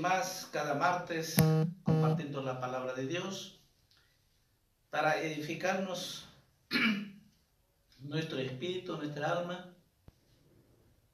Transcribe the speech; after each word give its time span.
Más, 0.00 0.48
cada 0.52 0.74
martes, 0.74 1.36
compartiendo 1.82 2.42
la 2.42 2.60
palabra 2.60 2.94
de 2.94 3.06
Dios 3.06 3.60
para 4.90 5.20
edificarnos 5.20 6.26
nuestro 8.00 8.38
espíritu, 8.38 8.96
nuestra 8.96 9.38
alma 9.38 9.74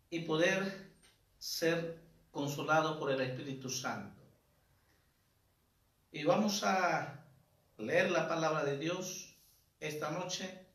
y 0.08 0.20
poder 0.20 0.90
ser 1.38 2.00
consolados 2.30 2.98
por 2.98 3.10
el 3.10 3.20
Espíritu 3.20 3.68
Santo. 3.68 4.22
Y 6.12 6.24
vamos 6.24 6.62
a 6.62 7.24
leer 7.78 8.10
la 8.10 8.28
palabra 8.28 8.64
de 8.64 8.78
Dios 8.78 9.36
esta 9.80 10.10
noche 10.10 10.66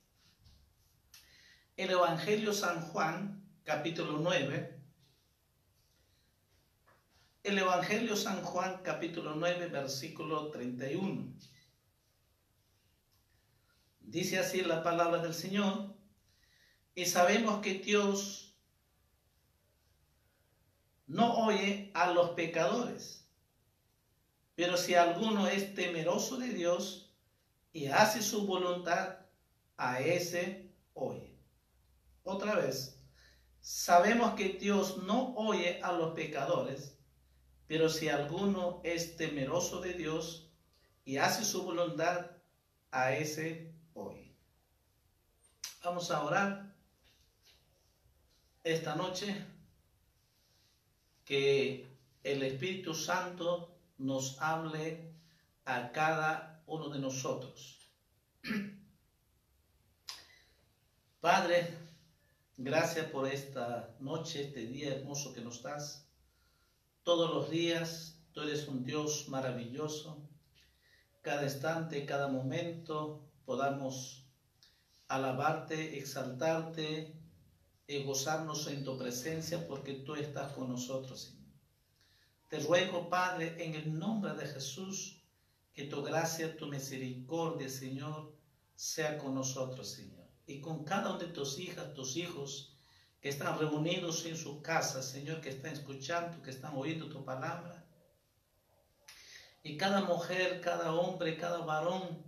el 1.78 1.90
Evangelio 1.90 2.54
San 2.54 2.82
Juan, 2.82 3.44
capítulo 3.64 4.20
9. 4.20 4.81
El 7.44 7.58
Evangelio 7.58 8.16
San 8.16 8.44
Juan, 8.44 8.82
capítulo 8.84 9.34
9, 9.34 9.66
versículo 9.70 10.52
31. 10.52 11.34
Dice 14.00 14.38
así 14.38 14.62
la 14.62 14.84
palabra 14.84 15.24
del 15.24 15.34
Señor, 15.34 15.96
y 16.94 17.08
sabemos 17.08 17.60
que 17.64 17.74
Dios 17.80 18.56
no 21.08 21.34
oye 21.48 21.90
a 21.96 22.12
los 22.12 22.30
pecadores, 22.32 23.28
pero 24.54 24.78
si 24.78 24.94
alguno 24.94 25.48
es 25.48 25.74
temeroso 25.74 26.38
de 26.38 26.50
Dios 26.50 27.12
y 27.74 27.88
hace 27.88 28.22
su 28.22 28.46
voluntad, 28.46 29.18
a 29.78 30.00
ese 30.00 30.72
oye. 30.94 31.40
Otra 32.22 32.54
vez, 32.54 33.02
sabemos 33.62 34.36
que 34.36 34.50
Dios 34.50 34.98
no 35.06 35.34
oye 35.34 35.82
a 35.82 35.92
los 35.92 36.14
pecadores, 36.14 37.01
pero 37.72 37.88
si 37.88 38.10
alguno 38.10 38.82
es 38.84 39.16
temeroso 39.16 39.80
de 39.80 39.94
Dios 39.94 40.52
y 41.06 41.16
hace 41.16 41.46
su 41.46 41.64
voluntad, 41.64 42.32
a 42.92 43.14
ese 43.14 43.74
oye. 43.94 44.36
Vamos 45.82 46.12
a 46.12 46.22
orar 46.22 46.76
esta 48.66 48.98
noche 48.98 49.46
que 51.24 51.98
el 52.26 52.44
Espíritu 52.44 52.94
Santo 52.94 53.74
nos 53.98 54.42
hable 54.42 55.14
a 55.64 55.94
cada 55.94 56.64
uno 56.66 56.90
de 56.90 57.00
nosotros. 57.00 57.88
Padre, 61.22 61.78
Gracias 62.58 63.08
por 63.08 63.28
esta 63.28 63.96
noche, 64.00 64.44
este 64.44 64.68
día 64.68 64.94
hermoso 64.94 65.34
que 65.34 65.42
nos 65.42 65.64
das. 65.64 66.11
Todos 67.04 67.34
los 67.34 67.50
días 67.50 68.20
tú 68.32 68.42
eres 68.42 68.68
un 68.68 68.84
Dios 68.84 69.28
maravilloso. 69.30 70.30
Cada 71.22 71.44
instante, 71.44 72.06
cada 72.06 72.28
momento 72.28 73.28
podamos 73.46 74.26
alabarte, 75.08 75.98
exaltarte 75.98 77.14
y 77.88 78.04
gozarnos 78.04 78.68
en 78.68 78.84
tu 78.84 78.98
presencia 78.98 79.68
porque 79.68 79.94
tú 79.94 80.16
estás 80.16 80.54
con 80.54 80.70
nosotros, 80.70 81.22
Señor. 81.22 81.52
Te 82.50 82.60
ruego, 82.60 83.10
Padre, 83.10 83.56
en 83.64 83.76
el 83.76 83.98
nombre 83.98 84.34
de 84.34 84.48
Jesús, 84.48 85.24
que 85.74 85.86
tu 85.86 86.02
gracia, 86.02 86.56
tu 86.58 86.68
misericordia, 86.68 87.70
Señor, 87.70 88.36
sea 88.76 89.18
con 89.18 89.36
nosotros, 89.36 89.90
Señor 89.90 90.22
y 90.52 90.60
con 90.60 90.84
cada 90.84 91.12
uno 91.12 91.20
de 91.20 91.28
tus 91.28 91.60
hijas, 91.60 91.94
tus 91.94 92.18
hijos 92.18 92.71
que 93.22 93.30
están 93.30 93.60
reunidos 93.60 94.26
en 94.26 94.36
su 94.36 94.62
casa, 94.62 95.04
Señor, 95.04 95.42
que 95.42 95.50
están 95.50 95.74
escuchando, 95.74 96.42
que 96.42 96.50
están 96.50 96.76
oyendo 96.76 97.08
tu 97.08 97.24
palabra. 97.24 97.86
Y 99.64 99.78
cada 99.78 100.02
mujer, 100.02 100.60
cada 100.62 100.94
hombre, 100.94 101.38
cada 101.38 101.60
varón 101.60 102.26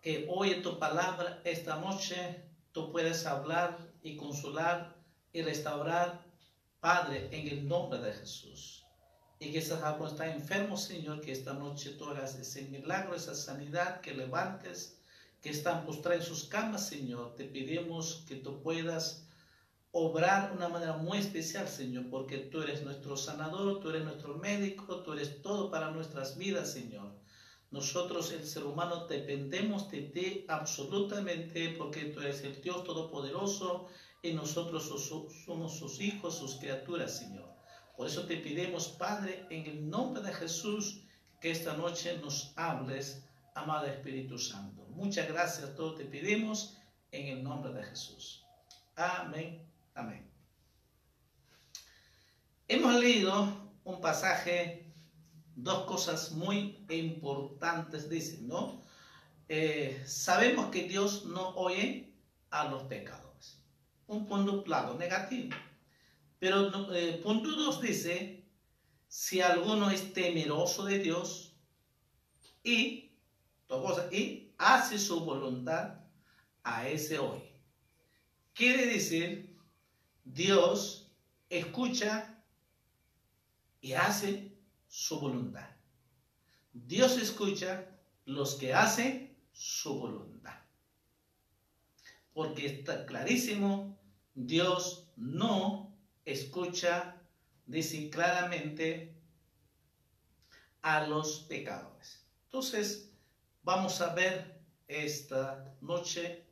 que 0.00 0.26
oye 0.30 0.56
tu 0.56 0.78
palabra 0.78 1.42
esta 1.44 1.76
noche, 1.76 2.42
tú 2.72 2.90
puedes 2.90 3.26
hablar 3.26 3.76
y 4.02 4.16
consolar 4.16 4.96
y 5.30 5.42
restaurar, 5.42 6.24
Padre, 6.80 7.28
en 7.30 7.48
el 7.48 7.68
nombre 7.68 8.00
de 8.00 8.14
Jesús. 8.14 8.86
Y 9.38 9.52
que 9.52 9.58
esa 9.58 9.86
algo 9.86 10.06
está 10.06 10.26
enfermo, 10.32 10.78
Señor, 10.78 11.20
que 11.20 11.32
esta 11.32 11.52
noche 11.52 11.90
tú 11.98 12.06
hagas 12.06 12.34
ese 12.36 12.62
milagro, 12.62 13.14
esa 13.14 13.34
sanidad, 13.34 14.00
que 14.00 14.14
levantes 14.14 14.96
que 15.42 15.50
están 15.50 15.84
postrados 15.84 16.22
en 16.22 16.28
sus 16.28 16.44
camas, 16.44 16.86
Señor. 16.86 17.34
Te 17.34 17.44
pedimos 17.44 18.24
que 18.26 18.36
tú 18.36 18.62
puedas 18.62 19.26
obrar 19.92 20.50
de 20.50 20.56
una 20.56 20.68
manera 20.68 20.96
muy 20.96 21.18
especial, 21.18 21.68
Señor, 21.68 22.08
porque 22.10 22.38
tú 22.38 22.62
eres 22.62 22.82
nuestro 22.82 23.16
sanador, 23.16 23.80
tú 23.80 23.90
eres 23.90 24.04
nuestro 24.04 24.36
médico, 24.36 25.02
tú 25.02 25.12
eres 25.12 25.42
todo 25.42 25.70
para 25.70 25.90
nuestras 25.90 26.38
vidas, 26.38 26.72
Señor. 26.72 27.12
Nosotros, 27.70 28.32
el 28.32 28.46
ser 28.46 28.64
humano, 28.64 29.06
dependemos 29.06 29.90
de 29.90 30.02
ti 30.02 30.44
absolutamente 30.48 31.74
porque 31.78 32.06
tú 32.06 32.20
eres 32.20 32.42
el 32.42 32.60
Dios 32.60 32.84
Todopoderoso 32.84 33.86
y 34.22 34.32
nosotros 34.32 34.92
somos 35.44 35.78
sus 35.78 36.00
hijos, 36.00 36.36
sus 36.36 36.56
criaturas, 36.56 37.16
Señor. 37.16 37.48
Por 37.96 38.06
eso 38.06 38.24
te 38.26 38.36
pedimos, 38.36 38.88
Padre, 38.88 39.46
en 39.50 39.66
el 39.66 39.88
nombre 39.88 40.22
de 40.22 40.32
Jesús, 40.32 41.02
que 41.40 41.50
esta 41.50 41.76
noche 41.76 42.18
nos 42.18 42.52
hables 42.56 43.24
amado 43.54 43.86
Espíritu 43.86 44.38
Santo. 44.38 44.86
Muchas 44.90 45.28
gracias, 45.28 45.74
todos 45.74 45.96
te 45.96 46.04
pedimos 46.04 46.76
en 47.12 47.28
el 47.28 47.42
nombre 47.42 47.72
de 47.72 47.82
Jesús. 47.84 48.44
Amén, 48.96 49.69
amén. 49.94 50.30
Hemos 52.68 52.94
leído 52.94 53.48
un 53.84 54.00
pasaje, 54.00 54.92
dos 55.56 55.84
cosas 55.86 56.32
muy 56.32 56.84
importantes, 56.88 58.08
dicen, 58.08 58.46
¿no? 58.46 58.82
Eh, 59.48 60.00
sabemos 60.06 60.70
que 60.70 60.84
Dios 60.84 61.24
no 61.24 61.48
oye 61.56 62.12
a 62.50 62.68
los 62.68 62.84
pecadores. 62.84 63.60
Un 64.06 64.26
punto 64.26 64.62
claro, 64.62 64.94
negativo. 64.94 65.50
Pero 66.38 66.94
eh, 66.94 67.20
punto 67.22 67.50
dos 67.50 67.80
dice, 67.80 68.44
si 69.08 69.40
alguno 69.40 69.90
es 69.90 70.12
temeroso 70.12 70.84
de 70.84 71.00
Dios 71.00 71.56
y, 72.62 73.10
y 74.12 74.52
hace 74.56 74.98
su 74.98 75.20
voluntad 75.24 76.00
a 76.62 76.88
ese 76.88 77.18
hoy. 77.18 77.42
Quiere 78.54 78.86
decir, 78.86 79.49
Dios 80.24 81.12
escucha 81.48 82.42
y 83.80 83.92
hace 83.94 84.56
su 84.88 85.20
voluntad. 85.20 85.68
Dios 86.72 87.16
escucha 87.16 87.86
los 88.24 88.54
que 88.54 88.74
hacen 88.74 89.36
su 89.52 89.98
voluntad. 89.98 90.58
Porque 92.32 92.66
está 92.66 93.06
clarísimo, 93.06 93.98
Dios 94.34 95.10
no 95.16 95.96
escucha, 96.24 97.20
dice 97.66 98.08
claramente, 98.08 99.16
a 100.82 101.06
los 101.06 101.40
pecadores. 101.40 102.24
Entonces, 102.44 103.12
vamos 103.62 104.00
a 104.00 104.14
ver 104.14 104.60
esta 104.88 105.74
noche. 105.80 106.46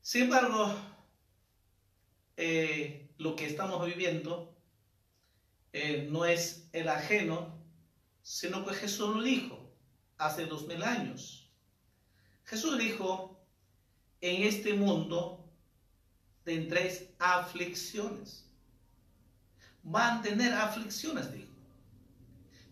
Sin 0.00 0.22
embargo, 0.24 0.74
eh, 2.40 3.10
lo 3.18 3.34
que 3.34 3.46
estamos 3.46 3.84
viviendo 3.84 4.56
eh, 5.72 6.06
no 6.08 6.24
es 6.24 6.68
el 6.72 6.88
ajeno, 6.88 7.58
sino 8.22 8.64
que 8.64 8.74
Jesús 8.74 9.16
lo 9.16 9.22
dijo 9.22 9.74
hace 10.18 10.46
dos 10.46 10.68
mil 10.68 10.84
años. 10.84 11.50
Jesús 12.44 12.78
dijo, 12.78 13.44
en 14.20 14.44
este 14.44 14.74
mundo 14.74 15.50
tendréis 16.44 17.08
aflicciones. 17.18 18.48
Van 19.82 20.18
a 20.18 20.22
tener 20.22 20.52
aflicciones, 20.52 21.32
dijo. 21.32 21.48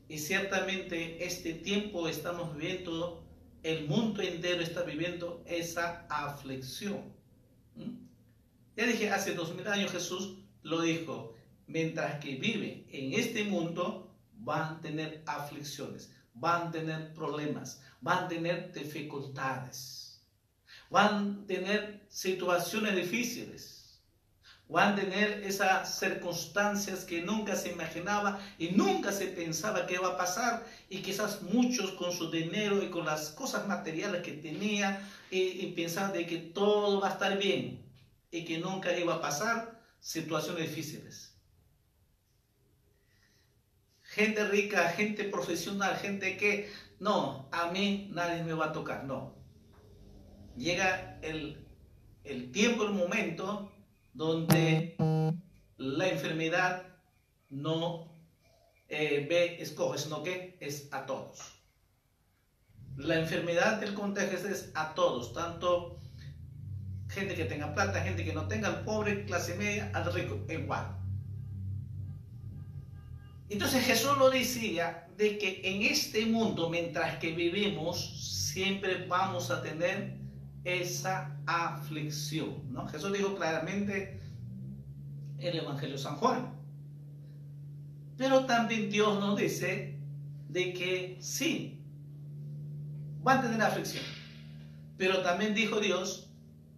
Y 0.08 0.18
ciertamente 0.18 1.26
este 1.26 1.54
tiempo 1.54 2.08
estamos 2.08 2.54
viviendo, 2.54 3.26
el 3.64 3.88
mundo 3.88 4.22
entero 4.22 4.62
está 4.62 4.82
viviendo 4.82 5.42
esa 5.44 6.06
aflicción. 6.08 7.15
Ya 8.76 8.86
dije, 8.86 9.10
hace 9.10 9.34
dos 9.34 9.54
mil 9.54 9.66
años 9.68 9.90
Jesús 9.90 10.36
lo 10.62 10.82
dijo, 10.82 11.34
mientras 11.66 12.22
que 12.22 12.36
vive 12.36 12.86
en 12.90 13.14
este 13.14 13.44
mundo, 13.44 14.14
van 14.34 14.74
a 14.74 14.80
tener 14.80 15.22
aflicciones, 15.26 16.12
van 16.34 16.68
a 16.68 16.70
tener 16.70 17.14
problemas, 17.14 17.82
van 18.02 18.24
a 18.24 18.28
tener 18.28 18.72
dificultades, 18.72 20.22
van 20.90 21.40
a 21.42 21.46
tener 21.46 22.06
situaciones 22.10 22.94
difíciles 22.94 23.76
van 24.68 24.94
a 24.94 24.96
tener 24.96 25.44
esas 25.44 25.98
circunstancias 25.98 27.04
que 27.04 27.22
nunca 27.22 27.54
se 27.54 27.70
imaginaba 27.70 28.40
y 28.58 28.70
nunca 28.70 29.12
se 29.12 29.28
pensaba 29.28 29.86
que 29.86 29.94
iba 29.94 30.08
a 30.08 30.16
pasar 30.16 30.66
y 30.88 31.02
quizás 31.02 31.42
muchos 31.42 31.92
con 31.92 32.10
su 32.10 32.30
dinero 32.30 32.82
y 32.82 32.90
con 32.90 33.06
las 33.06 33.30
cosas 33.30 33.68
materiales 33.68 34.22
que 34.22 34.32
tenía 34.32 35.08
y, 35.30 35.38
y 35.38 35.72
pensaban 35.76 36.12
de 36.12 36.26
que 36.26 36.38
todo 36.38 37.00
va 37.00 37.10
a 37.10 37.12
estar 37.12 37.38
bien 37.38 37.85
y 38.30 38.44
que 38.44 38.58
nunca 38.58 38.96
iba 38.98 39.14
a 39.14 39.20
pasar 39.20 39.80
situaciones 40.00 40.62
difíciles. 40.68 41.36
Gente 44.02 44.46
rica, 44.48 44.88
gente 44.90 45.24
profesional, 45.24 45.96
gente 45.96 46.36
que, 46.36 46.70
no, 47.00 47.48
a 47.52 47.70
mí 47.70 48.08
nadie 48.12 48.42
me 48.44 48.54
va 48.54 48.66
a 48.66 48.72
tocar, 48.72 49.04
no. 49.04 49.34
Llega 50.56 51.18
el, 51.22 51.66
el 52.24 52.50
tiempo, 52.52 52.84
el 52.84 52.92
momento 52.92 53.72
donde 54.14 54.96
la 55.76 56.08
enfermedad 56.08 56.86
no 57.50 58.16
eh, 58.88 59.26
ve, 59.28 59.60
escoge, 59.60 59.98
sino 59.98 60.22
que 60.22 60.56
es 60.60 60.88
a 60.92 61.04
todos. 61.04 61.40
La 62.96 63.18
enfermedad 63.18 63.80
del 63.80 63.92
contagio 63.92 64.38
es 64.38 64.70
a 64.74 64.94
todos, 64.94 65.34
tanto 65.34 66.00
gente 67.16 67.34
que 67.34 67.46
tenga 67.46 67.74
plata, 67.74 68.02
gente 68.02 68.24
que 68.24 68.34
no 68.34 68.46
tenga, 68.46 68.68
al 68.68 68.84
pobre, 68.84 69.24
clase 69.24 69.54
media, 69.54 69.90
al 69.94 70.12
rico, 70.12 70.38
igual. 70.50 70.94
Entonces 73.48 73.84
Jesús 73.84 74.18
lo 74.18 74.28
decía 74.28 75.08
de 75.16 75.38
que 75.38 75.62
en 75.64 75.82
este 75.82 76.26
mundo, 76.26 76.68
mientras 76.68 77.18
que 77.18 77.32
vivimos, 77.32 78.50
siempre 78.52 79.06
vamos 79.06 79.50
a 79.50 79.62
tener 79.62 80.18
esa 80.64 81.34
aflicción. 81.46 82.70
¿no? 82.70 82.86
Jesús 82.88 83.12
dijo 83.12 83.34
claramente 83.34 84.20
en 85.38 85.46
el 85.46 85.58
Evangelio 85.60 85.96
de 85.96 86.02
San 86.02 86.16
Juan. 86.16 86.52
Pero 88.18 88.44
también 88.44 88.90
Dios 88.90 89.18
nos 89.20 89.38
dice 89.38 89.98
de 90.48 90.72
que 90.74 91.16
sí, 91.20 91.80
van 93.22 93.38
a 93.38 93.42
tener 93.42 93.62
aflicción. 93.62 94.04
Pero 94.98 95.22
también 95.22 95.54
dijo 95.54 95.80
Dios, 95.80 96.25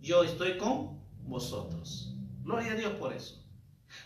yo 0.01 0.25
estoy 0.25 0.59
con 0.59 1.01
vosotros. 1.27 2.15
Gloria 2.43 2.73
a 2.73 2.77
Dios 2.77 2.93
por 2.95 3.13
eso. 3.13 3.45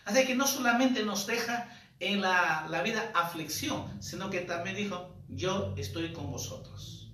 Así 0.05 0.25
que 0.25 0.35
no 0.35 0.47
solamente 0.47 1.03
nos 1.03 1.27
deja 1.27 1.69
en 1.99 2.21
la, 2.21 2.67
la 2.69 2.81
vida 2.81 3.11
aflicción, 3.15 4.01
sino 4.01 4.29
que 4.29 4.41
también 4.41 4.75
dijo, 4.75 5.15
yo 5.29 5.73
estoy 5.77 6.13
con 6.13 6.31
vosotros. 6.31 7.11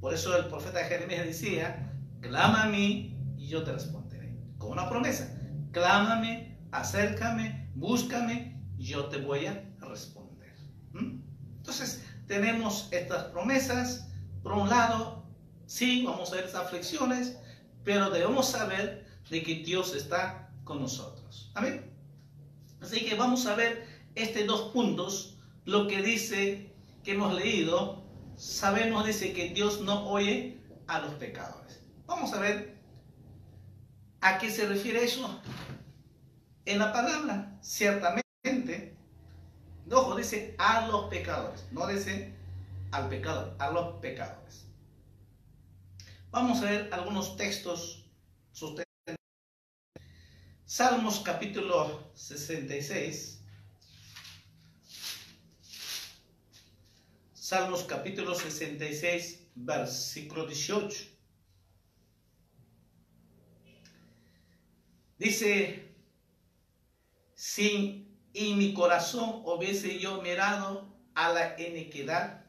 Por 0.00 0.12
eso 0.12 0.36
el 0.36 0.46
profeta 0.46 0.84
Jeremías 0.84 1.24
decía, 1.24 1.92
clama 2.20 2.64
a 2.64 2.66
mí 2.66 3.16
y 3.38 3.48
yo 3.48 3.62
te 3.62 3.72
responderé. 3.72 4.36
Con 4.58 4.72
una 4.72 4.88
promesa, 4.88 5.38
clámame, 5.72 6.58
acércame, 6.72 7.70
búscame, 7.74 8.60
yo 8.76 9.06
te 9.06 9.18
voy 9.18 9.46
a 9.46 9.64
responder. 9.80 10.54
¿Mm? 10.92 11.20
Entonces, 11.56 12.04
tenemos 12.26 12.88
estas 12.90 13.24
promesas. 13.24 14.08
Por 14.42 14.52
un 14.52 14.68
lado, 14.68 15.24
sí, 15.66 16.04
vamos 16.04 16.32
a 16.32 16.36
ver 16.36 16.44
esas 16.44 16.66
aflicciones, 16.66 17.38
pero 17.84 18.10
debemos 18.10 18.48
saber 18.48 19.06
de 19.30 19.42
que 19.42 19.56
Dios 19.56 19.94
está 19.94 20.50
con 20.64 20.80
nosotros. 20.80 21.50
Amén. 21.54 21.90
Así 22.80 23.04
que 23.04 23.14
vamos 23.14 23.46
a 23.46 23.54
ver 23.54 23.86
estos 24.14 24.46
dos 24.46 24.72
puntos, 24.72 25.38
lo 25.64 25.86
que 25.88 26.02
dice 26.02 26.72
que 27.02 27.12
hemos 27.12 27.34
leído, 27.34 28.02
sabemos 28.36 29.06
dice 29.06 29.32
que 29.32 29.50
Dios 29.50 29.80
no 29.80 30.08
oye 30.08 30.58
a 30.86 31.00
los 31.00 31.14
pecadores. 31.14 31.82
Vamos 32.06 32.32
a 32.32 32.40
ver 32.40 32.76
a 34.20 34.38
qué 34.38 34.50
se 34.50 34.66
refiere 34.66 35.04
eso 35.04 35.40
en 36.64 36.78
la 36.78 36.92
palabra. 36.92 37.58
Ciertamente, 37.62 38.94
ojo, 39.90 40.16
dice 40.16 40.54
a 40.58 40.86
los 40.88 41.06
pecadores, 41.06 41.66
no 41.72 41.86
dice 41.86 42.34
al 42.90 43.08
pecador, 43.08 43.54
a 43.58 43.70
los 43.70 43.96
pecadores. 44.00 44.66
Vamos 46.34 46.62
a 46.62 46.64
ver 46.64 46.88
algunos 46.92 47.36
textos. 47.36 48.04
Salmos 50.64 51.20
capítulo 51.20 52.10
66. 52.16 53.40
Salmos 57.34 57.84
capítulo 57.84 58.34
66, 58.34 59.46
versículo 59.54 60.44
18. 60.44 61.06
Dice, 65.16 65.94
si 67.36 68.08
en 68.34 68.58
mi 68.58 68.74
corazón 68.74 69.42
hubiese 69.44 70.00
yo 70.00 70.20
mirado 70.20 70.92
a 71.14 71.32
la 71.32 71.54
iniquidad, 71.62 72.44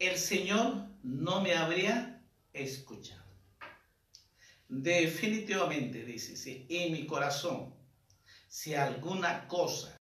el 0.00 0.18
Señor 0.18 0.88
no 1.04 1.40
me 1.40 1.54
habría 1.54 2.15
escuchado. 2.56 3.24
Definitivamente, 4.68 6.04
dice, 6.04 6.36
si 6.36 6.66
en 6.68 6.92
mi 6.92 7.06
corazón, 7.06 7.74
si 8.48 8.74
alguna 8.74 9.46
cosa 9.46 9.96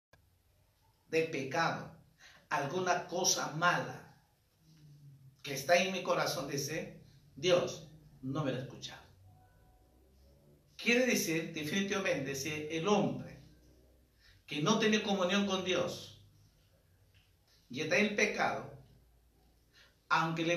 de 1.08 1.25
pecado, 1.25 1.94
alguna 2.49 3.06
cosa 3.06 3.50
mala 3.52 4.16
que 5.42 5.54
está 5.54 5.76
en 5.76 5.92
mi 5.92 6.02
corazón, 6.02 6.49
dice, 6.49 7.02
Dios 7.37 7.90
no 8.23 8.44
me 8.44 8.52
lo 8.52 8.58
ha 8.58 8.62
escuchado. 8.62 9.02
Quiere 10.76 11.06
decir, 11.06 11.52
definitivamente, 11.52 12.34
si 12.34 12.68
el 12.70 12.88
hombre 12.88 13.38
que 14.46 14.62
no 14.62 14.78
tiene 14.78 15.02
comunión 15.02 15.46
con 15.46 15.64
Dios 15.64 16.23
y 17.68 17.80
está 17.80 17.96
en 17.96 18.16
pecado, 18.16 18.73
aunque 20.08 20.44
le 20.44 20.56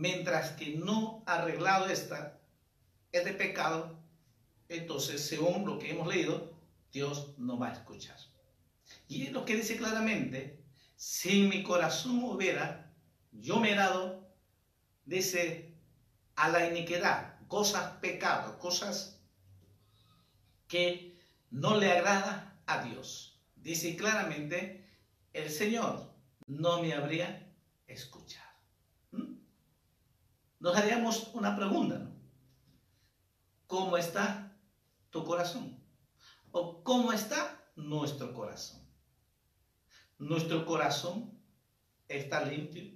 mientras 0.00 0.52
que 0.52 0.76
no 0.76 1.22
ha 1.26 1.34
arreglado 1.34 1.86
esta, 1.86 2.40
este 3.12 3.34
pecado, 3.34 4.02
entonces, 4.68 5.26
según 5.26 5.66
lo 5.66 5.78
que 5.78 5.90
hemos 5.90 6.08
leído, 6.08 6.54
Dios 6.90 7.34
no 7.36 7.58
va 7.58 7.68
a 7.68 7.72
escuchar. 7.72 8.16
Y 9.08 9.26
es 9.26 9.32
lo 9.32 9.44
que 9.44 9.56
dice 9.56 9.76
claramente, 9.76 10.64
si 10.96 11.42
mi 11.42 11.62
corazón 11.62 12.24
hubiera, 12.24 12.90
yo 13.30 13.60
me 13.60 13.72
he 13.72 13.74
dado, 13.74 14.26
dice 15.04 15.74
a 16.34 16.48
la 16.48 16.66
iniquidad, 16.66 17.38
cosas 17.46 17.98
pecados, 17.98 18.56
cosas 18.56 19.20
que 20.66 21.18
no 21.50 21.76
le 21.76 21.92
agrada 21.92 22.58
a 22.66 22.84
Dios. 22.84 23.38
Dice 23.56 23.96
claramente 23.96 24.88
el 25.34 25.50
Señor 25.50 26.14
no 26.46 26.80
me 26.80 26.94
habría 26.94 27.52
escuchado. 27.86 28.49
Nos 30.60 30.76
haríamos 30.76 31.30
una 31.32 31.56
pregunta, 31.56 31.98
¿no? 31.98 32.12
¿Cómo 33.66 33.96
está 33.96 34.54
tu 35.08 35.24
corazón? 35.24 35.82
¿O 36.52 36.84
cómo 36.84 37.12
está 37.12 37.64
nuestro 37.76 38.34
corazón? 38.34 38.80
¿Nuestro 40.18 40.66
corazón 40.66 41.40
está 42.08 42.44
limpio? 42.44 42.92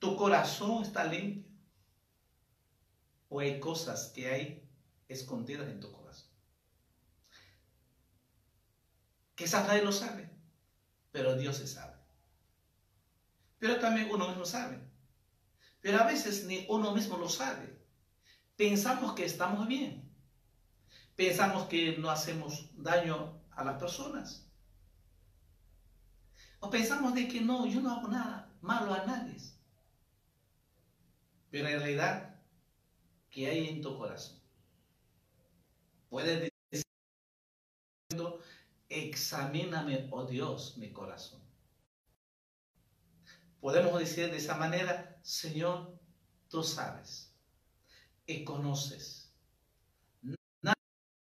¿Tu 0.00 0.16
corazón 0.16 0.82
está 0.82 1.04
limpio? 1.04 1.52
¿O 3.28 3.38
hay 3.38 3.60
cosas 3.60 4.10
que 4.14 4.28
hay 4.28 4.68
escondidas 5.06 5.68
en 5.68 5.78
tu 5.78 5.92
corazón? 5.92 6.30
Quizás 9.36 9.68
nadie 9.68 9.82
lo 9.82 9.92
sabe, 9.92 10.30
pero 11.12 11.36
Dios 11.36 11.56
se 11.56 11.68
sabe. 11.68 11.94
Pero 13.60 13.78
también 13.78 14.10
uno 14.10 14.28
mismo 14.28 14.44
sabe. 14.44 14.83
Pero 15.84 15.98
a 15.98 16.06
veces 16.06 16.44
ni 16.46 16.64
uno 16.70 16.92
mismo 16.92 17.18
lo 17.18 17.28
sabe. 17.28 17.78
Pensamos 18.56 19.12
que 19.12 19.26
estamos 19.26 19.68
bien. 19.68 20.10
Pensamos 21.14 21.68
que 21.68 21.98
no 21.98 22.08
hacemos 22.08 22.70
daño 22.72 23.38
a 23.50 23.62
las 23.64 23.78
personas. 23.78 24.48
O 26.60 26.70
pensamos 26.70 27.14
de 27.14 27.28
que 27.28 27.42
no, 27.42 27.66
yo 27.66 27.82
no 27.82 27.90
hago 27.90 28.08
nada 28.08 28.50
malo 28.62 28.94
a 28.94 29.04
nadie. 29.04 29.36
Pero 31.50 31.68
en 31.68 31.78
realidad, 31.78 32.40
¿qué 33.28 33.50
hay 33.50 33.68
en 33.68 33.82
tu 33.82 33.98
corazón? 33.98 34.40
Puedes 36.08 36.50
decir, 36.70 36.86
examíname, 38.88 40.08
oh 40.10 40.24
Dios, 40.24 40.78
mi 40.78 40.94
corazón. 40.94 41.43
Podemos 43.64 43.98
decir 43.98 44.30
de 44.30 44.36
esa 44.36 44.56
manera, 44.56 45.18
Señor, 45.22 45.98
tú 46.50 46.62
sabes 46.62 47.32
y 48.26 48.44
conoces. 48.44 49.32
Nada, 50.60 50.76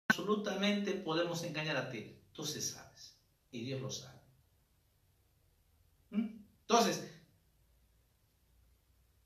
absolutamente 0.08 0.94
podemos 0.94 1.44
engañar 1.44 1.76
a 1.76 1.88
ti. 1.88 2.20
Tú 2.32 2.44
sí 2.44 2.60
sabes 2.60 3.16
y 3.52 3.64
Dios 3.64 3.80
lo 3.80 3.88
sabe. 3.88 4.18
¿Mm? 6.10 6.44
Entonces, 6.62 7.08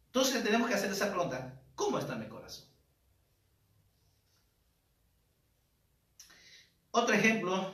entonces 0.09 0.45
tenemos 0.45 0.69
que 0.69 0.75
hacer 0.75 0.93
esa 0.93 1.09
pregunta. 1.09 1.63
¿Cómo 1.77 1.99
está 1.99 2.15
mi 2.15 2.29
corazón? 2.29 2.69
Otro 6.91 7.15
ejemplo, 7.15 7.73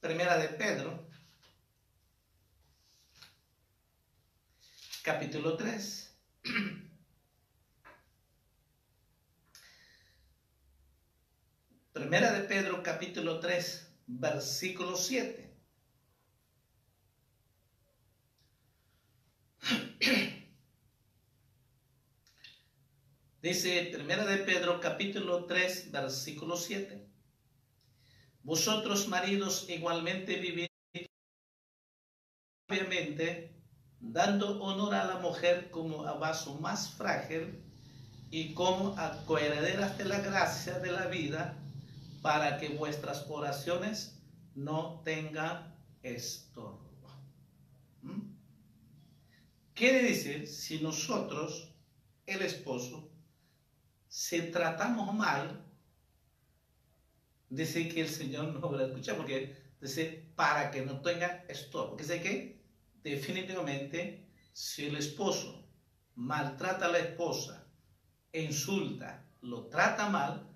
primera 0.00 0.38
de 0.38 0.48
Pedro, 0.48 1.06
capítulo 5.02 5.56
3. 5.56 6.16
Primera 11.92 12.32
de 12.32 12.40
Pedro, 12.40 12.82
capítulo 12.82 13.40
3, 13.40 13.94
versículo 14.06 14.96
7. 14.96 15.50
Dice 23.42 23.90
Primera 23.92 24.26
de 24.26 24.38
Pedro, 24.38 24.80
capítulo 24.80 25.46
3, 25.46 25.90
versículo 25.90 26.56
7. 26.56 27.06
Vosotros, 28.42 29.08
maridos, 29.08 29.68
igualmente 29.68 30.36
vivid 30.36 30.66
obviamente, 32.70 33.59
dando 34.00 34.62
honor 34.62 34.94
a 34.94 35.04
la 35.04 35.18
mujer 35.18 35.70
como 35.70 36.06
a 36.06 36.14
vaso 36.14 36.58
más 36.58 36.90
frágil 36.90 37.62
y 38.30 38.54
como 38.54 38.98
a 38.98 39.24
coherederas 39.26 39.98
de 39.98 40.04
la 40.04 40.20
gracia 40.20 40.78
de 40.78 40.92
la 40.92 41.06
vida 41.06 41.56
para 42.22 42.58
que 42.58 42.70
vuestras 42.70 43.26
oraciones 43.28 44.18
no 44.54 45.00
tengan 45.04 45.74
estorbo. 46.02 46.90
¿Mm? 48.02 48.20
Quiere 49.74 50.02
decir, 50.02 50.46
si 50.46 50.80
nosotros, 50.80 51.72
el 52.26 52.42
esposo, 52.42 53.10
si 54.08 54.42
tratamos 54.50 55.14
mal, 55.14 55.64
dice 57.48 57.88
que 57.88 58.02
el 58.02 58.08
Señor 58.08 58.48
no 58.48 58.60
va 58.60 58.78
a 58.78 58.86
escuchar, 58.86 59.16
porque 59.16 59.56
dice, 59.80 60.30
para 60.36 60.70
que 60.70 60.82
no 60.82 61.00
tenga 61.00 61.44
estorbo. 61.48 61.96
Que 61.96 62.04
sé 62.04 62.20
que 62.20 62.59
definitivamente, 63.02 64.28
si 64.52 64.86
el 64.86 64.96
esposo 64.96 65.64
maltrata 66.16 66.86
a 66.86 66.92
la 66.92 66.98
esposa, 66.98 67.66
insulta, 68.32 69.24
lo 69.42 69.66
trata 69.66 70.08
mal, 70.08 70.46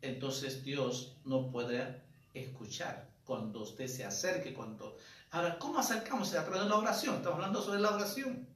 entonces 0.00 0.64
Dios 0.64 1.16
no 1.24 1.50
puede 1.50 2.02
escuchar 2.32 3.10
cuando 3.24 3.62
usted 3.62 3.86
se 3.86 4.04
acerque, 4.04 4.54
cuando... 4.54 4.96
Ahora, 5.30 5.58
¿cómo 5.58 5.78
acercamos? 5.78 6.34
A 6.34 6.44
través 6.44 6.62
de 6.62 6.68
la 6.68 6.76
oración. 6.76 7.16
Estamos 7.16 7.36
hablando 7.36 7.62
sobre 7.62 7.80
la 7.80 7.94
oración. 7.94 8.48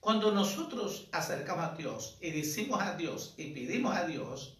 Cuando 0.00 0.32
nosotros 0.32 1.08
acercamos 1.12 1.64
a 1.64 1.74
Dios 1.74 2.16
y 2.20 2.30
decimos 2.30 2.80
a 2.80 2.96
Dios 2.96 3.34
y 3.36 3.52
pedimos 3.52 3.94
a 3.94 4.06
Dios, 4.06 4.56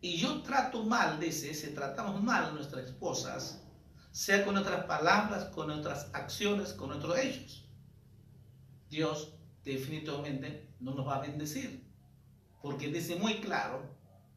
y 0.00 0.18
yo 0.18 0.42
trato 0.42 0.84
mal, 0.84 1.18
dice, 1.18 1.54
si 1.54 1.68
tratamos 1.72 2.22
mal 2.22 2.54
nuestras 2.54 2.84
esposas, 2.84 3.63
sea 4.14 4.44
con 4.44 4.54
nuestras 4.54 4.84
palabras, 4.84 5.46
con 5.46 5.66
nuestras 5.66 6.08
acciones, 6.14 6.72
con 6.72 6.90
nuestros 6.90 7.18
hechos, 7.18 7.68
Dios 8.88 9.34
definitivamente 9.64 10.72
no 10.78 10.94
nos 10.94 11.08
va 11.08 11.16
a 11.16 11.20
bendecir. 11.20 11.84
Porque 12.62 12.92
dice 12.92 13.16
muy 13.16 13.40
claro 13.40 13.82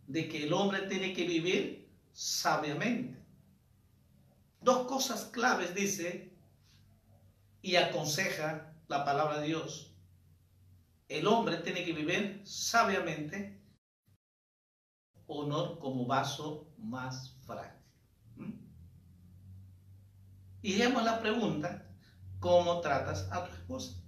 de 0.07 0.27
que 0.27 0.45
el 0.45 0.53
hombre 0.53 0.87
tiene 0.87 1.13
que 1.13 1.27
vivir 1.27 1.91
sabiamente. 2.11 3.23
Dos 4.61 4.87
cosas 4.87 5.25
claves 5.25 5.75
dice 5.75 6.35
y 7.61 7.75
aconseja 7.75 8.73
la 8.87 9.05
palabra 9.05 9.41
de 9.41 9.45
Dios. 9.45 9.93
El 11.07 11.27
hombre 11.27 11.57
tiene 11.57 11.85
que 11.85 11.93
vivir 11.93 12.41
sabiamente, 12.45 13.61
honor 15.27 15.77
como 15.77 16.07
vaso 16.07 16.67
más 16.79 17.37
frágil. 17.45 17.76
Y 20.61 20.81
hagamos 20.81 21.03
la 21.03 21.19
pregunta, 21.21 21.85
¿cómo 22.39 22.81
tratas 22.81 23.27
a 23.31 23.45
tu 23.45 23.53
esposa? 23.53 24.03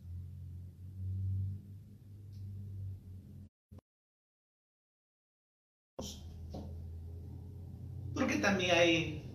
Porque 8.14 8.38
también 8.38 8.72
hay 8.76 9.32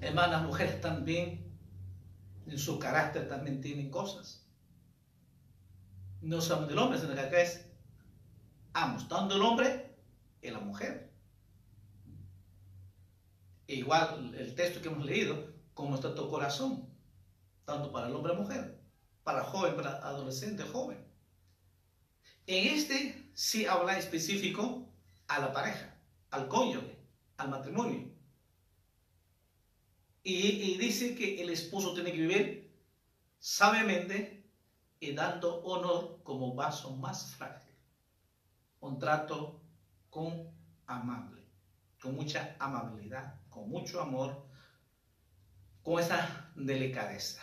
hermanas 0.00 0.44
mujeres 0.44 0.80
también, 0.80 1.48
en 2.46 2.58
su 2.58 2.78
carácter 2.78 3.28
también 3.28 3.60
tienen 3.60 3.90
cosas. 3.90 4.46
No 6.20 6.40
somos 6.40 6.68
del 6.68 6.78
hombre, 6.78 6.98
sino 6.98 7.14
que 7.14 7.20
acá 7.20 7.40
es 7.40 7.68
ambos, 8.72 9.08
tanto 9.08 9.36
el 9.36 9.42
hombre 9.42 9.96
y 10.42 10.50
la 10.50 10.60
mujer. 10.60 11.07
E 13.68 13.76
igual 13.76 14.34
el 14.34 14.54
texto 14.56 14.82
que 14.82 14.88
hemos 14.88 15.06
leído, 15.06 15.54
como 15.74 15.94
está 15.94 16.12
tu 16.14 16.28
corazón, 16.28 16.88
tanto 17.64 17.92
para 17.92 18.08
el 18.08 18.14
hombre 18.16 18.32
y 18.32 18.36
la 18.36 18.42
mujer, 18.42 18.80
para 19.22 19.44
joven, 19.44 19.76
para 19.76 19.98
adolescente, 19.98 20.64
joven. 20.64 20.98
En 22.46 22.74
este 22.74 23.30
sí 23.34 23.66
habla 23.66 23.96
específico 23.96 24.88
a 25.28 25.38
la 25.38 25.52
pareja 25.52 25.94
al 26.30 26.48
cónyuge, 26.48 26.98
al 27.36 27.50
matrimonio. 27.50 28.10
Y, 30.22 30.76
dice 30.76 31.14
que 31.14 31.40
el 31.42 31.48
esposo 31.50 31.94
tiene 31.94 32.12
que 32.12 32.20
vivir 32.20 32.76
sabiamente 33.38 34.44
y 35.00 35.12
dando 35.12 35.62
honor 35.62 36.20
como 36.22 36.54
vaso 36.54 36.94
más 36.96 37.34
frágil. 37.34 37.74
Un 38.80 38.98
trato 38.98 39.62
con 40.10 40.50
amable, 40.86 41.46
con 42.00 42.14
mucha 42.14 42.56
amabilidad, 42.58 43.37
con 43.58 43.68
mucho 43.68 44.00
amor, 44.00 44.46
con 45.82 46.00
esa 46.00 46.50
delicadeza. 46.54 47.42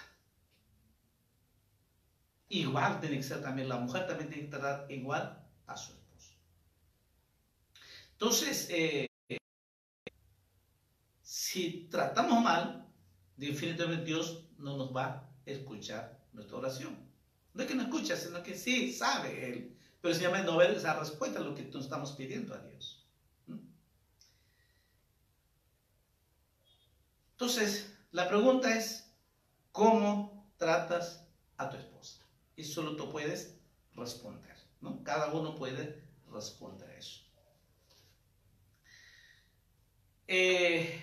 Igual 2.49 2.99
tiene 2.99 3.17
que 3.17 3.23
ser 3.23 3.41
también, 3.41 3.69
la 3.69 3.77
mujer 3.77 4.07
también 4.07 4.29
tiene 4.29 4.45
que 4.45 4.57
tratar 4.57 4.91
igual 4.91 5.43
a 5.67 5.75
su 5.75 5.93
entonces, 8.15 8.67
eh, 8.71 9.07
si 11.21 11.89
tratamos 11.91 12.41
mal, 12.41 12.87
definitivamente 13.35 14.05
Dios 14.05 14.47
no 14.57 14.77
nos 14.77 14.95
va 14.95 15.05
a 15.05 15.29
escuchar 15.45 16.25
nuestra 16.31 16.57
oración. 16.57 16.97
No 17.53 17.63
es 17.63 17.67
que 17.67 17.75
no 17.75 17.83
escucha, 17.83 18.15
sino 18.15 18.41
que 18.41 18.55
sí 18.55 18.93
sabe 18.93 19.49
Él, 19.49 19.77
pero 20.01 20.13
sencillamente 20.13 20.49
no 20.49 20.57
ve 20.57 20.73
esa 20.73 20.97
respuesta 20.97 21.39
a 21.39 21.43
lo 21.43 21.53
que 21.53 21.63
tú 21.63 21.79
estamos 21.79 22.13
pidiendo 22.13 22.53
a 22.53 22.59
Dios. 22.59 22.94
Entonces, 27.35 27.91
La 28.11 28.29
pregunta 28.29 28.73
es, 28.77 29.11
¿cómo 29.73 30.49
tratas 30.55 31.27
a 31.57 31.69
tu 31.69 31.75
esposa? 31.75 32.25
Y 32.55 32.63
solo 32.63 32.95
tú 32.95 33.11
puedes 33.11 33.57
responder. 33.93 34.55
Cada 35.03 35.33
uno 35.33 35.53
puede 35.53 36.01
responder 36.31 36.89
eso. 36.91 37.25
Eh, 40.29 40.97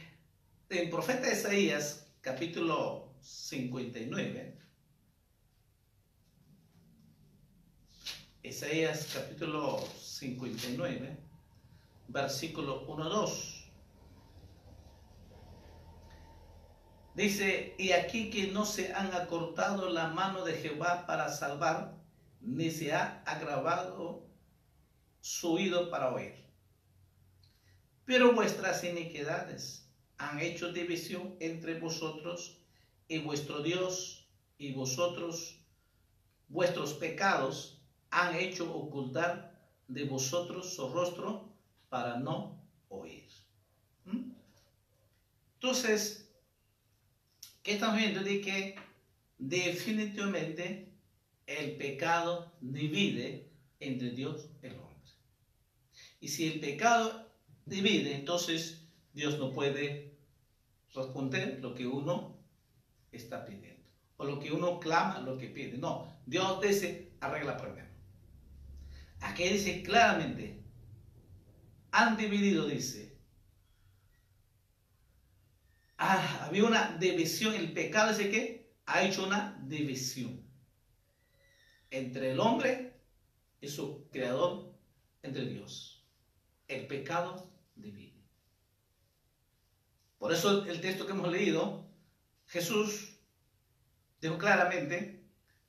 en 0.70 0.88
profeta 0.88 1.30
Isaías, 1.30 2.06
capítulo 2.22 3.12
59, 3.20 4.58
Isaías 8.42 9.10
capítulo 9.12 9.86
59, 10.00 11.16
versículo 12.08 12.86
1-2. 12.88 13.61
Dice, 17.14 17.74
y 17.78 17.92
aquí 17.92 18.30
que 18.30 18.48
no 18.48 18.64
se 18.64 18.92
han 18.94 19.12
acortado 19.14 19.90
la 19.90 20.08
mano 20.08 20.44
de 20.44 20.54
Jehová 20.54 21.04
para 21.06 21.28
salvar, 21.28 21.94
ni 22.40 22.70
se 22.70 22.94
ha 22.94 23.22
agravado 23.26 24.26
su 25.20 25.52
oído 25.52 25.90
para 25.90 26.12
oír. 26.12 26.34
Pero 28.06 28.32
vuestras 28.32 28.82
iniquidades 28.82 29.86
han 30.16 30.40
hecho 30.40 30.72
división 30.72 31.36
entre 31.38 31.78
vosotros 31.78 32.58
y 33.08 33.18
vuestro 33.18 33.62
Dios 33.62 34.26
y 34.56 34.72
vosotros, 34.72 35.58
vuestros 36.48 36.94
pecados 36.94 37.80
han 38.10 38.36
hecho 38.36 38.72
ocultar 38.74 39.52
de 39.86 40.04
vosotros 40.04 40.74
su 40.74 40.88
rostro 40.88 41.52
para 41.88 42.16
no 42.18 42.58
oír. 42.88 43.28
¿Mm? 44.04 44.32
Entonces, 45.54 46.31
¿qué 47.62 47.74
estamos 47.74 47.96
viendo? 47.96 48.22
De 48.22 48.40
que 48.40 48.76
definitivamente 49.38 50.92
el 51.46 51.76
pecado 51.76 52.52
divide 52.60 53.50
entre 53.80 54.10
Dios 54.10 54.48
y 54.62 54.66
el 54.66 54.74
hombre. 54.74 54.92
Y 56.20 56.28
si 56.28 56.46
el 56.46 56.60
pecado 56.60 57.32
divide, 57.66 58.14
entonces 58.14 58.86
Dios 59.12 59.38
no 59.38 59.52
puede 59.52 60.14
responder 60.94 61.58
lo 61.60 61.74
que 61.74 61.86
uno 61.86 62.38
está 63.10 63.44
pidiendo. 63.44 63.82
O 64.16 64.24
lo 64.24 64.38
que 64.38 64.52
uno 64.52 64.78
clama, 64.78 65.20
lo 65.20 65.36
que 65.36 65.48
pide. 65.48 65.78
No, 65.78 66.16
Dios 66.26 66.60
dice, 66.60 67.12
arregla 67.20 67.56
primero. 67.56 67.88
Aquí 69.20 69.44
dice 69.44 69.82
claramente, 69.82 70.62
han 71.90 72.16
dividido, 72.16 72.66
dice. 72.66 73.11
Ah, 76.04 76.46
había 76.46 76.64
una 76.64 76.96
división, 76.98 77.54
el 77.54 77.72
pecado 77.72 78.08
dice 78.08 78.28
que 78.28 78.74
ha 78.86 79.04
hecho 79.04 79.24
una 79.24 79.56
división 79.62 80.44
entre 81.92 82.32
el 82.32 82.40
hombre 82.40 83.00
y 83.60 83.68
su 83.68 84.08
creador, 84.10 84.74
entre 85.22 85.46
Dios. 85.46 86.04
El 86.66 86.88
pecado 86.88 87.48
divide. 87.76 88.20
Por 90.18 90.32
eso 90.32 90.64
el 90.64 90.80
texto 90.80 91.06
que 91.06 91.12
hemos 91.12 91.30
leído, 91.30 91.88
Jesús 92.48 93.20
dijo 94.20 94.38
claramente, 94.38 95.24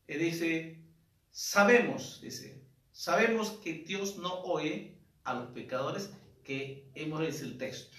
y 0.08 0.16
dice, 0.16 0.84
sabemos, 1.30 2.22
dice, 2.22 2.66
Sabemos 2.92 3.52
que 3.64 3.74
Dios 3.74 4.18
no 4.18 4.42
oye 4.42 4.98
a 5.26 5.36
los 5.36 5.52
pecadores, 5.52 6.12
que 6.44 6.90
hemos 6.96 7.22
leído 7.22 7.46
el 7.46 7.60
texto. 7.60 7.96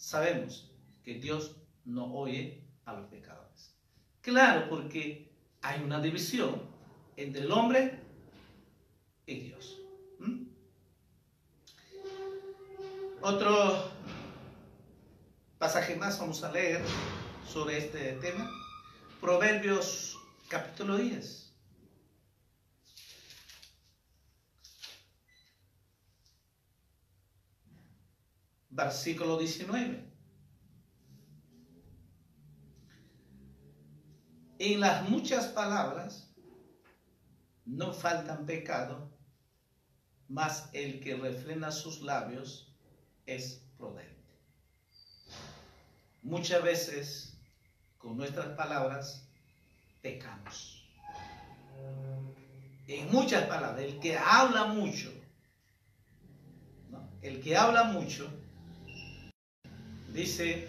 Sabemos 0.00 0.72
que 1.04 1.16
Dios 1.16 1.56
no 1.84 2.14
oye 2.14 2.64
a 2.86 2.94
los 2.94 3.06
pecadores. 3.10 3.76
Claro, 4.22 4.66
porque 4.70 5.30
hay 5.60 5.82
una 5.82 6.00
división 6.00 6.62
entre 7.18 7.42
el 7.42 7.52
hombre 7.52 8.00
y 9.26 9.40
Dios. 9.40 9.78
Otro 13.20 13.90
pasaje 15.58 15.94
más 15.96 16.18
vamos 16.18 16.42
a 16.44 16.50
leer 16.50 16.82
sobre 17.46 17.76
este 17.76 18.14
tema. 18.14 18.50
Proverbios 19.20 20.18
capítulo 20.48 20.96
10. 20.96 21.49
Versículo 28.70 29.36
19. 29.36 30.08
En 34.58 34.80
las 34.80 35.08
muchas 35.08 35.46
palabras 35.48 36.32
no 37.64 37.92
faltan 37.92 38.46
pecado, 38.46 39.10
mas 40.28 40.68
el 40.72 41.00
que 41.00 41.16
refrena 41.16 41.72
sus 41.72 42.02
labios 42.02 42.74
es 43.26 43.66
prudente. 43.76 44.10
Muchas 46.22 46.62
veces 46.62 47.40
con 47.98 48.16
nuestras 48.16 48.48
palabras 48.56 49.28
pecamos. 50.02 50.86
En 52.86 53.10
muchas 53.10 53.44
palabras, 53.44 53.82
el 53.82 54.00
que 54.00 54.16
habla 54.18 54.66
mucho, 54.66 55.12
el 57.22 57.40
que 57.40 57.56
habla 57.56 57.84
mucho, 57.84 58.39
dice, 60.12 60.68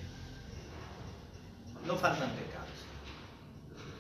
no 1.86 1.96
faltan 1.96 2.32
pecados. 2.32 2.70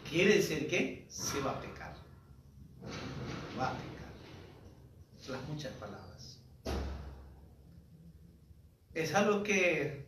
Quiere 0.10 0.36
decir 0.36 0.67
que 0.67 1.06
se 1.10 1.39
va 1.41 1.51
a 1.51 1.62
pecar. 1.62 1.95
Va 3.60 3.69
a 3.69 3.73
pecar. 3.73 3.91
Las 5.30 5.47
muchas 5.47 5.73
palabras. 5.73 6.39
Es 8.93 9.13
algo 9.15 9.43
que 9.43 10.06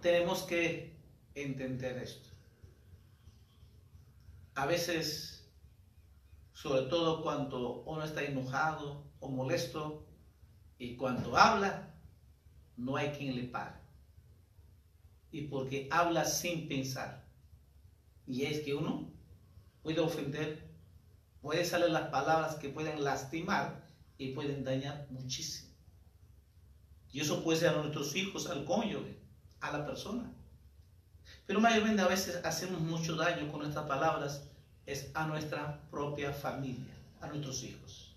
tenemos 0.00 0.42
que 0.44 0.96
entender 1.34 1.98
esto. 1.98 2.30
A 4.54 4.64
veces, 4.64 5.50
sobre 6.54 6.82
todo 6.82 7.22
cuando 7.22 7.82
uno 7.82 8.04
está 8.04 8.22
enojado 8.22 9.04
o 9.20 9.28
molesto 9.28 10.06
y 10.78 10.96
cuando 10.96 11.36
habla, 11.36 11.95
no 12.76 12.96
hay 12.96 13.10
quien 13.10 13.34
le 13.36 13.44
pague. 13.44 13.80
Y 15.32 15.42
porque 15.42 15.88
habla 15.90 16.24
sin 16.24 16.68
pensar. 16.68 17.24
Y 18.26 18.44
es 18.44 18.60
que 18.60 18.74
uno 18.74 19.10
puede 19.82 20.00
ofender, 20.00 20.68
puede 21.40 21.64
salir 21.64 21.90
las 21.90 22.08
palabras 22.08 22.56
que 22.56 22.68
pueden 22.68 23.04
lastimar 23.04 23.86
y 24.18 24.32
pueden 24.32 24.64
dañar 24.64 25.06
muchísimo. 25.10 25.70
Y 27.12 27.20
eso 27.20 27.42
puede 27.42 27.58
ser 27.58 27.70
a 27.70 27.76
nuestros 27.82 28.14
hijos, 28.16 28.48
al 28.48 28.64
cónyuge, 28.64 29.18
a 29.60 29.72
la 29.72 29.86
persona. 29.86 30.32
Pero 31.46 31.60
mayormente 31.60 32.02
a 32.02 32.08
veces 32.08 32.44
hacemos 32.44 32.80
mucho 32.80 33.16
daño 33.16 33.50
con 33.50 33.60
nuestras 33.60 33.86
palabras 33.86 34.48
es 34.86 35.10
a 35.14 35.26
nuestra 35.26 35.80
propia 35.90 36.32
familia, 36.32 36.94
a 37.20 37.26
nuestros 37.28 37.62
hijos. 37.64 38.14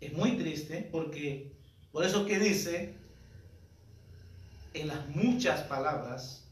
Es 0.00 0.12
muy 0.12 0.36
triste 0.36 0.88
porque 0.92 1.55
por 1.96 2.04
eso 2.04 2.26
que 2.26 2.38
dice, 2.38 2.94
en 4.74 4.88
las 4.88 5.08
muchas 5.08 5.62
palabras 5.62 6.46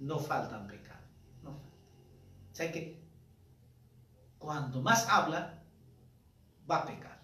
no 0.00 0.18
faltan 0.18 0.66
pecados. 0.66 1.06
No 1.44 1.50
O 1.50 2.54
sea 2.54 2.72
que 2.72 3.00
cuando 4.36 4.82
más 4.82 5.08
habla, 5.08 5.62
va 6.68 6.78
a 6.78 6.86
pecar. 6.86 7.22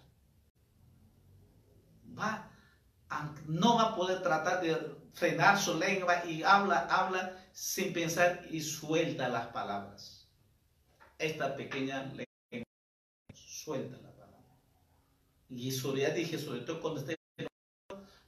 Va 2.17 2.49
no 3.47 3.75
va 3.75 3.89
a 3.89 3.95
poder 3.97 4.21
tratar 4.21 4.61
de 4.61 4.95
frenar 5.11 5.59
su 5.59 5.77
lengua 5.77 6.23
y 6.23 6.41
habla, 6.41 6.87
habla 6.89 7.37
sin 7.51 7.91
pensar 7.91 8.45
y 8.49 8.61
suelta 8.61 9.27
las 9.27 9.47
palabras. 9.47 10.25
Esta 11.17 11.53
pequeña 11.53 12.03
lengua 12.03 12.65
suelta 13.33 13.97
la 13.97 14.10
y 15.51 15.67
eso 15.67 15.95
ya 15.97 16.11
dije, 16.11 16.39
sobre 16.39 16.61
todo 16.61 16.81
cuando 16.81 17.01
esté 17.01 17.17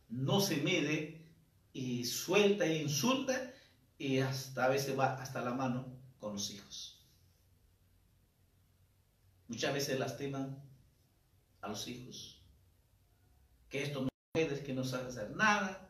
no 0.10 0.42
se 0.42 0.58
mide 0.58 1.26
y 1.72 2.06
suelta 2.06 2.66
e 2.66 2.84
insulta 2.84 3.52
y 3.98 4.20
hasta 4.20 4.66
a 4.66 4.68
veces 4.68 4.98
va 5.00 5.14
hasta 5.14 5.42
la 5.42 5.54
mano 5.54 5.86
con 6.20 6.34
los 6.34 6.52
hijos. 6.52 7.02
Muchas 9.48 9.74
veces 9.74 9.98
lastiman 9.98 10.62
a 11.62 11.70
los 11.70 11.88
hijos. 11.88 12.42
Que 13.70 13.84
esto 13.84 14.02
no 14.02 14.10
puedes, 14.34 14.60
que 14.60 14.74
no 14.74 14.84
sabes 14.84 15.16
hacer 15.16 15.32
nada. 15.36 15.90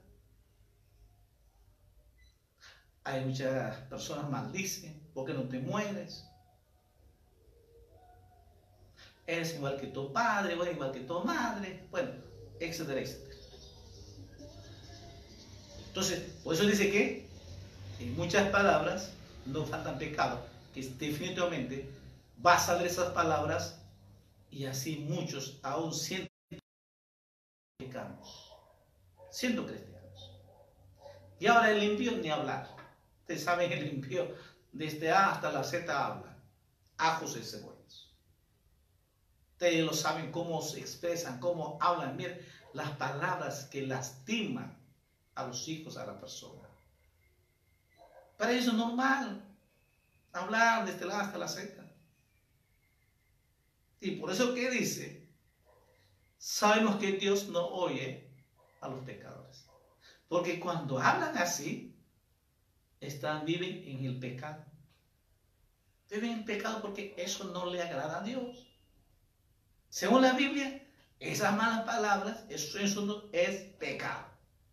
Hay 3.03 3.25
muchas 3.25 3.77
personas 3.87 4.29
maldicen 4.29 5.09
porque 5.13 5.33
no 5.33 5.43
te 5.43 5.59
mueres 5.59 6.25
eres 9.25 9.55
igual 9.55 9.79
que 9.79 9.87
tu 9.87 10.11
padre, 10.11 10.55
o 10.55 10.65
igual 10.65 10.91
que 10.91 11.01
tu 11.01 11.19
madre, 11.21 11.83
bueno, 11.91 12.11
etcétera, 12.59 13.01
etcétera. 13.01 13.35
Entonces, 15.87 16.19
por 16.43 16.55
eso 16.55 16.65
dice 16.65 16.91
que 16.91 17.27
en 17.99 18.15
muchas 18.15 18.49
palabras 18.49 19.11
no 19.45 19.65
faltan 19.65 19.97
pecados, 19.97 20.39
que 20.73 20.81
definitivamente 20.81 21.87
va 22.45 22.55
a 22.55 22.59
salir 22.59 22.87
esas 22.87 23.13
palabras 23.13 23.79
y 24.49 24.65
así 24.65 24.97
muchos 25.07 25.59
aún 25.61 25.93
siendo 25.93 26.27
pecamos, 27.77 28.51
siendo 29.31 29.65
cristianos. 29.65 30.31
Y 31.39 31.47
ahora 31.47 31.71
el 31.71 31.83
impío 31.83 32.13
ni 32.17 32.29
hablar. 32.29 32.75
Ustedes 33.21 33.43
saben 33.43 33.71
el 33.71 33.87
impío 33.87 34.27
desde 34.71 35.11
A 35.11 35.31
hasta 35.31 35.51
la 35.51 35.63
Z 35.63 36.05
habla, 36.05 36.37
ajos 36.97 37.37
y 37.37 37.43
cebollas. 37.43 37.72
Ustedes 39.53 39.85
lo 39.85 39.93
saben 39.93 40.31
cómo 40.31 40.61
se 40.61 40.79
expresan, 40.79 41.39
cómo 41.39 41.77
hablan. 41.79 42.17
Miren 42.17 42.39
las 42.73 42.91
palabras 42.91 43.65
que 43.65 43.87
lastiman 43.87 44.77
a 45.35 45.47
los 45.47 45.67
hijos, 45.67 45.97
a 45.97 46.05
la 46.05 46.19
persona. 46.19 46.67
Para 48.37 48.51
ellos 48.51 48.67
es 48.67 48.73
normal 48.73 49.41
hablar 50.33 50.85
desde 50.85 51.05
la 51.05 51.19
A 51.19 51.21
hasta 51.21 51.37
la 51.37 51.47
Z. 51.47 51.83
Y 54.01 54.11
por 54.11 54.31
eso 54.31 54.53
que 54.53 54.69
dice, 54.69 55.29
sabemos 56.37 56.97
que 56.97 57.13
Dios 57.13 57.47
no 57.47 57.65
oye 57.65 58.27
a 58.81 58.89
los 58.89 59.05
pecadores. 59.05 59.65
Porque 60.27 60.59
cuando 60.59 60.99
hablan 60.99 61.37
así, 61.37 61.95
están, 62.99 63.45
viven 63.45 63.83
en 63.85 64.05
el 64.05 64.19
pecado. 64.19 64.65
Viven 66.09 66.31
en 66.31 66.39
el 66.39 66.45
pecado 66.45 66.81
porque 66.81 67.13
eso 67.17 67.45
no 67.45 67.67
le 67.67 67.81
agrada 67.81 68.19
a 68.19 68.23
Dios. 68.23 68.72
Según 69.93 70.23
la 70.23 70.33
Biblia, 70.33 70.83
esas 71.19 71.55
malas 71.55 71.85
palabras, 71.85 72.45
eso, 72.49 72.79
eso 72.79 73.29
es 73.31 73.61
pecado. 73.77 74.25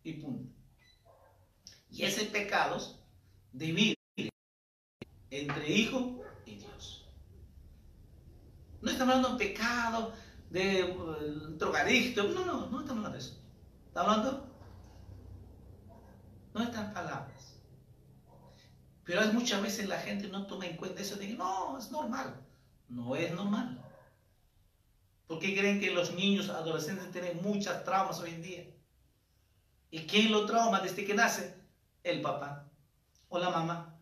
Y 0.03 0.15
punto. 0.15 0.51
Y 1.91 2.05
ese 2.05 2.25
pecado 2.25 2.79
divide 3.53 3.97
entre 5.29 5.71
hijo 5.71 6.23
y 6.47 6.55
Dios. 6.55 7.07
No 8.81 8.91
estamos 8.91 9.15
hablando 9.15 9.37
de 9.37 9.45
pecado, 9.47 10.15
de 10.49 10.85
uh, 10.85 11.59
drogadicto, 11.59 12.23
no, 12.23 12.47
no, 12.47 12.71
no 12.71 12.81
estamos 12.81 13.05
hablando 13.05 13.11
de 13.11 13.19
eso. 13.19 13.39
Está 13.89 14.01
hablando 14.01 14.49
no 16.55 16.63
están 16.63 16.95
palabras. 16.95 17.61
Pero 19.05 19.31
muchas 19.35 19.61
veces 19.61 19.87
la 19.87 19.99
gente 19.99 20.29
no 20.29 20.47
toma 20.47 20.65
en 20.65 20.79
cuenta 20.79 21.03
eso 21.03 21.17
de 21.17 21.29
no, 21.35 21.77
es 21.77 21.91
normal. 21.91 22.41
No 22.89 23.15
es 23.15 23.35
normal. 23.35 23.85
Porque 25.31 25.57
creen 25.57 25.79
que 25.79 25.93
los 25.93 26.13
niños, 26.13 26.49
adolescentes 26.49 27.13
tienen 27.13 27.41
muchas 27.41 27.85
traumas 27.85 28.19
hoy 28.19 28.31
en 28.31 28.43
día. 28.43 28.67
¿Y 29.89 30.01
quién 30.01 30.33
lo 30.33 30.45
trauma 30.45 30.81
desde 30.81 31.05
que 31.05 31.15
nace? 31.15 31.55
El 32.03 32.21
papá 32.21 32.69
o 33.29 33.39
la 33.39 33.51
mamá. 33.51 33.97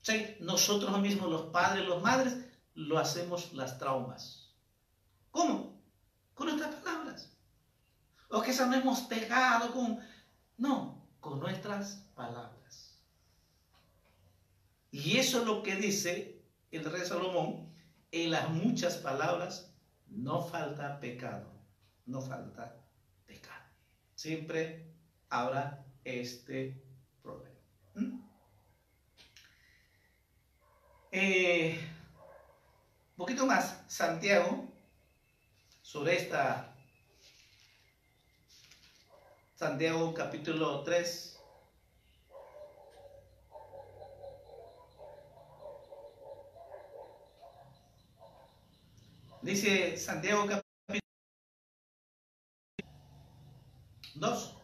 ¿Sí? 0.00 0.34
Nosotros 0.40 0.98
mismos, 0.98 1.28
los 1.28 1.42
padres, 1.50 1.86
los 1.86 2.00
madres, 2.00 2.38
lo 2.72 2.98
hacemos 2.98 3.52
las 3.52 3.78
traumas. 3.78 4.54
¿Cómo? 5.30 5.78
Con 6.32 6.46
nuestras 6.46 6.74
palabras. 6.76 7.36
O 8.30 8.40
que 8.40 8.54
no 8.54 8.74
hemos 8.74 9.00
pegado 9.02 9.74
con... 9.74 10.00
No, 10.56 11.06
con 11.20 11.38
nuestras 11.38 11.96
palabras. 12.14 12.98
Y 14.90 15.18
eso 15.18 15.40
es 15.40 15.44
lo 15.44 15.62
que 15.62 15.76
dice 15.76 16.42
el 16.70 16.82
rey 16.82 17.04
Salomón. 17.04 17.70
En 18.10 18.30
las 18.30 18.48
muchas 18.48 18.96
palabras 18.96 19.71
no 20.16 20.42
falta 20.42 21.00
pecado. 21.00 21.50
No 22.06 22.20
falta 22.20 22.76
pecado. 23.26 23.64
Siempre 24.14 24.94
habrá 25.28 25.84
este 26.04 26.82
problema. 27.22 27.56
¿Mm? 27.94 28.20
Eh, 31.12 31.78
un 33.10 33.16
poquito 33.16 33.46
más, 33.46 33.84
Santiago, 33.86 34.68
sobre 35.82 36.16
esta, 36.16 36.74
Santiago 39.54 40.14
capítulo 40.14 40.82
3, 40.82 41.31
dice 49.42 49.96
Santiago 49.96 50.46
capítulo 50.46 51.00
2, 54.14 54.56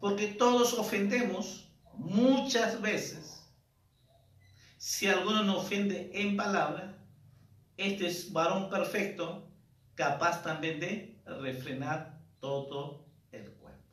porque 0.00 0.28
todos 0.28 0.74
ofendemos 0.74 1.70
muchas 1.94 2.80
veces 2.80 3.38
si 4.78 5.08
alguno 5.08 5.42
no 5.42 5.58
ofende 5.58 6.10
en 6.14 6.36
palabra, 6.36 6.96
este 7.76 8.06
es 8.06 8.32
varón 8.32 8.70
perfecto, 8.70 9.50
capaz 9.94 10.42
también 10.42 10.80
de 10.80 11.20
refrenar 11.24 12.20
todo 12.40 13.04
el 13.32 13.50
cuerpo. 13.52 13.84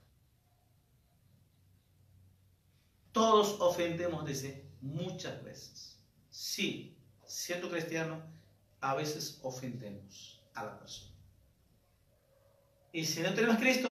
Todos 3.11 3.59
ofendemos, 3.59 4.25
dice, 4.25 4.69
muchas 4.79 5.43
veces. 5.43 5.99
Sí, 6.29 6.97
siendo 7.25 7.69
cristiano, 7.69 8.21
a 8.85 8.93
veces 8.93 9.39
ofendemos 9.41 10.39
a 10.53 10.63
la 10.63 10.77
persona. 10.77 11.11
Y 12.91 13.03
si 13.03 13.21
no 13.23 13.33
tenemos 13.33 13.57
Cristo, 13.57 13.87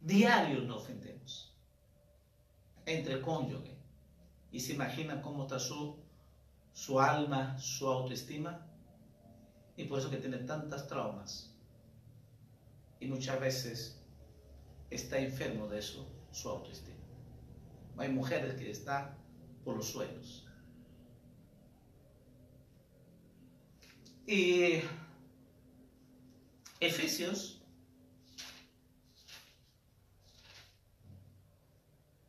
diario 0.00 0.62
no 0.62 0.78
ofendemos 0.78 1.56
entre 2.84 3.22
cónyuge 3.22 3.76
y 4.50 4.58
se 4.58 4.72
imagina 4.72 5.22
cómo 5.22 5.44
está 5.44 5.60
su, 5.60 6.02
su 6.72 7.00
alma, 7.00 7.56
su 7.60 7.86
autoestima 7.86 8.66
y 9.76 9.84
por 9.84 10.00
eso 10.00 10.10
que 10.10 10.16
tiene 10.16 10.38
tantas 10.38 10.88
traumas 10.88 11.54
y 12.98 13.06
muchas 13.06 13.38
veces 13.38 14.02
está 14.90 15.16
enfermo 15.18 15.68
de 15.68 15.78
eso, 15.78 16.04
su 16.32 16.48
autoestima. 16.48 17.06
Hay 17.98 18.08
mujeres 18.08 18.54
que 18.56 18.68
están 18.68 19.16
por 19.64 19.76
los 19.76 19.86
suelos. 19.86 20.48
Y 24.26 24.80
Efesios 26.78 27.60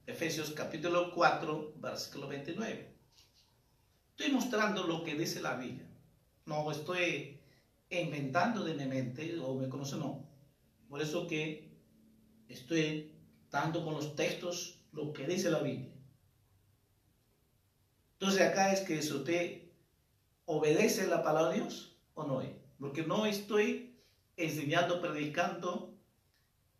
Efesios 0.07 0.51
capítulo 0.51 1.11
4, 1.13 1.73
versículo 1.77 2.27
29. 2.27 2.95
Estoy 4.09 4.31
mostrando 4.31 4.85
lo 4.85 5.03
que 5.03 5.15
dice 5.15 5.41
la 5.41 5.55
Biblia. 5.55 5.87
No 6.45 6.69
estoy 6.71 7.39
inventando 7.89 8.63
de 8.63 8.73
mi 8.73 8.85
mente 8.85 9.37
o 9.39 9.55
me 9.55 9.69
conoce, 9.69 9.95
no. 9.95 10.27
Por 10.89 11.01
eso 11.01 11.27
que 11.27 11.77
estoy 12.47 13.15
dando 13.51 13.85
con 13.85 13.93
los 13.93 14.15
textos 14.15 14.83
lo 14.91 15.13
que 15.13 15.27
dice 15.27 15.51
la 15.51 15.59
Biblia. 15.59 15.93
Entonces 18.13 18.41
acá 18.41 18.73
es 18.73 18.81
que 18.81 19.01
si 19.01 19.13
usted 19.13 19.62
obedece 20.45 21.07
la 21.07 21.23
palabra 21.23 21.51
de 21.51 21.61
Dios 21.61 21.97
o 22.13 22.23
no. 22.23 22.41
Porque 22.79 23.03
no 23.03 23.25
estoy 23.25 23.99
enseñando, 24.37 25.01
predicando 25.01 25.95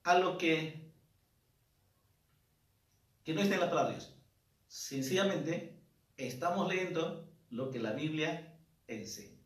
a 0.03 0.17
lo 0.17 0.37
que 0.37 0.83
que 3.23 3.33
no 3.33 3.41
está 3.41 3.55
en 3.55 3.61
la 3.61 3.69
palabra 3.69 3.91
de 3.91 3.97
Dios. 3.97 4.13
Sencillamente 4.67 5.79
estamos 6.17 6.67
leyendo 6.67 7.29
lo 7.49 7.71
que 7.71 7.79
la 7.79 7.93
Biblia 7.93 8.57
enseña. 8.87 9.41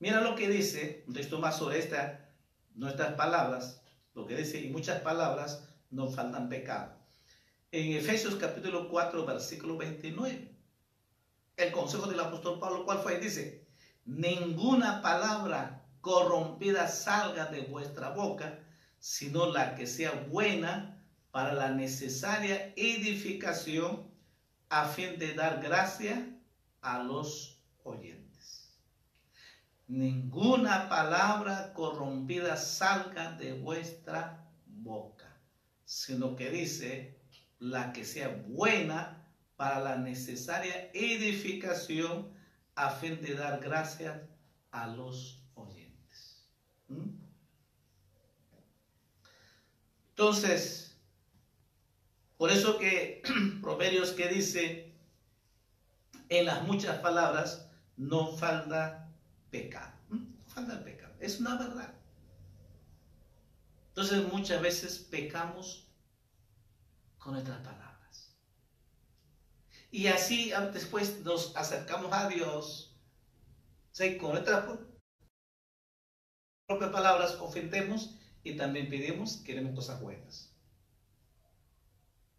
Mira 0.00 0.20
lo 0.20 0.34
que 0.34 0.48
dice, 0.48 1.04
un 1.06 1.14
texto 1.14 1.38
más 1.38 1.58
sobre 1.58 1.78
esta, 1.78 2.34
nuestras 2.74 3.14
palabras, 3.14 3.82
lo 4.14 4.26
que 4.26 4.36
dice, 4.36 4.60
y 4.60 4.70
muchas 4.70 5.00
palabras 5.02 5.68
no 5.90 6.10
faltan 6.10 6.48
pecado. 6.48 6.94
En 7.70 7.92
Efesios 7.92 8.34
capítulo 8.36 8.88
4, 8.88 9.24
versículo 9.24 9.76
29, 9.76 10.53
el 11.56 11.72
consejo 11.72 12.06
del 12.06 12.20
apóstol 12.20 12.58
Pablo, 12.58 12.84
¿cuál 12.84 12.98
fue? 12.98 13.18
Dice, 13.18 13.66
ninguna 14.04 15.00
palabra 15.02 15.84
corrompida 16.00 16.88
salga 16.88 17.46
de 17.46 17.62
vuestra 17.62 18.10
boca, 18.10 18.58
sino 18.98 19.46
la 19.50 19.74
que 19.74 19.86
sea 19.86 20.26
buena 20.28 21.02
para 21.30 21.52
la 21.52 21.70
necesaria 21.70 22.72
edificación 22.76 24.10
a 24.68 24.86
fin 24.86 25.18
de 25.18 25.34
dar 25.34 25.62
gracia 25.62 26.30
a 26.80 27.02
los 27.02 27.60
oyentes. 27.82 28.24
Ninguna 29.86 30.88
palabra 30.88 31.72
corrompida 31.74 32.56
salga 32.56 33.32
de 33.32 33.52
vuestra 33.52 34.48
boca, 34.66 35.36
sino 35.84 36.36
que 36.36 36.50
dice 36.50 37.18
la 37.58 37.92
que 37.92 38.04
sea 38.04 38.28
buena 38.48 39.23
para 39.56 39.80
la 39.80 39.96
necesaria 39.96 40.90
edificación 40.92 42.32
a 42.74 42.90
fin 42.90 43.20
de 43.22 43.34
dar 43.34 43.60
gracia 43.60 44.28
a 44.70 44.86
los 44.88 45.42
oyentes. 45.54 46.48
¿Mm? 46.88 47.10
Entonces, 50.10 50.96
por 52.36 52.50
eso 52.50 52.78
que 52.78 53.22
Proverbios 53.62 54.12
que 54.12 54.28
dice, 54.28 54.92
en 56.28 56.46
las 56.46 56.62
muchas 56.64 56.98
palabras 56.98 57.68
no 57.96 58.36
falta 58.36 59.08
pecado. 59.50 59.92
No 60.08 60.44
falta 60.46 60.82
pecado. 60.84 61.14
Es 61.20 61.40
una 61.40 61.56
verdad. 61.56 61.94
Entonces 63.88 64.30
muchas 64.32 64.60
veces 64.60 64.98
pecamos 64.98 65.88
con 67.18 67.34
nuestras 67.34 67.58
palabras. 67.58 67.83
Y 69.94 70.08
así 70.08 70.52
ah, 70.52 70.72
después 70.72 71.20
nos 71.20 71.56
acercamos 71.56 72.12
a 72.12 72.28
Dios. 72.28 72.92
con 74.20 74.32
nuestras 74.32 74.64
propias 76.66 76.90
palabras 76.90 77.36
ofendemos 77.40 78.18
y 78.42 78.56
también 78.56 78.88
pedimos, 78.88 79.36
queremos 79.36 79.72
cosas 79.76 80.00
buenas. 80.00 80.52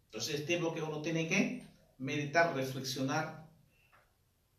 Entonces 0.04 0.40
es 0.40 0.46
tiempo 0.46 0.74
que 0.74 0.82
uno 0.82 1.00
tiene 1.00 1.28
que 1.28 1.66
meditar, 1.96 2.54
reflexionar 2.54 3.48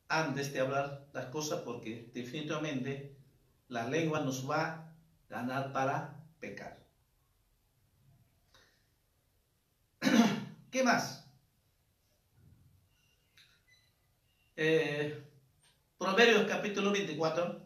antes 0.08 0.52
de 0.52 0.62
hablar 0.62 1.08
las 1.14 1.28
cosas 1.28 1.62
porque 1.62 2.10
definitivamente 2.16 3.16
la 3.68 3.88
lengua 3.88 4.22
nos 4.22 4.50
va 4.50 4.64
a 4.64 4.96
ganar 5.30 5.72
para 5.72 6.20
pecar. 6.40 6.84
¿Qué 10.72 10.82
más? 10.82 11.27
Eh, 14.60 15.24
Proverbios 16.00 16.48
capítulo 16.48 16.92
24. 16.92 17.62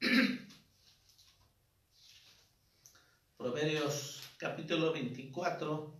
Proverbios 3.36 4.22
capítulo 4.38 4.94
24. 4.94 5.94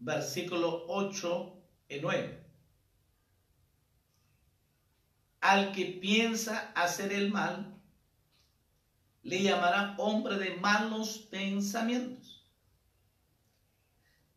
Versículo 0.00 0.84
8 0.86 1.62
y 1.88 2.00
9. 2.00 2.44
Al 5.40 5.72
que 5.72 5.86
piensa 5.86 6.72
hacer 6.74 7.14
el 7.14 7.32
mal, 7.32 7.74
le 9.22 9.42
llamarán 9.42 9.94
hombre 9.96 10.36
de 10.36 10.56
malos 10.56 11.20
pensamientos. 11.30 12.15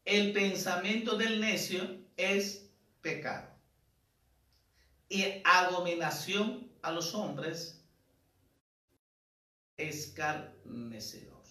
El 0.09 0.33
pensamiento 0.33 1.17
del 1.17 1.39
necio 1.39 1.99
es 2.17 2.67
pecado. 2.99 3.47
Y 5.07 5.23
abominación 5.45 6.67
a 6.81 6.91
los 6.91 7.13
hombres 7.13 7.85
escarnecedor. 9.77 11.43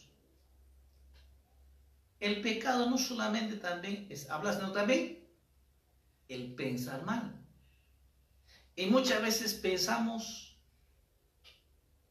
El 2.18 2.40
pecado 2.40 2.90
no 2.90 2.98
solamente 2.98 3.58
también 3.58 4.08
es 4.10 4.28
hablar, 4.28 4.56
sino 4.56 4.72
también 4.72 5.24
el 6.26 6.56
pensar 6.56 7.04
mal. 7.04 7.40
Y 8.74 8.86
muchas 8.86 9.22
veces 9.22 9.54
pensamos 9.54 10.58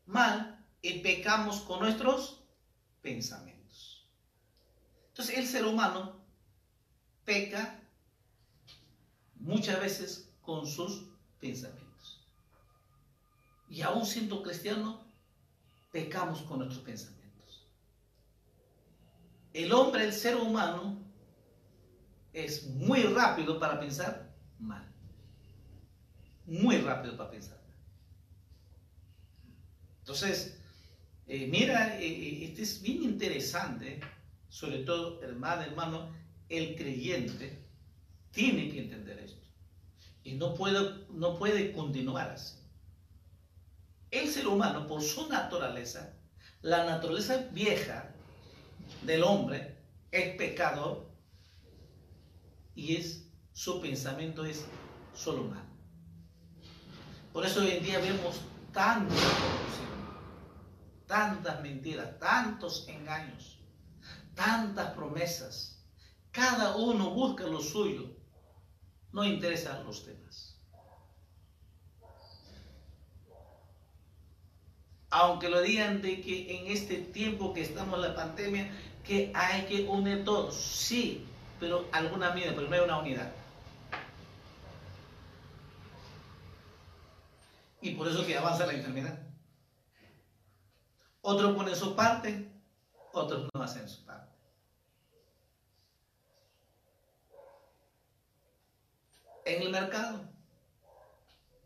mal 0.06 0.66
y 0.82 1.00
pecamos 1.00 1.60
con 1.60 1.82
nuestros 1.82 2.42
pensamientos. 3.02 4.08
Entonces 5.10 5.38
el 5.38 5.46
ser 5.46 5.66
humano 5.66 6.16
peca 7.28 7.78
muchas 9.36 9.82
veces 9.82 10.34
con 10.42 10.66
sus 10.66 11.10
pensamientos. 11.42 12.26
Y 13.70 13.82
aún 13.82 14.06
siendo 14.06 14.42
cristiano, 14.42 15.06
pecamos 15.92 16.42
con 16.44 16.60
nuestros 16.60 16.86
pensamientos. 16.86 17.68
El 19.52 19.74
hombre, 19.74 20.06
el 20.06 20.13
ser 20.13 20.38
humano, 20.38 21.04
es 22.32 22.66
muy 22.68 23.04
rápido 23.04 23.60
para 23.60 23.78
pensar 23.78 24.34
mal. 24.58 24.90
Muy 26.46 26.78
rápido 26.78 27.18
para 27.18 27.30
pensar 27.30 27.58
mal. 27.58 27.78
Entonces, 30.00 30.62
eh, 31.28 31.46
mira, 31.48 32.00
eh, 32.00 32.08
eh, 32.08 32.46
este 32.46 32.62
es 32.62 32.82
bien 32.82 33.04
interesante, 33.04 34.00
sobre 34.48 34.86
todo, 34.86 35.22
hermano, 35.24 35.63
hermano, 35.63 36.27
el 36.50 36.76
creyente 36.76 37.66
tiene 38.32 38.70
que 38.70 38.80
entender 38.82 39.20
esto. 39.20 39.46
Y 40.24 40.34
no 40.34 40.54
puede, 40.56 41.06
no 41.10 41.38
puede 41.38 41.72
continuar 41.72 42.32
así. 42.32 42.56
El 44.12 44.30
ser 44.30 44.48
humano, 44.48 44.88
por 44.88 45.02
su 45.02 45.28
naturaleza, 45.28 46.14
la 46.62 46.86
naturaleza 46.86 47.48
vieja 47.52 48.14
del 49.04 49.24
hombre 49.24 49.78
es 50.12 50.36
pecador 50.36 51.10
y 52.76 52.96
es, 52.96 53.28
su 53.54 53.82
pensamiento 53.82 54.46
es 54.46 54.66
solo 55.14 55.44
mal. 55.46 55.64
Por 57.34 57.46
eso 57.46 57.62
hoy 57.62 57.72
en 57.72 57.84
día 57.84 58.00
vemos 58.00 58.42
tanto 58.72 59.14
tantas 61.08 61.62
mentiras, 61.62 62.20
tantos 62.20 62.88
engaños, 62.88 63.58
tantas 64.36 64.92
promesas. 64.92 65.77
Cada 66.38 66.76
uno 66.76 67.10
busca 67.10 67.47
lo 67.47 67.60
suyo, 67.60 68.12
no 69.12 69.23
interesan 69.23 69.84
los 69.84 70.06
temas. 70.06 70.62
Aunque 75.10 75.50
lo 75.50 75.62
digan 75.62 76.00
de 76.04 76.21
que 76.21 76.60
en 76.60 76.67
este 76.71 76.97
tiempo 76.97 77.56
que 77.56 77.63
estamos 77.63 77.95
en 77.95 78.02
la 78.04 78.15
pandemia, 78.15 78.71
que 79.04 79.32
hay 79.34 79.65
que 79.65 79.88
unir 79.88 80.23
todos, 80.26 80.54
sí, 80.54 81.26
pero 81.60 81.88
alguna 81.91 82.30
medida, 82.36 82.54
pero 82.54 82.69
no 82.69 82.76
hay 82.76 82.82
una 82.82 83.00
unidad. 83.00 83.32
Y 87.82 87.95
por 87.95 88.08
eso 88.08 88.23
que 88.28 88.38
avanza 88.38 88.67
la 88.67 88.73
enfermedad. 88.73 89.19
Otros 91.21 91.56
ponen 91.56 91.76
su 91.76 91.95
parte, 91.95 92.47
otros 93.12 93.50
no 93.52 93.63
hacen 93.63 93.89
su 93.89 94.06
parte. 94.06 94.27
En 99.48 99.62
el 99.62 99.70
mercado, 99.70 100.30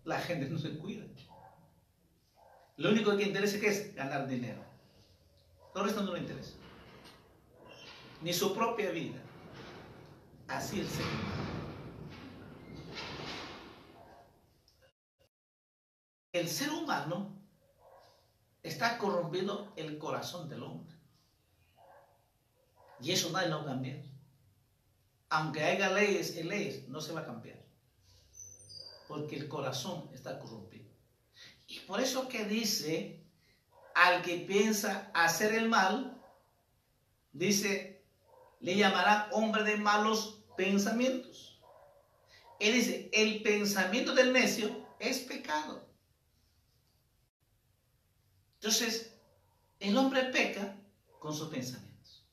la 0.04 0.20
gente 0.20 0.48
no 0.48 0.60
se 0.60 0.78
cuida. 0.78 1.04
Lo 2.78 2.92
único 2.92 3.18
que 3.18 3.24
interesa 3.24 3.58
es 3.58 3.96
ganar 3.96 4.28
dinero. 4.28 4.64
Todo 5.74 5.88
esto 5.88 6.04
no 6.04 6.14
le 6.14 6.20
interesa. 6.20 6.54
Ni 8.22 8.34
su 8.34 8.54
propia 8.54 8.92
vida. 8.92 9.18
Así 10.48 10.82
el 10.82 10.88
ser 10.88 11.06
El 16.34 16.48
ser 16.48 16.70
humano 16.70 17.36
está 18.62 19.00
corrompiendo 19.00 19.74
el 19.76 19.98
corazón 19.98 20.48
del 20.48 20.62
hombre. 20.62 20.96
Y 23.02 23.12
eso 23.12 23.32
nadie 23.32 23.50
lo 23.50 23.58
va 23.58 23.64
a 23.64 23.66
cambiar. 23.66 24.04
Aunque 25.30 25.64
haya 25.64 25.90
leyes 25.90 26.36
y 26.38 26.44
leyes, 26.44 26.88
no 26.88 27.02
se 27.02 27.14
va 27.14 27.22
a 27.22 27.26
cambiar. 27.26 27.71
Porque 29.12 29.36
el 29.36 29.50
corazón 29.50 30.10
está 30.14 30.40
corrompido. 30.40 30.90
Y 31.68 31.80
por 31.82 32.00
eso 32.00 32.30
que 32.30 32.46
dice, 32.46 33.22
al 33.94 34.22
que 34.22 34.38
piensa 34.38 35.12
hacer 35.14 35.54
el 35.54 35.68
mal, 35.68 36.18
dice, 37.34 38.06
le 38.62 38.78
llamará 38.78 39.28
hombre 39.34 39.66
de 39.66 39.76
malos 39.76 40.42
pensamientos. 40.56 41.62
Él 42.62 42.74
dice, 42.74 43.10
el 43.12 43.44
pensamiento 43.44 44.16
del 44.16 44.32
necio 44.32 44.88
es 44.98 45.20
pecado. 45.20 45.86
Entonces, 48.62 49.14
el 49.82 49.98
hombre 49.98 50.24
peca 50.32 50.78
con 51.20 51.36
sus 51.36 51.50
pensamientos. 51.50 52.26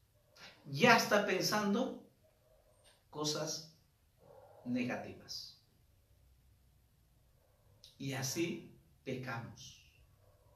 Ya 0.67 0.97
está 0.97 1.27
pensando 1.27 2.09
cosas 3.11 3.75
negativas. 4.65 5.58
Y 7.99 8.13
así 8.13 8.73
pecamos. 9.05 9.83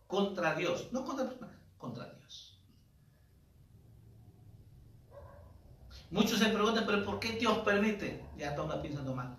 Contra 0.07 0.55
Dios. 0.55 0.93
No 0.93 1.05
contra 1.05 1.35
contra 1.77 2.13
Dios. 2.15 2.59
Muchos 6.11 6.39
se 6.39 6.51
preguntan, 6.51 6.85
pero 6.87 7.05
¿por 7.05 7.19
qué 7.19 7.33
Dios 7.33 7.59
permite? 7.59 8.23
Ya 8.37 8.51
está 8.51 8.83
pensando 8.83 9.15
mal. 9.15 9.37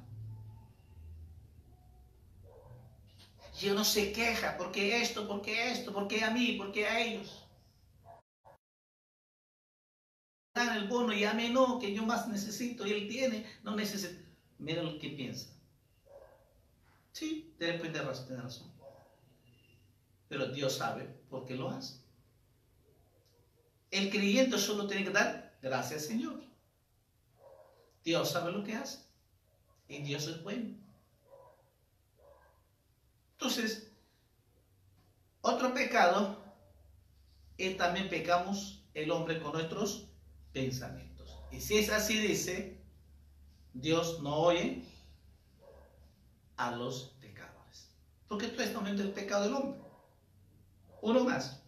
Y 3.62 3.70
uno 3.70 3.86
se 3.86 4.12
queja, 4.12 4.58
¿por 4.58 4.72
qué 4.72 5.00
esto? 5.02 5.28
¿Por 5.28 5.42
qué 5.42 5.72
esto? 5.72 5.94
¿Por 5.94 6.08
qué 6.08 6.24
a 6.24 6.32
mí? 6.32 6.54
¿Por 6.54 6.72
qué 6.72 6.88
a 6.88 7.00
ellos? 7.00 7.48
Dan 10.56 10.78
el 10.78 10.88
bono 10.88 11.14
y 11.14 11.24
a 11.24 11.34
mí 11.34 11.50
no, 11.50 11.80
que 11.80 11.94
yo 11.94 12.04
más 12.04 12.28
necesito 12.28 12.86
y 12.86 12.92
él 12.92 13.08
tiene, 13.08 13.46
no 13.64 13.76
necesita. 13.76 14.20
Mira 14.58 14.82
lo 14.82 14.98
que 14.98 15.10
piensa. 15.10 15.53
Sí, 17.14 17.56
de 17.60 17.74
repente 17.74 18.00
tiene 18.00 18.42
razón. 18.42 18.74
pero 20.28 20.48
Dios 20.48 20.78
sabe 20.78 21.04
por 21.30 21.46
qué 21.46 21.54
lo 21.54 21.70
hace. 21.70 22.02
El 23.92 24.10
creyente 24.10 24.58
solo 24.58 24.88
tiene 24.88 25.04
que 25.04 25.12
dar 25.12 25.56
gracias 25.62 26.08
Señor. 26.08 26.44
Dios 28.04 28.32
sabe 28.32 28.52
lo 28.52 28.64
que 28.64 28.74
hace 28.74 29.00
y 29.88 30.02
Dios 30.02 30.28
es 30.28 30.42
bueno. 30.42 30.76
Entonces, 33.34 33.92
otro 35.42 35.72
pecado 35.74 36.44
es 37.60 37.78
también 37.78 38.10
pecamos 38.10 38.84
el 38.96 39.12
hombre 39.12 39.40
con 39.40 39.54
nuestros 39.54 40.10
pensamientos. 40.52 41.38
Y 41.52 41.62
si 41.62 41.78
es 41.78 41.92
así, 41.92 42.18
dice, 42.18 42.82
Dios 43.74 44.20
no 44.24 44.36
oye 44.38 44.84
los 46.72 47.16
pecadores. 47.20 47.90
Porque 48.28 48.48
esto 48.48 48.62
es 48.62 48.74
momento 48.74 49.04
el 49.04 49.12
pecado 49.12 49.44
del 49.44 49.54
hombre. 49.54 49.80
Uno 51.02 51.24
más. 51.24 51.64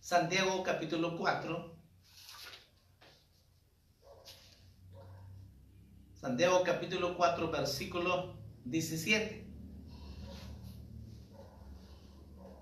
Santiago 0.00 0.62
capítulo 0.62 1.16
4. 1.16 1.74
Santiago 6.20 6.62
capítulo 6.64 7.16
4 7.16 7.50
versículo 7.50 8.36
17. 8.64 9.46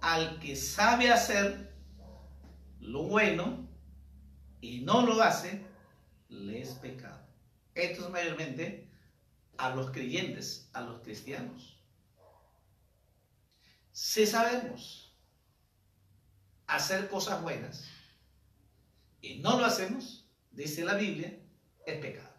Al 0.01 0.38
que 0.40 0.57
sabe 0.57 1.11
hacer 1.11 1.73
lo 2.81 3.05
bueno 3.05 3.68
y 4.61 4.81
no 4.81 5.07
lo 5.07 5.23
hace, 5.23 5.64
le 6.29 6.62
es 6.62 6.71
pecado. 6.71 7.21
Esto 7.75 8.05
es 8.05 8.11
mayormente 8.11 8.91
a 9.59 9.71
los 9.75 9.91
creyentes, 9.91 10.69
a 10.73 10.81
los 10.83 11.03
cristianos. 11.03 11.79
Si 13.93 14.27
sabemos 14.27 15.15
hacer 16.67 17.09
cosas 17.09 17.43
buenas 17.43 17.85
y 19.21 19.38
no 19.38 19.59
lo 19.59 19.67
hacemos, 19.67 20.27
dice 20.51 20.85
la 20.85 20.95
Biblia, 20.95 21.38
es 21.87 21.99
pecado. 22.01 22.33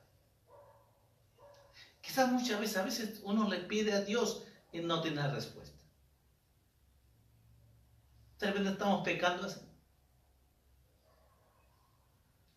Quizás 2.02 2.32
muchas 2.32 2.60
veces, 2.60 2.78
a 2.78 2.84
veces 2.84 3.22
uno 3.24 3.48
le 3.48 3.60
pide 3.60 3.94
a 3.94 4.02
Dios 4.02 4.44
y 4.72 4.80
no 4.80 5.02
tiene 5.02 5.26
respuesta. 5.30 5.78
De 8.40 8.48
repente 8.48 8.72
estamos 8.72 9.06
pecando 9.06 9.46
así. 9.46 9.62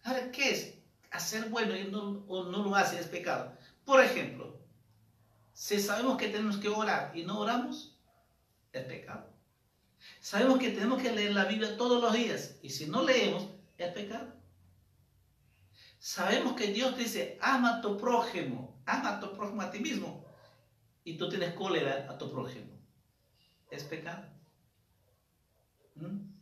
Ahora, 0.03 0.31
¿qué 0.33 0.51
es? 0.51 0.75
Hacer 1.13 1.49
bueno 1.49 1.77
y 1.77 1.85
no, 1.85 2.25
no 2.27 2.65
lo 2.65 2.75
hace 2.75 2.99
es 2.99 3.07
pecado. 3.07 3.56
Por 3.87 4.03
ejemplo, 4.03 4.59
si 5.53 5.81
sabemos 5.81 6.19
que 6.19 6.29
tenemos 6.29 6.57
que 6.57 6.69
orar 6.69 7.17
y 7.17 7.23
no 7.23 7.39
oramos, 7.39 7.97
es 8.73 8.85
pecado. 8.85 9.33
Sabemos 10.21 10.59
que 10.59 10.71
tenemos 10.71 11.01
que 11.01 11.13
leer 11.13 11.33
la 11.33 11.45
Biblia 11.45 11.77
todos 11.77 12.03
los 12.03 12.13
días 12.13 12.59
y 12.63 12.71
si 12.71 12.87
no 12.87 13.03
leemos, 13.05 13.49
es 13.79 13.93
pecado. 13.93 14.35
Sabemos 16.01 16.55
que 16.55 16.67
Dios 16.73 16.99
dice, 16.99 17.39
ama 17.41 17.79
a 17.79 17.81
tu 17.81 17.97
prójimo, 17.97 18.83
ama 18.87 19.17
a 19.17 19.21
tu 19.21 19.33
prójimo 19.35 19.63
a 19.63 19.71
ti 19.71 19.79
mismo 19.79 20.27
y 21.05 21.17
tú 21.17 21.29
tienes 21.29 21.55
cólera 21.55 22.09
a 22.11 22.19
tu 22.19 22.29
prójimo. 22.31 22.77
Es 23.71 23.85
pecado. 23.85 24.27
¿Mm? 25.95 26.35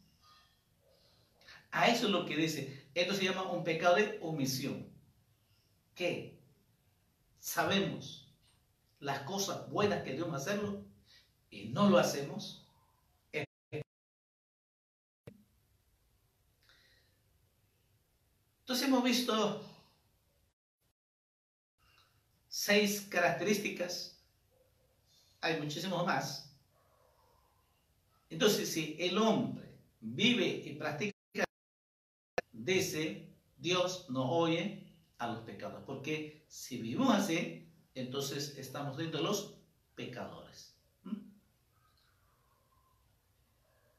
A 1.72 1.88
eso 1.88 2.06
es 2.06 2.12
lo 2.12 2.24
que 2.24 2.36
dice. 2.36 2.88
Esto 2.94 3.12
se 3.12 3.24
llama 3.24 3.50
un 3.52 3.64
pecado 3.64 3.96
de 3.96 4.18
omisión. 4.22 4.88
¿Qué? 5.94 6.33
Sabemos 7.44 8.34
las 9.00 9.20
cosas 9.24 9.68
buenas 9.68 10.02
que 10.02 10.12
debemos 10.12 10.40
hacerlo 10.40 10.82
y 11.50 11.66
no 11.66 11.90
lo 11.90 11.98
hacemos. 11.98 12.66
Entonces 18.60 18.88
hemos 18.88 19.04
visto 19.04 19.62
seis 22.48 23.02
características, 23.10 24.18
hay 25.42 25.60
muchísimos 25.60 26.06
más. 26.06 26.50
Entonces, 28.30 28.72
si 28.72 28.96
el 28.98 29.18
hombre 29.18 29.68
vive 30.00 30.46
y 30.64 30.76
practica, 30.76 31.44
dice, 32.52 33.28
Dios 33.58 34.08
nos 34.08 34.28
oye 34.30 34.83
a 35.18 35.28
los 35.28 35.40
pecados. 35.40 35.82
Porque 35.86 36.44
si 36.48 36.78
vivimos 36.78 37.14
así, 37.14 37.68
entonces 37.94 38.56
estamos 38.58 38.96
dentro 38.96 39.18
de 39.18 39.24
los 39.24 39.58
pecadores. 39.94 40.76
¿Mm? 41.04 41.16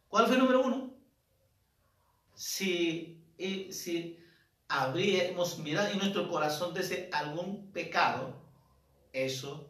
¿Cuál 0.08 0.26
fue 0.26 0.36
el 0.36 0.42
número 0.42 0.62
uno? 0.62 0.94
Si, 2.34 3.24
eh, 3.38 3.72
si 3.72 4.20
habríamos 4.68 5.60
mirado 5.60 5.90
en 5.90 6.00
nuestro 6.00 6.28
corazón 6.28 6.74
desde 6.74 7.10
algún 7.12 7.72
pecado, 7.72 8.36
eso 9.14 9.70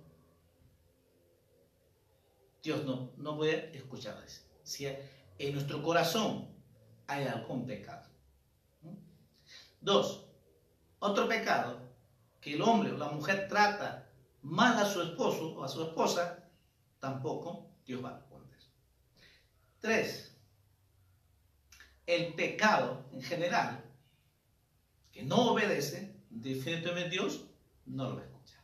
Dios 2.66 2.84
no, 2.84 3.12
no 3.18 3.38
puede 3.38 3.78
escuchar 3.78 4.22
eso. 4.26 4.42
Si 4.64 4.88
en 4.88 5.54
nuestro 5.54 5.84
corazón 5.84 6.50
hay 7.06 7.26
algún 7.26 7.68
pecado. 7.68 8.10
Dos, 9.80 10.25
otro 11.06 11.28
pecado 11.28 11.80
que 12.42 12.54
el 12.54 12.62
hombre 12.62 12.92
o 12.92 12.98
la 12.98 13.10
mujer 13.10 13.48
trata 13.48 14.10
mal 14.42 14.78
a 14.78 14.86
su 14.86 15.02
esposo 15.02 15.56
o 15.56 15.64
a 15.64 15.68
su 15.68 15.84
esposa, 15.84 16.50
tampoco 17.00 17.72
Dios 17.86 18.04
va 18.04 18.10
a 18.10 18.18
responder. 18.18 18.60
Tres, 19.80 20.36
el 22.06 22.34
pecado 22.34 23.06
en 23.12 23.22
general 23.22 23.84
que 25.12 25.24
no 25.24 25.52
obedece, 25.52 26.16
definitivamente 26.30 27.10
Dios 27.10 27.46
no 27.86 28.10
lo 28.10 28.16
va 28.18 28.22
a 28.22 28.26
escuchar. 28.26 28.64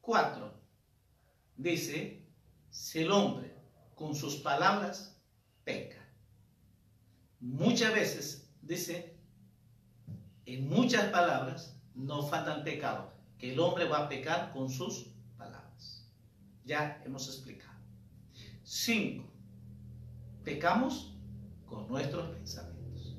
Cuatro, 0.00 0.54
dice, 1.56 2.24
si 2.70 3.00
el 3.00 3.10
hombre 3.10 3.56
con 3.94 4.14
sus 4.14 4.36
palabras 4.36 5.18
peca. 5.64 6.06
Muchas 7.40 7.92
veces, 7.92 8.45
dice, 8.66 9.16
en 10.44 10.68
muchas 10.68 11.10
palabras 11.10 11.76
no 11.94 12.22
faltan 12.22 12.64
pecado, 12.64 13.12
que 13.38 13.52
el 13.52 13.60
hombre 13.60 13.88
va 13.88 14.04
a 14.04 14.08
pecar 14.08 14.52
con 14.52 14.68
sus 14.68 15.08
palabras. 15.36 16.08
Ya 16.64 17.02
hemos 17.04 17.26
explicado. 17.28 17.78
Cinco, 18.62 19.24
pecamos 20.44 21.14
con 21.64 21.88
nuestros 21.88 22.28
pensamientos. 22.30 23.16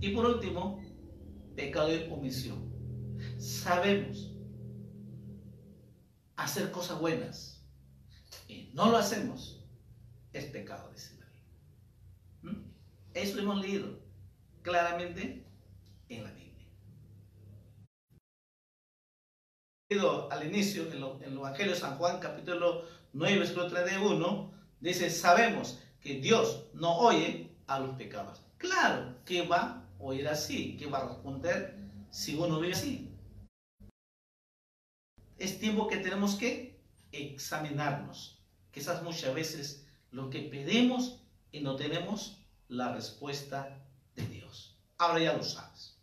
Y 0.00 0.10
por 0.10 0.26
último, 0.26 0.82
pecado 1.54 1.88
de 1.88 2.10
omisión. 2.10 2.72
Sabemos 3.38 4.32
hacer 6.36 6.70
cosas 6.70 7.00
buenas 7.00 7.64
y 8.48 8.70
no 8.74 8.90
lo 8.90 8.96
hacemos, 8.96 9.64
es 10.32 10.46
pecado, 10.46 10.90
dice 10.92 11.16
la. 11.18 12.50
¿Mm? 12.50 12.64
Eso 13.14 13.36
lo 13.36 13.42
hemos 13.42 13.60
leído 13.60 14.03
claramente 14.64 15.44
en 16.08 16.24
la 16.24 16.32
Biblia. 16.32 16.42
Al 20.30 20.44
inicio, 20.44 20.90
en, 20.90 21.22
el 21.22 21.34
Evangelio 21.34 21.74
de 21.74 21.78
San 21.78 21.96
Juan, 21.98 22.18
capítulo 22.18 22.84
9, 23.12 23.38
versículo 23.38 23.68
31, 23.68 24.52
dice, 24.80 25.08
sabemos 25.10 25.78
que 26.00 26.14
Dios 26.14 26.64
no 26.72 26.96
oye 26.98 27.54
a 27.68 27.78
los 27.78 27.94
pecados. 27.94 28.42
Claro 28.56 29.14
que 29.24 29.46
va 29.46 29.84
oír 30.00 30.26
así, 30.26 30.76
que 30.76 30.86
va 30.86 30.98
a 30.98 31.08
responder 31.08 31.78
si 32.10 32.34
uno 32.34 32.58
vive 32.58 32.72
así. 32.72 33.14
Es 35.38 35.60
tiempo 35.60 35.86
que 35.86 35.98
tenemos 35.98 36.34
que 36.34 36.80
examinarnos. 37.12 38.42
Quizás 38.72 39.02
muchas 39.02 39.34
veces 39.34 39.86
lo 40.10 40.30
que 40.30 40.40
pedimos 40.40 41.22
y 41.52 41.60
no 41.60 41.76
tenemos 41.76 42.42
la 42.68 42.92
respuesta. 42.92 43.83
Ahora 44.98 45.20
ya 45.20 45.32
lo 45.32 45.42
sabes. 45.42 45.96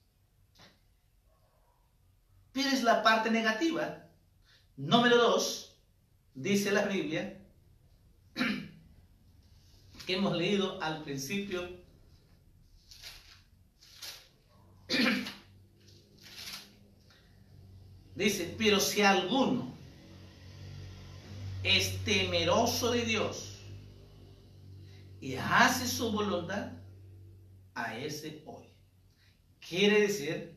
Pero 2.53 2.69
es 2.69 2.83
la 2.83 3.01
parte 3.01 3.31
negativa. 3.31 4.05
Número 4.77 5.17
dos, 5.17 5.75
dice 6.33 6.71
la 6.71 6.83
Biblia, 6.83 7.39
que 10.05 10.15
hemos 10.15 10.35
leído 10.35 10.81
al 10.81 11.03
principio 11.03 11.81
Dice, 18.15 18.55
pero 18.57 18.79
si 18.79 19.01
alguno 19.01 19.71
es 21.63 22.03
temeroso 22.03 22.91
de 22.91 23.05
Dios 23.05 23.59
y 25.19 25.35
hace 25.35 25.87
su 25.87 26.11
voluntad, 26.11 26.71
a 27.73 27.97
ese 27.97 28.43
oye. 28.45 28.70
Quiere 29.71 30.01
decir, 30.01 30.53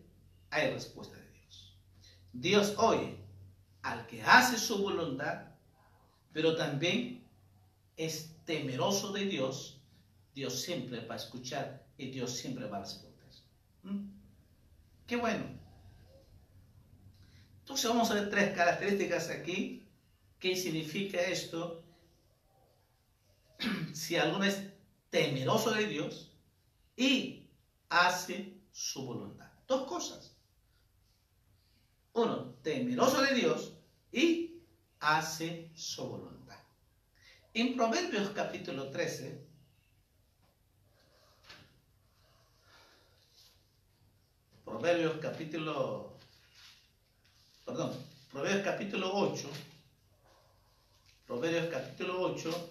hay 0.50 0.72
respuesta 0.72 1.16
de 1.16 1.30
Dios. 1.30 1.78
Dios 2.32 2.74
oye 2.78 3.16
al 3.82 4.08
que 4.08 4.20
hace 4.20 4.58
su 4.58 4.82
voluntad, 4.82 5.52
pero 6.32 6.56
también 6.56 7.24
es 7.96 8.34
temeroso 8.44 9.12
de 9.12 9.26
Dios, 9.26 9.80
Dios 10.34 10.60
siempre 10.60 11.06
va 11.06 11.14
a 11.14 11.18
escuchar 11.18 11.86
y 11.96 12.10
Dios 12.10 12.32
siempre 12.32 12.66
va 12.66 12.78
a 12.78 12.80
responder. 12.80 13.30
¿Mm? 13.84 14.08
Qué 15.06 15.14
bueno. 15.14 15.44
Entonces 17.60 17.88
vamos 17.88 18.10
a 18.10 18.14
ver 18.14 18.30
tres 18.30 18.52
características 18.52 19.30
aquí. 19.30 19.86
¿Qué 20.40 20.56
significa 20.56 21.20
esto? 21.20 21.84
si 23.92 24.16
alguno 24.16 24.42
es 24.42 24.60
temeroso 25.08 25.70
de 25.70 25.86
Dios 25.86 26.36
y 26.96 27.48
hace 27.88 28.53
su 28.74 29.06
voluntad. 29.06 29.48
Dos 29.68 29.86
cosas. 29.86 30.36
Uno, 32.12 32.56
temeroso 32.62 33.22
de 33.22 33.34
Dios 33.34 33.72
y 34.10 34.60
hace 34.98 35.70
su 35.76 36.06
voluntad. 36.06 36.58
En 37.54 37.76
Proverbios 37.76 38.30
capítulo 38.30 38.90
13, 38.90 39.46
Proverbios 44.64 45.18
capítulo, 45.22 46.18
perdón, 47.64 47.92
Proverbios 48.32 48.64
capítulo 48.64 49.12
8, 49.14 49.48
Proverbios 51.28 51.68
capítulo 51.70 52.20
8, 52.22 52.70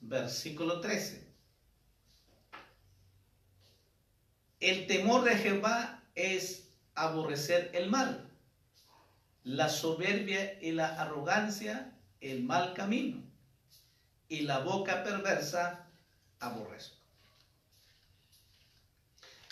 versículo 0.00 0.80
13. 0.80 1.25
El 4.60 4.86
temor 4.86 5.24
de 5.24 5.36
Jehová 5.36 6.02
es 6.14 6.68
aborrecer 6.94 7.70
el 7.74 7.90
mal, 7.90 8.30
la 9.44 9.68
soberbia 9.68 10.58
y 10.62 10.72
la 10.72 11.00
arrogancia, 11.00 11.92
el 12.20 12.42
mal 12.42 12.72
camino, 12.72 13.22
y 14.28 14.40
la 14.40 14.60
boca 14.60 15.04
perversa 15.04 15.86
aborrezco. 16.40 16.96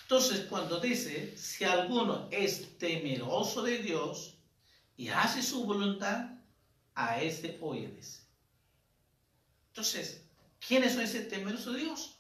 Entonces, 0.03 0.47
cuando 0.49 0.81
dice, 0.81 1.37
si 1.37 1.65
alguno 1.65 2.29
es 2.31 2.79
temeroso 2.79 3.63
de 3.63 3.79
Dios 3.79 4.35
y 4.97 5.09
hace 5.09 5.43
su 5.43 5.65
voluntad, 5.65 6.31
a 6.95 7.21
ese 7.21 7.59
oye, 7.61 7.91
Entonces, 9.69 10.23
¿quiénes 10.67 10.93
son 10.93 11.03
ese 11.03 11.23
temeroso 11.23 11.73
de 11.73 11.81
Dios? 11.81 12.17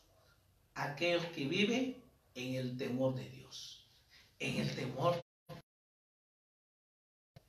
Aquellos 0.74 1.24
que 1.26 1.46
viven 1.46 2.03
en 2.34 2.54
el 2.54 2.76
temor 2.76 3.14
de 3.14 3.28
Dios. 3.28 3.88
En 4.38 4.58
el 4.60 4.74
temor. 4.74 5.20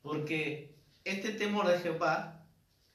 Porque 0.02 0.76
este 1.04 1.32
temor 1.32 1.68
de 1.68 1.80
Jehová, 1.80 2.48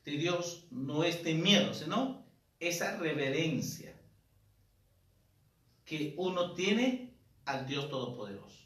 de 0.05 0.13
Dios, 0.13 0.67
no 0.71 1.05
es 1.05 1.23
de 1.25 1.35
miedo, 1.35 1.75
sino 1.75 2.25
esa 2.59 2.97
reverencia 2.99 3.95
que 5.85 6.15
uno 6.17 6.55
tiene 6.55 7.13
al 7.47 7.67
Dios 7.67 7.89
Todopoderoso. 7.89 8.61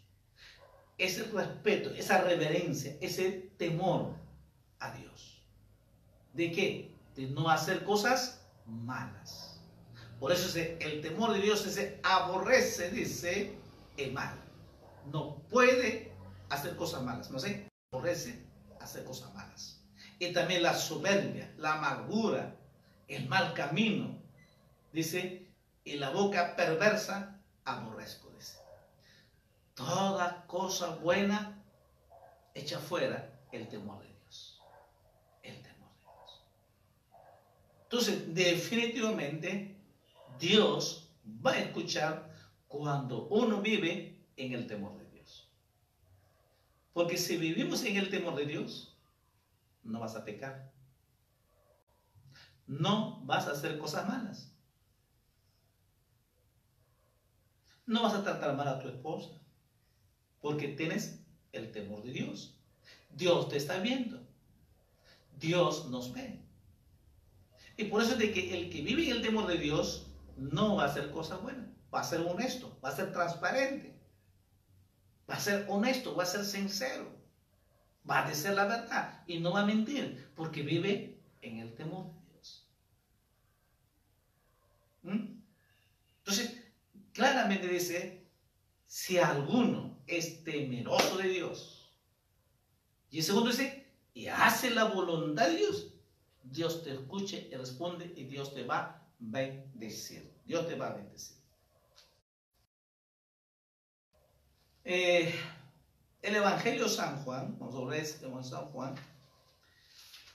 Ese 0.98 1.24
respeto, 1.24 1.90
esa 1.90 2.22
reverencia, 2.22 2.96
ese 3.00 3.50
temor 3.56 4.14
a 4.78 4.94
Dios. 4.94 5.42
¿De 6.34 6.52
qué? 6.52 6.94
De 7.16 7.26
no 7.28 7.48
hacer 7.48 7.84
cosas 7.84 8.46
malas. 8.66 9.43
Por 10.24 10.32
eso 10.32 10.58
el 10.58 11.02
temor 11.02 11.34
de 11.34 11.40
Dios 11.40 11.60
se 11.60 12.00
aborrece, 12.02 12.90
dice, 12.90 13.58
el 13.98 14.10
mal. 14.14 14.34
No 15.12 15.36
puede 15.50 16.12
hacer 16.48 16.76
cosas 16.76 17.02
malas, 17.02 17.30
no 17.30 17.38
sé, 17.38 17.68
aborrece 17.92 18.42
hacer 18.80 19.04
cosas 19.04 19.34
malas. 19.34 19.82
Y 20.18 20.32
también 20.32 20.62
la 20.62 20.72
soberbia, 20.72 21.52
la 21.58 21.74
amargura, 21.74 22.56
el 23.06 23.28
mal 23.28 23.52
camino, 23.52 24.18
dice, 24.94 25.46
y 25.84 25.98
la 25.98 26.08
boca 26.08 26.56
perversa 26.56 27.38
aborrezco 27.66 28.32
toda 29.74 30.46
cosa 30.46 30.94
buena 31.02 31.62
echa 32.54 32.78
fuera 32.78 33.30
el 33.52 33.68
temor 33.68 34.00
de 34.00 34.08
Dios. 34.08 34.58
El 35.42 35.60
temor 35.60 35.90
de 35.90 36.00
Dios. 36.00 36.44
Entonces, 37.82 38.34
definitivamente, 38.34 39.74
Dios 40.38 41.10
va 41.24 41.52
a 41.52 41.60
escuchar 41.60 42.32
cuando 42.68 43.26
uno 43.28 43.60
vive 43.60 44.26
en 44.36 44.52
el 44.52 44.66
temor 44.66 44.98
de 44.98 45.10
Dios. 45.10 45.48
Porque 46.92 47.16
si 47.16 47.36
vivimos 47.36 47.84
en 47.84 47.96
el 47.96 48.10
temor 48.10 48.34
de 48.36 48.46
Dios, 48.46 48.96
no 49.82 50.00
vas 50.00 50.16
a 50.16 50.24
pecar. 50.24 50.72
No 52.66 53.20
vas 53.24 53.46
a 53.46 53.52
hacer 53.52 53.78
cosas 53.78 54.08
malas. 54.08 54.52
No 57.86 58.02
vas 58.02 58.14
a 58.14 58.22
tratar 58.22 58.56
mal 58.56 58.68
a 58.68 58.80
tu 58.80 58.88
esposa 58.88 59.30
porque 60.40 60.68
tienes 60.68 61.20
el 61.52 61.70
temor 61.70 62.02
de 62.02 62.12
Dios. 62.12 62.58
Dios 63.10 63.48
te 63.48 63.56
está 63.56 63.78
viendo. 63.78 64.20
Dios 65.38 65.86
nos 65.90 66.12
ve. 66.12 66.40
Y 67.76 67.84
por 67.84 68.02
eso 68.02 68.12
es 68.12 68.18
de 68.18 68.32
que 68.32 68.56
el 68.56 68.70
que 68.70 68.82
vive 68.82 69.06
en 69.06 69.16
el 69.16 69.22
temor 69.22 69.46
de 69.46 69.58
Dios 69.58 70.06
no 70.36 70.76
va 70.76 70.84
a 70.84 70.86
hacer 70.86 71.10
cosas 71.10 71.40
buenas. 71.42 71.66
Va 71.92 72.00
a 72.00 72.04
ser 72.04 72.20
honesto, 72.20 72.78
va 72.84 72.88
a 72.88 72.96
ser 72.96 73.12
transparente. 73.12 73.94
Va 75.30 75.34
a 75.36 75.40
ser 75.40 75.66
honesto, 75.68 76.14
va 76.14 76.24
a 76.24 76.26
ser 76.26 76.44
sincero. 76.44 77.08
Va 78.08 78.24
a 78.24 78.28
decir 78.28 78.50
la 78.50 78.64
verdad 78.64 79.22
y 79.26 79.40
no 79.40 79.52
va 79.52 79.60
a 79.60 79.66
mentir 79.66 80.32
porque 80.34 80.62
vive 80.62 81.22
en 81.40 81.58
el 81.58 81.74
temor 81.74 82.12
de 82.12 82.32
Dios. 82.32 82.68
¿Mm? 85.02 85.42
Entonces, 86.18 86.64
claramente 87.12 87.68
dice, 87.68 88.26
si 88.86 89.18
alguno 89.18 89.98
es 90.06 90.44
temeroso 90.44 91.16
de 91.16 91.28
Dios. 91.28 91.92
Y 93.10 93.18
el 93.18 93.24
segundo 93.24 93.50
dice, 93.50 93.86
y 94.12 94.26
hace 94.26 94.70
la 94.70 94.84
voluntad 94.84 95.48
de 95.48 95.56
Dios, 95.56 95.94
Dios 96.42 96.82
te 96.82 96.92
escuche 96.92 97.48
y 97.50 97.54
responde 97.54 98.12
y 98.14 98.24
Dios 98.24 98.52
te 98.54 98.64
va 98.64 99.03
bendecir. 99.30 100.32
Dios 100.44 100.66
te 100.68 100.76
va 100.76 100.88
a 100.88 100.94
bendecir. 100.94 101.36
Eh, 104.84 105.34
el 106.20 106.36
Evangelio 106.36 106.88
San 106.88 107.22
Juan, 107.24 107.58
vamos 107.58 107.74
a 107.74 107.84
ver 107.88 108.06
San 108.06 108.66
Juan, 108.66 108.94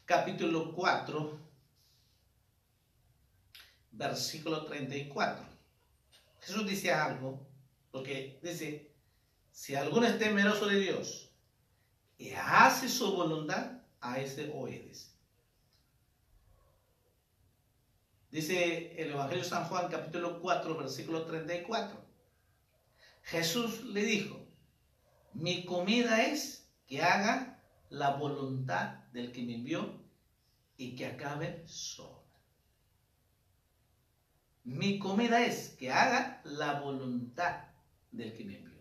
capítulo 0.06 0.74
4, 0.74 1.40
versículo 3.92 4.66
34. 4.66 5.46
Jesús 6.42 6.68
dice 6.68 6.92
algo, 6.92 7.46
porque 7.92 8.40
dice, 8.42 8.92
si 9.52 9.76
alguno 9.76 10.08
es 10.08 10.18
temeroso 10.18 10.68
de 10.68 10.80
Dios 10.80 11.32
y 12.18 12.32
hace 12.32 12.90
su 12.90 13.16
voluntad, 13.16 13.80
a 14.02 14.20
ese 14.20 14.50
oedes. 14.54 15.14
Dice 18.32 19.02
el 19.02 19.12
Evangelio 19.12 19.44
de 19.44 19.50
San 19.50 19.66
Juan 19.66 19.90
capítulo 19.90 20.40
4 20.40 20.78
versículo 20.78 21.26
34. 21.26 22.00
Jesús 23.24 23.84
le 23.86 24.04
dijo, 24.04 24.48
mi 25.34 25.66
comida 25.66 26.24
es 26.24 26.68
que 26.86 27.02
haga 27.02 27.60
la 27.90 28.16
voluntad 28.16 29.04
del 29.14 29.32
que 29.32 29.42
me 29.42 29.56
envió 29.56 30.00
y 30.78 30.96
que 30.96 31.08
acabe 31.08 31.64
solo. 31.68 32.24
Mi 34.64 35.00
comida 35.00 35.44
es 35.44 35.70
que 35.70 35.92
haga 35.92 36.42
la 36.44 36.80
voluntad 36.80 37.64
del 38.12 38.36
que 38.36 38.46
me 38.46 38.58
envió. 38.58 38.80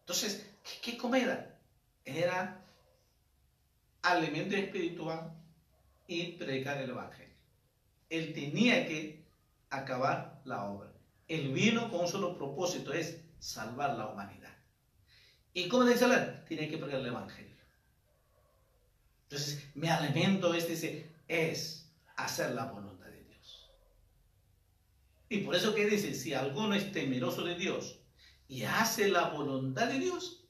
Entonces, 0.00 0.48
¿qué, 0.82 0.96
comida? 0.96 1.58
Era 2.04 2.64
alimento 4.02 4.54
espiritual 4.54 5.32
y 6.06 6.32
predicar 6.32 6.78
el 6.78 6.90
Evangelio. 6.90 7.29
Él 8.10 8.34
tenía 8.34 8.86
que 8.86 9.24
acabar 9.70 10.42
la 10.44 10.64
obra. 10.64 10.92
Él 11.28 11.52
vino 11.52 11.90
con 11.90 12.00
un 12.00 12.08
solo 12.08 12.36
propósito, 12.36 12.92
es 12.92 13.22
salvar 13.38 13.96
la 13.96 14.08
humanidad. 14.08 14.54
¿Y 15.54 15.68
cómo 15.68 15.84
dice 15.84 16.04
él? 16.04 16.44
Tiene 16.46 16.68
que 16.68 16.76
predicar 16.76 17.00
el 17.00 17.06
Evangelio. 17.06 17.56
Entonces, 19.22 19.64
mi 19.74 19.88
alimento 19.88 20.52
es, 20.52 20.68
dice, 20.68 21.10
es 21.26 21.90
hacer 22.16 22.52
la 22.52 22.66
voluntad 22.66 23.06
de 23.06 23.24
Dios. 23.24 23.70
Y 25.28 25.38
por 25.38 25.54
eso 25.54 25.74
que 25.74 25.86
dice, 25.86 26.14
si 26.14 26.34
alguno 26.34 26.74
es 26.74 26.92
temeroso 26.92 27.44
de 27.44 27.54
Dios 27.54 28.00
y 28.48 28.64
hace 28.64 29.08
la 29.08 29.30
voluntad 29.30 29.86
de 29.86 30.00
Dios, 30.00 30.40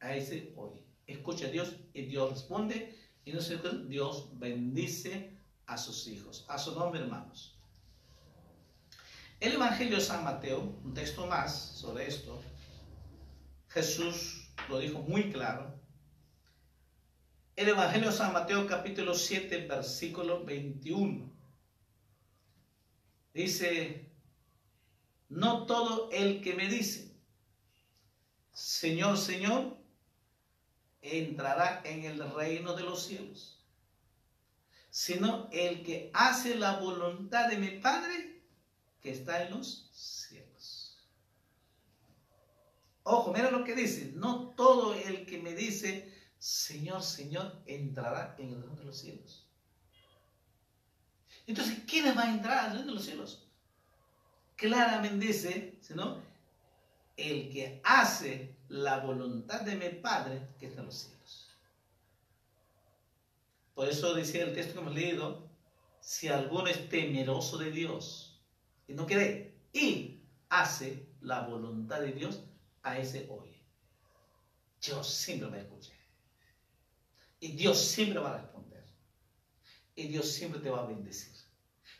a 0.00 0.14
ese 0.14 0.52
hoy. 0.56 0.72
Escucha 1.06 1.46
a 1.46 1.50
Dios 1.50 1.76
y 1.94 2.02
Dios 2.02 2.30
responde 2.30 2.96
y 3.24 3.32
no 3.32 3.40
sé 3.40 3.58
Dios 3.88 4.30
bendice 4.38 5.35
a 5.66 5.76
sus 5.76 6.06
hijos. 6.06 6.44
A 6.48 6.58
su 6.58 6.74
nombre, 6.78 7.00
hermanos. 7.00 7.56
El 9.40 9.52
Evangelio 9.52 9.96
de 9.96 10.02
San 10.02 10.24
Mateo, 10.24 10.60
un 10.60 10.94
texto 10.94 11.26
más 11.26 11.54
sobre 11.54 12.06
esto, 12.08 12.40
Jesús 13.68 14.48
lo 14.68 14.78
dijo 14.78 15.00
muy 15.00 15.30
claro. 15.30 15.78
El 17.54 17.68
Evangelio 17.68 18.10
de 18.10 18.16
San 18.16 18.32
Mateo 18.32 18.66
capítulo 18.66 19.14
7, 19.14 19.66
versículo 19.66 20.44
21. 20.44 21.30
Dice, 23.34 24.10
no 25.28 25.66
todo 25.66 26.08
el 26.10 26.40
que 26.40 26.54
me 26.54 26.68
dice, 26.68 27.14
Señor, 28.52 29.18
Señor, 29.18 29.76
entrará 31.02 31.82
en 31.84 32.04
el 32.04 32.30
reino 32.30 32.74
de 32.74 32.82
los 32.82 33.04
cielos, 33.04 33.55
sino 34.96 35.50
el 35.52 35.82
que 35.82 36.10
hace 36.14 36.54
la 36.54 36.78
voluntad 36.78 37.50
de 37.50 37.58
mi 37.58 37.80
Padre 37.80 38.40
que 39.02 39.10
está 39.10 39.42
en 39.42 39.50
los 39.50 39.90
cielos. 39.92 40.96
Ojo, 43.02 43.30
mira 43.30 43.50
lo 43.50 43.62
que 43.62 43.74
dice, 43.74 44.12
no 44.14 44.54
todo 44.56 44.94
el 44.94 45.26
que 45.26 45.36
me 45.36 45.54
dice, 45.54 46.10
Señor, 46.38 47.02
Señor, 47.02 47.60
entrará 47.66 48.36
en 48.38 48.54
el 48.54 48.62
reino 48.62 48.74
de 48.74 48.84
los 48.86 48.98
cielos. 48.98 49.46
Entonces, 51.46 51.80
¿quién 51.86 52.16
va 52.16 52.22
a 52.22 52.30
entrar 52.30 52.58
al 52.60 52.70
reino 52.70 52.86
de 52.86 52.94
los 52.94 53.04
cielos? 53.04 53.46
claramente 54.56 55.26
dice, 55.26 55.76
sino 55.82 56.22
el 57.18 57.50
que 57.52 57.82
hace 57.84 58.56
la 58.70 59.00
voluntad 59.00 59.60
de 59.60 59.76
mi 59.76 59.90
Padre 60.00 60.48
que 60.58 60.68
está 60.68 60.80
en 60.80 60.86
los 60.86 60.94
cielos. 60.94 61.15
Por 63.76 63.88
eso 63.88 64.12
decía 64.12 64.42
el 64.42 64.52
texto 64.52 64.74
que 64.74 64.80
hemos 64.80 64.94
leído, 64.94 65.48
si 66.00 66.26
alguno 66.26 66.66
es 66.66 66.88
temeroso 66.88 67.58
de 67.58 67.70
Dios 67.70 68.42
y 68.88 68.94
no 68.94 69.06
cree 69.06 69.54
y 69.72 70.24
hace 70.48 71.06
la 71.20 71.42
voluntad 71.42 72.00
de 72.00 72.10
Dios, 72.10 72.40
a 72.82 72.98
ese 72.98 73.28
oye. 73.30 73.62
Dios 74.84 75.06
siempre 75.06 75.48
va 75.48 75.56
a 75.56 75.60
escuchar. 75.60 75.96
Y 77.38 77.52
Dios 77.52 77.78
siempre 77.78 78.18
va 78.18 78.34
a 78.34 78.38
responder. 78.38 78.84
Y 79.94 80.08
Dios 80.08 80.28
siempre 80.28 80.60
te 80.60 80.70
va 80.70 80.82
a 80.82 80.86
bendecir. 80.86 81.36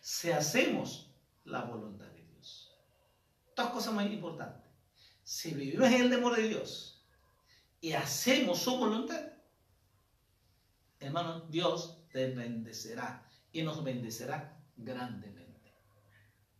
Si 0.00 0.32
hacemos 0.32 1.12
la 1.44 1.62
voluntad 1.62 2.06
dos 3.56 3.70
cosas 3.70 3.94
más 3.94 4.06
importantes. 4.06 4.70
Si 5.24 5.52
vivimos 5.52 5.88
en 5.88 6.02
el 6.02 6.10
temor 6.10 6.36
de 6.36 6.48
Dios 6.48 7.02
y 7.80 7.92
hacemos 7.92 8.60
su 8.60 8.76
voluntad, 8.76 9.32
hermano, 11.00 11.40
Dios 11.48 11.98
te 12.12 12.30
bendecerá 12.30 13.28
y 13.52 13.62
nos 13.62 13.82
bendecerá 13.82 14.58
grandemente. 14.76 15.74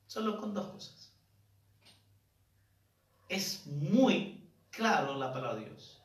Solo 0.06 0.40
con 0.40 0.54
dos 0.54 0.66
cosas. 0.68 1.12
Es 3.28 3.66
muy 3.66 4.48
claro 4.70 5.14
la 5.14 5.32
palabra 5.32 5.60
de 5.60 5.66
Dios. 5.66 6.00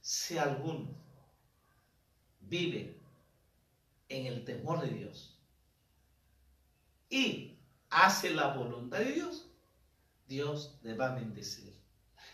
Si 0.00 0.36
alguno 0.36 0.90
vive 2.40 3.00
en 4.08 4.26
el 4.26 4.44
temor 4.44 4.80
de 4.80 4.88
Dios 4.88 5.38
y 7.08 7.56
hace 7.90 8.30
la 8.30 8.54
voluntad 8.54 8.98
de 8.98 9.12
Dios, 9.12 9.46
Dios 10.26 10.78
te 10.82 10.94
va 10.94 11.12
a 11.12 11.14
bendecir. 11.14 11.74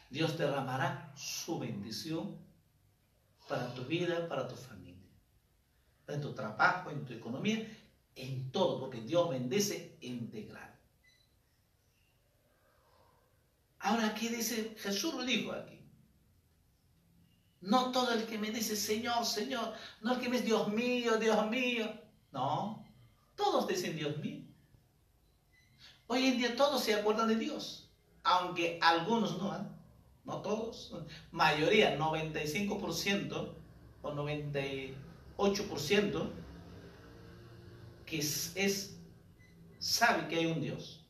Dios 0.09 0.37
derramará 0.37 1.13
su 1.17 1.59
bendición 1.59 2.37
para 3.49 3.73
tu 3.75 3.85
vida, 3.85 4.29
para 4.29 4.49
tu 4.49 4.57
familia, 4.57 5.00
en 6.13 6.21
tu 6.21 6.33
trabajo, 6.33 6.91
en 6.91 7.05
tu 7.05 7.13
economía, 7.13 7.67
en 8.17 8.51
todo, 8.51 8.81
porque 8.81 9.01
Dios 9.01 9.29
bendice 9.31 9.97
integral. 10.01 10.71
Ahora 13.81 14.07
aquí 14.09 14.29
dice, 14.29 14.77
Jesús 14.79 15.15
lo 15.15 15.25
dijo 15.25 15.53
aquí. 15.53 15.81
No 17.63 17.93
todo 17.93 18.13
el 18.13 18.25
que 18.27 18.39
me 18.39 18.51
dice 18.51 18.77
Señor, 18.77 19.25
Señor, 19.25 19.75
no 20.01 20.15
el 20.15 20.21
que 20.21 20.29
me 20.29 20.37
dice 20.37 20.47
Dios 20.47 20.69
mío, 20.69 21.19
Dios 21.19 21.49
mío. 21.51 21.93
No, 22.33 22.87
todos 23.37 23.67
dicen 23.67 23.97
Dios 23.97 24.17
mío. 24.19 24.45
Hoy 26.07 26.27
en 26.27 26.39
día 26.39 26.57
todos 26.57 26.83
se 26.83 26.95
acuerdan 26.95 27.29
de 27.29 27.37
Dios, 27.37 27.89
aunque 28.25 28.79
algunos 28.83 29.39
no, 29.39 29.55
¿eh? 29.55 29.61
no 30.25 30.43
todos, 30.43 30.93
mayoría, 31.31 31.99
95% 31.99 33.55
o 34.03 34.13
98% 35.41 36.31
que 38.07 38.19
es, 38.19 38.53
es, 38.57 39.01
sabe 39.79 40.29
que 40.29 40.37
hay 40.37 40.47
un 40.47 40.61
Dios 40.61 41.07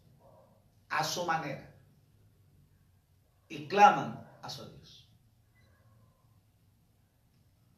a 0.89 1.03
su 1.03 1.25
manera 1.25 1.75
y 3.49 3.67
claman 3.67 4.29
a 4.43 4.51
su 4.51 4.69
Dios. 4.69 5.09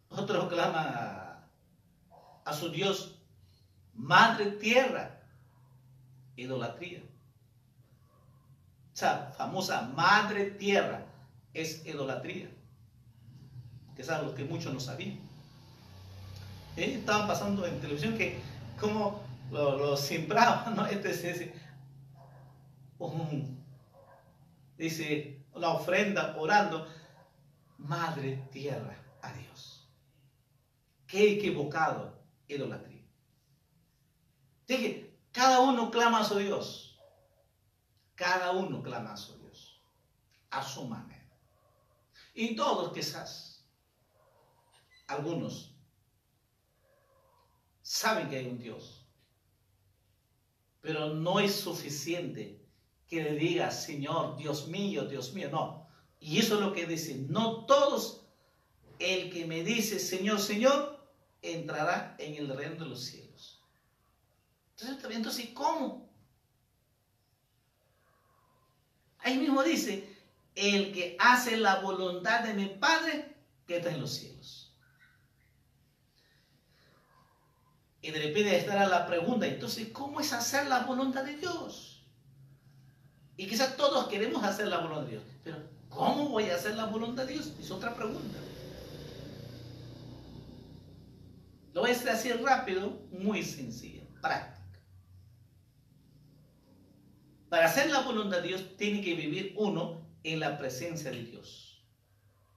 Otros 0.09 0.49
claman 0.49 0.87
a, 0.89 1.49
a 2.45 2.53
su 2.53 2.71
Dios 2.71 3.19
madre 3.95 4.51
tierra, 4.53 5.23
idolatría 6.37 7.03
esa 8.95 9.33
famosa 9.33 9.83
madre 9.97 10.51
tierra 10.53 11.07
es 11.55 11.85
idolatría. 11.87 12.49
Que 13.97 14.03
es 14.03 14.11
algo 14.11 14.35
que 14.35 14.45
muchos 14.45 14.73
no 14.73 14.81
sabían. 14.81 15.21
¿Eh? 16.77 16.95
Estaban 16.99 17.27
pasando 17.27 17.67
en 17.67 17.81
televisión 17.81 18.17
que 18.17 18.41
como 18.81 19.23
lo, 19.51 19.77
lo 19.77 19.97
sembraban, 19.97 20.75
¿no? 20.77 20.87
Este 20.87 21.09
dice, 21.09 21.55
dice 24.77 25.45
la 25.55 25.71
ofrenda 25.71 26.35
orando, 26.39 26.87
madre 27.79 28.49
tierra 28.51 28.97
a 29.21 29.33
Dios. 29.33 29.89
Qué 31.07 31.33
equivocado, 31.33 32.19
idolatría. 32.49 33.03
Dije, 34.67 35.15
cada 35.33 35.61
uno 35.61 35.91
clama 35.91 36.21
a 36.21 36.25
su 36.25 36.39
Dios. 36.39 36.99
Cada 38.15 38.53
uno 38.53 38.83
clama 38.83 39.13
a 39.13 39.17
su 39.17 39.37
Dios, 39.39 39.83
a 40.51 40.63
su 40.63 40.87
manera. 40.87 41.29
Y 42.35 42.55
todos 42.55 42.93
quizás, 42.93 43.67
algunos, 45.07 45.72
saben 47.93 48.31
que 48.31 48.39
hay 48.39 48.47
un 48.47 48.59
Dios, 48.59 49.05
pero 50.81 51.13
no 51.13 51.41
es 51.41 51.55
suficiente 51.55 52.59
que 53.07 53.23
le 53.23 53.35
diga, 53.35 53.71
Señor, 53.71 54.39
Dios 54.39 54.67
mío, 54.69 55.05
Dios 55.05 55.35
mío, 55.35 55.51
no. 55.51 55.87
Y 56.19 56.39
eso 56.39 56.55
es 56.55 56.61
lo 56.63 56.73
que 56.73 56.87
dice, 56.87 57.17
no 57.29 57.67
todos, 57.67 58.25
el 58.99 59.31
que 59.31 59.45
me 59.45 59.63
dice, 59.63 59.99
Señor, 59.99 60.41
Señor, 60.41 61.07
entrará 61.43 62.17
en 62.19 62.35
el 62.37 62.49
reino 62.57 62.83
de 62.83 62.87
los 62.87 63.05
cielos. 63.05 63.63
Entonces, 64.71 65.15
entonces 65.15 65.51
¿cómo? 65.53 66.11
Ahí 69.19 69.37
mismo 69.37 69.63
dice, 69.63 70.09
el 70.55 70.95
que 70.95 71.15
hace 71.21 71.59
la 71.59 71.81
voluntad 71.81 72.43
de 72.43 72.55
mi 72.55 72.69
Padre 72.69 73.37
que 73.67 73.77
está 73.77 73.91
en 73.91 74.01
los 74.01 74.15
cielos. 74.15 74.62
Y 78.03 78.11
de 78.11 78.19
repente 78.19 78.57
estará 78.57 78.87
la 78.87 79.07
pregunta, 79.07 79.47
entonces, 79.47 79.89
¿cómo 79.89 80.21
es 80.21 80.33
hacer 80.33 80.67
la 80.67 80.81
voluntad 80.81 81.25
de 81.25 81.37
Dios? 81.37 82.05
Y 83.37 83.47
quizás 83.47 83.77
todos 83.77 84.09
queremos 84.09 84.45
hacer 84.45 84.69
la 84.69 84.79
voluntad 84.79 85.05
de 85.05 85.11
Dios, 85.13 85.23
pero 85.43 85.57
¿cómo 85.89 86.29
voy 86.29 86.51
a 86.51 86.57
hacer 86.57 86.75
la 86.75 86.87
voluntad 86.87 87.25
de 87.25 87.35
Dios? 87.35 87.53
Es 87.61 87.71
otra 87.71 87.95
pregunta. 87.95 88.39
Lo 91.73 91.81
voy 91.81 91.91
a 91.91 91.95
decir 91.95 92.43
rápido, 92.43 93.01
muy 93.11 93.43
sencillo, 93.43 94.03
práctico. 94.21 94.79
Para 97.49 97.67
hacer 97.67 97.91
la 97.91 98.01
voluntad 98.01 98.43
de 98.43 98.49
Dios 98.49 98.77
tiene 98.77 99.03
que 99.03 99.15
vivir 99.15 99.55
uno 99.57 100.07
en 100.25 100.41
la 100.41 100.59
presencia 100.59 101.11
de 101.11 101.23
Dios, 101.23 101.85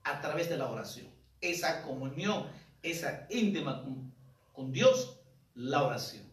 a 0.04 0.20
través 0.20 0.48
de 0.48 0.56
la 0.56 0.70
oración. 0.70 1.08
Esa 1.40 1.82
comunión, 1.82 2.46
esa 2.82 3.26
íntima 3.30 3.84
con, 4.52 4.72
Dios, 4.72 5.15
la 5.56 5.82
oración. 5.82 6.24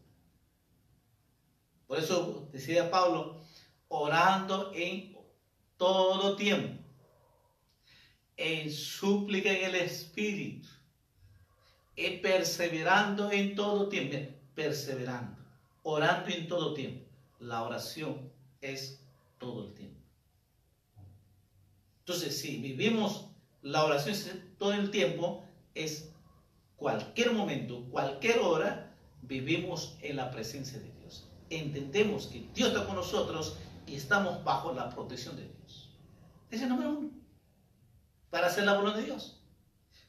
Por 1.87 1.97
eso 1.97 2.47
decía 2.51 2.91
Pablo, 2.91 3.41
orando 3.87 4.71
en 4.75 5.17
todo 5.77 6.35
tiempo, 6.35 6.83
en 8.37 8.71
súplica 8.71 9.51
en 9.51 9.65
el 9.65 9.75
Espíritu, 9.75 10.67
y 11.95 12.17
perseverando 12.17 13.31
en 13.31 13.55
todo 13.55 13.87
tiempo, 13.87 14.17
perseverando, 14.55 15.37
orando 15.83 16.29
en 16.29 16.47
todo 16.47 16.73
tiempo. 16.73 17.05
La 17.39 17.63
oración 17.63 18.31
es 18.61 19.01
todo 19.37 19.67
el 19.67 19.73
tiempo. 19.73 20.01
Entonces, 21.99 22.39
si 22.39 22.57
vivimos 22.57 23.27
la 23.61 23.85
oración 23.85 24.15
todo 24.57 24.73
el 24.73 24.91
tiempo, 24.91 25.45
es 25.75 26.11
cualquier 26.75 27.31
momento, 27.33 27.85
cualquier 27.89 28.39
hora, 28.39 28.92
vivimos 29.27 29.97
en 30.01 30.17
la 30.17 30.31
presencia 30.31 30.79
de 30.79 30.91
Dios. 30.99 31.27
Entendemos 31.49 32.27
que 32.27 32.47
Dios 32.53 32.69
está 32.69 32.85
con 32.85 32.95
nosotros 32.95 33.57
y 33.85 33.95
estamos 33.95 34.43
bajo 34.43 34.73
la 34.73 34.89
protección 34.89 35.35
de 35.35 35.43
Dios. 35.43 35.89
Ese 36.49 36.57
es 36.57 36.61
el 36.63 36.69
número 36.69 36.91
uno. 36.91 37.11
Para 38.29 38.47
hacer 38.47 38.65
la 38.65 38.73
voluntad 38.73 38.99
de 38.99 39.05
Dios. 39.05 39.41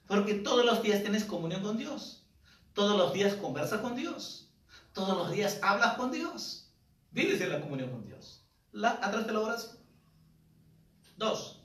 Porque 0.07 0.35
todos 0.35 0.65
los 0.65 0.83
días 0.83 1.03
tienes 1.03 1.25
comunión 1.25 1.63
con 1.63 1.77
Dios. 1.77 2.27
Todos 2.73 2.97
los 2.99 3.13
días 3.13 3.35
conversas 3.35 3.81
con 3.81 3.97
Dios. 3.97 4.51
Todos 4.93 5.17
los 5.17 5.33
días 5.33 5.59
hablas 5.63 5.97
con 5.97 6.11
Dios. 6.13 6.73
Vives 7.11 7.41
en 7.41 7.51
la 7.51 7.61
comunión 7.61 7.91
con 7.91 8.05
Dios. 8.05 8.45
La, 8.73 8.91
a 8.91 9.11
través 9.11 9.27
de 9.27 9.33
la 9.33 9.41
oración. 9.41 9.77
Dos. 11.17 11.63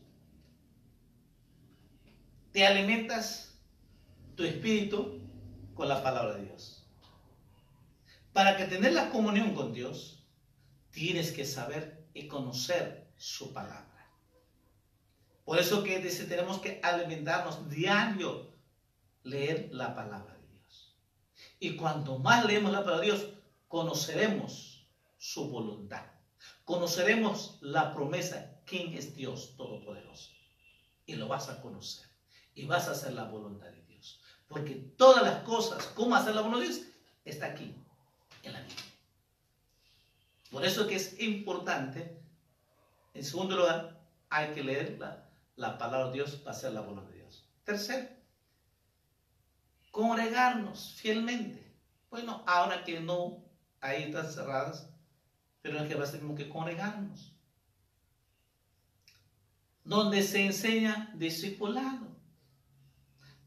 Te 2.52 2.66
alimentas 2.66 3.58
tu 4.36 4.43
espíritu 4.43 5.20
con 5.74 5.88
la 5.88 6.02
palabra 6.04 6.36
de 6.36 6.45
Dios. 6.45 6.78
Para 8.34 8.57
que 8.57 8.65
tener 8.65 8.93
la 8.93 9.09
comunión 9.09 9.53
con 9.53 9.73
Dios, 9.73 10.23
tienes 10.91 11.32
que 11.32 11.45
saber 11.45 12.07
y 12.13 12.27
conocer 12.27 13.11
su 13.17 13.53
palabra. 13.53 13.89
Por 15.45 15.57
eso 15.57 15.84
que 15.84 15.99
dice, 15.99 16.25
tenemos 16.25 16.59
que 16.59 16.80
alimentarnos 16.84 17.69
diario, 17.69 18.53
leer 19.23 19.69
la 19.71 19.95
palabra 19.95 20.36
de 20.36 20.47
Dios. 20.47 20.95
Y 21.59 21.75
cuanto 21.75 22.19
más 22.19 22.45
leemos 22.45 22.71
la 22.71 22.84
palabra 22.84 23.01
de 23.01 23.11
Dios, 23.11 23.30
conoceremos 23.67 24.88
su 25.17 25.49
voluntad. 25.49 26.05
Conoceremos 26.65 27.57
la 27.61 27.93
promesa, 27.93 28.61
quién 28.65 28.93
es 28.93 29.15
Dios 29.15 29.55
Todopoderoso. 29.57 30.30
Y 31.07 31.15
lo 31.15 31.27
vas 31.27 31.49
a 31.49 31.61
conocer. 31.61 32.07
Y 32.53 32.65
vas 32.65 32.88
a 32.88 32.91
hacer 32.91 33.13
la 33.13 33.23
voluntad 33.23 33.71
de 33.71 33.82
Dios. 33.86 34.21
Porque 34.47 34.75
todas 34.75 35.23
las 35.23 35.43
cosas, 35.43 35.84
cómo 35.95 36.15
hacer 36.15 36.36
la 36.36 36.41
voluntad 36.41 36.67
de 36.67 36.73
Dios, 36.73 36.88
está 37.25 37.47
aquí, 37.47 37.75
en 38.43 38.53
la 38.53 38.61
Biblia. 38.61 38.83
Por 40.51 40.65
eso 40.65 40.87
que 40.87 40.95
es 40.95 41.19
importante, 41.19 42.19
en 43.13 43.23
segundo 43.23 43.57
lugar, 43.57 43.99
hay 44.29 44.53
que 44.53 44.63
leer 44.63 44.97
la, 44.99 45.29
la 45.55 45.77
palabra 45.77 46.07
de 46.07 46.13
Dios 46.13 46.35
para 46.37 46.55
hacer 46.55 46.73
la 46.73 46.81
voluntad 46.81 47.11
de 47.11 47.17
Dios. 47.17 47.45
Tercero, 47.63 48.09
congregarnos 49.91 50.93
fielmente. 50.95 51.71
Bueno, 52.09 52.43
ahora 52.47 52.83
que 52.83 52.99
no 52.99 53.43
hay 53.81 54.03
están 54.03 54.31
cerradas, 54.31 54.89
pero 55.61 55.83
es 55.83 55.99
a 55.99 56.05
ser 56.05 56.21
como 56.21 56.35
que 56.35 56.49
congregarnos. 56.49 57.33
Donde 59.83 60.23
se 60.23 60.45
enseña 60.45 61.11
discipulado, 61.15 62.07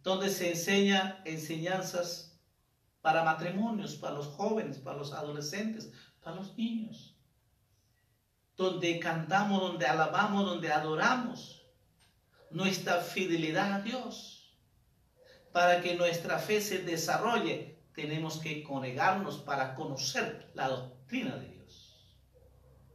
donde 0.02 0.28
se 0.28 0.50
enseña 0.50 1.22
enseñanzas 1.24 2.31
para 3.02 3.24
matrimonios, 3.24 3.96
para 3.96 4.14
los 4.14 4.28
jóvenes, 4.28 4.78
para 4.78 4.96
los 4.96 5.12
adolescentes, 5.12 5.92
para 6.22 6.36
los 6.36 6.56
niños. 6.56 7.16
Donde 8.56 8.98
cantamos, 9.00 9.60
donde 9.60 9.86
alabamos, 9.86 10.46
donde 10.46 10.72
adoramos 10.72 11.66
nuestra 12.50 13.00
fidelidad 13.00 13.72
a 13.72 13.80
Dios. 13.80 14.56
Para 15.50 15.82
que 15.82 15.96
nuestra 15.96 16.38
fe 16.38 16.60
se 16.60 16.78
desarrolle, 16.78 17.82
tenemos 17.94 18.38
que 18.38 18.62
congregarnos 18.62 19.38
para 19.38 19.74
conocer 19.74 20.50
la 20.54 20.68
doctrina 20.68 21.36
de 21.36 21.48
Dios. 21.48 22.16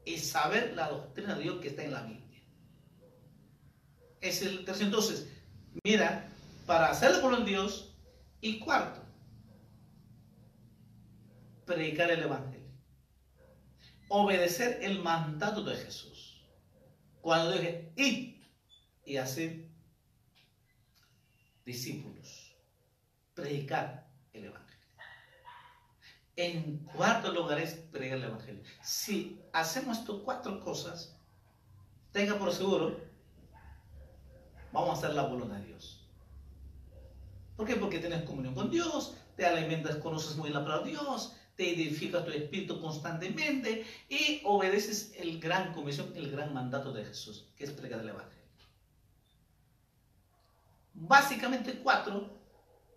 Y 0.05 0.17
saber 0.19 0.73
la 0.73 0.89
doctrina 0.89 1.35
de 1.35 1.43
Dios 1.43 1.61
que 1.61 1.67
está 1.67 1.83
en 1.83 1.91
la 1.91 2.03
Biblia. 2.03 2.41
Es 4.21 4.41
el 4.41 4.63
tercero. 4.63 4.87
Entonces, 4.87 5.27
mira, 5.83 6.29
para 6.65 6.89
hacerlo 6.89 7.21
por 7.21 7.43
Dios. 7.43 7.93
Y 8.39 8.59
cuarto, 8.59 9.06
predicar 11.67 12.09
el 12.09 12.23
Evangelio. 12.23 12.65
Obedecer 14.09 14.79
el 14.81 14.99
mandato 15.03 15.63
de 15.63 15.75
Jesús. 15.75 16.43
Cuando 17.21 17.51
dije, 17.51 17.93
y 17.95 18.37
y 19.07 19.15
hacer 19.15 19.69
discípulos, 21.65 22.55
predicar 23.33 24.09
el 24.33 24.45
Evangelio. 24.45 24.85
En 26.35 26.79
cuarto 26.95 27.31
lugar 27.31 27.59
es 27.59 27.73
predicar 27.73 28.17
el 28.17 28.25
Evangelio. 28.25 28.63
Si 28.81 29.41
hacemos 29.53 29.99
estas 29.99 30.17
cuatro 30.25 30.59
cosas, 30.59 31.17
tenga 32.11 32.37
por 32.37 32.51
seguro, 32.51 32.99
vamos 34.73 34.89
a 34.89 34.93
hacer 34.93 35.15
la 35.15 35.23
voluntad 35.23 35.57
de 35.57 35.67
Dios. 35.67 36.05
¿Por 37.55 37.65
qué? 37.65 37.75
Porque 37.75 37.99
tienes 37.99 38.23
comunión 38.23 38.53
con 38.53 38.69
Dios, 38.69 39.15
te 39.37 39.45
alimentas, 39.45 39.95
conoces 39.97 40.35
muy 40.35 40.49
la 40.49 40.63
palabra 40.63 40.85
de 40.85 40.91
Dios, 40.91 41.35
te 41.57 41.73
edificas 41.73 42.23
tu 42.23 42.31
espíritu 42.31 42.79
constantemente 42.79 43.85
y 44.07 44.41
obedeces 44.45 45.13
el 45.17 45.39
gran 45.41 45.73
comisión, 45.73 46.13
el 46.15 46.31
gran 46.31 46.53
mandato 46.53 46.93
de 46.93 47.03
Jesús, 47.03 47.49
que 47.57 47.65
es 47.65 47.71
predicar 47.71 47.99
el 47.99 48.09
Evangelio 48.09 48.37
básicamente 50.97 51.79
cuatro, 51.79 52.29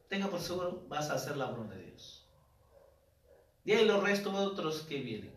tenga 0.08 0.28
por 0.28 0.40
seguro, 0.40 0.84
vas 0.88 1.10
a 1.10 1.14
hacer 1.14 1.36
la 1.36 1.46
voluntad 1.46 1.76
de 1.76 1.86
Dios. 1.86 2.26
Y 3.64 3.72
hay 3.72 3.84
los 3.84 4.02
restos 4.02 4.34
otros 4.34 4.82
que 4.82 5.00
vienen. 5.00 5.34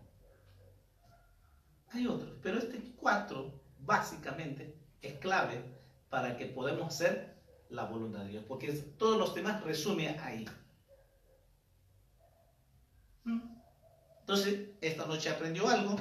Hay 1.90 2.08
otros, 2.08 2.32
pero 2.42 2.58
este 2.58 2.82
cuatro, 2.96 3.62
básicamente, 3.80 4.76
es 5.02 5.14
clave 5.20 5.64
para 6.10 6.38
que 6.38 6.48
podamos 6.48 6.88
hacer 6.88 7.36
la 7.70 7.86
voluntad 7.86 8.22
de 8.22 8.30
Dios, 8.30 8.46
porque 8.48 8.72
todos 8.72 9.18
los 9.18 9.36
demás 9.36 9.64
resumen 9.64 10.18
ahí. 10.22 10.48
Entonces, 13.26 14.70
esta 14.82 15.06
noche 15.06 15.30
aprendió 15.30 15.68
algo. 15.68 16.00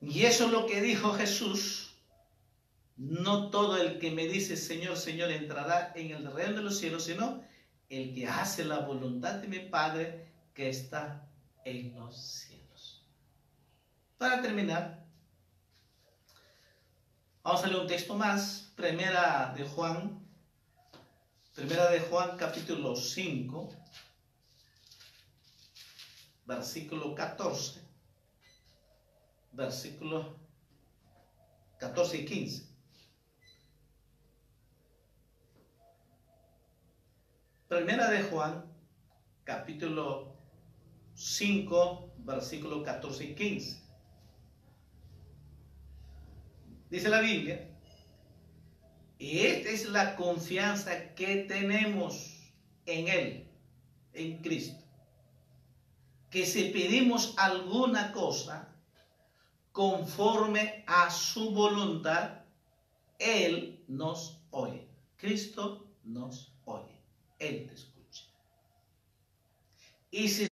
Y 0.00 0.24
eso 0.24 0.46
es 0.46 0.52
lo 0.52 0.66
que 0.66 0.80
dijo 0.80 1.12
Jesús 1.12 1.90
no 3.00 3.48
todo 3.48 3.78
el 3.78 3.98
que 3.98 4.10
me 4.10 4.26
dice 4.26 4.58
Señor, 4.58 4.98
Señor 4.98 5.30
entrará 5.30 5.90
en 5.94 6.10
el 6.10 6.30
reino 6.30 6.56
de 6.56 6.62
los 6.62 6.76
cielos, 6.76 7.04
sino 7.04 7.42
el 7.88 8.14
que 8.14 8.26
hace 8.26 8.62
la 8.62 8.80
voluntad 8.80 9.36
de 9.36 9.48
mi 9.48 9.58
Padre 9.58 10.28
que 10.52 10.68
está 10.68 11.26
en 11.64 11.94
los 11.94 12.14
cielos. 12.14 13.06
Para 14.18 14.42
terminar, 14.42 15.02
vamos 17.42 17.64
a 17.64 17.68
leer 17.68 17.80
un 17.80 17.86
texto 17.86 18.14
más, 18.14 18.70
primera 18.76 19.54
de 19.56 19.64
Juan, 19.64 20.20
primera 21.54 21.90
de 21.90 22.00
Juan 22.00 22.36
capítulo 22.36 22.94
5, 22.94 23.70
versículo 26.50 27.14
14, 27.14 27.80
versículo 29.52 30.36
14 31.78 32.16
y 32.16 32.24
15. 32.24 32.64
Primera 37.68 38.10
de 38.10 38.24
Juan, 38.24 38.64
capítulo 39.44 40.34
5, 41.14 42.14
versículo 42.18 42.82
14 42.82 43.24
y 43.26 43.34
15. 43.36 43.82
Dice 46.90 47.08
la 47.08 47.20
Biblia, 47.20 47.70
y 49.18 49.38
esta 49.46 49.68
es 49.70 49.88
la 49.88 50.16
confianza 50.16 51.14
que 51.14 51.44
tenemos 51.44 52.52
en 52.86 53.06
Él, 53.06 53.48
en 54.14 54.42
Cristo, 54.42 54.79
que 56.30 56.46
si 56.46 56.70
pedimos 56.70 57.34
alguna 57.36 58.12
cosa 58.12 58.68
conforme 59.72 60.84
a 60.86 61.10
su 61.10 61.50
voluntad, 61.50 62.42
Él 63.18 63.84
nos 63.88 64.40
oye. 64.50 64.88
Cristo 65.16 65.86
nos 66.04 66.52
oye. 66.64 67.00
Él 67.38 67.66
te 67.66 67.74
escucha. 67.74 68.24
Y 70.10 70.28
si 70.28 70.48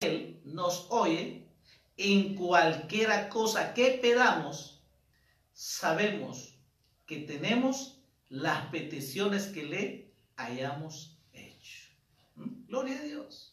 Él 0.00 0.40
nos 0.44 0.86
oye, 0.90 1.48
en 1.96 2.34
cualquiera 2.34 3.28
cosa 3.28 3.72
que 3.72 3.98
pedamos, 4.02 4.80
sabemos 5.52 6.58
que 7.06 7.18
tenemos 7.18 8.00
las 8.28 8.66
peticiones 8.66 9.46
que 9.46 9.64
le 9.64 10.12
hayamos 10.36 11.18
hecho. 11.32 11.90
¿Mm? 12.36 12.66
Gloria 12.66 12.98
a 12.98 13.02
Dios. 13.02 13.43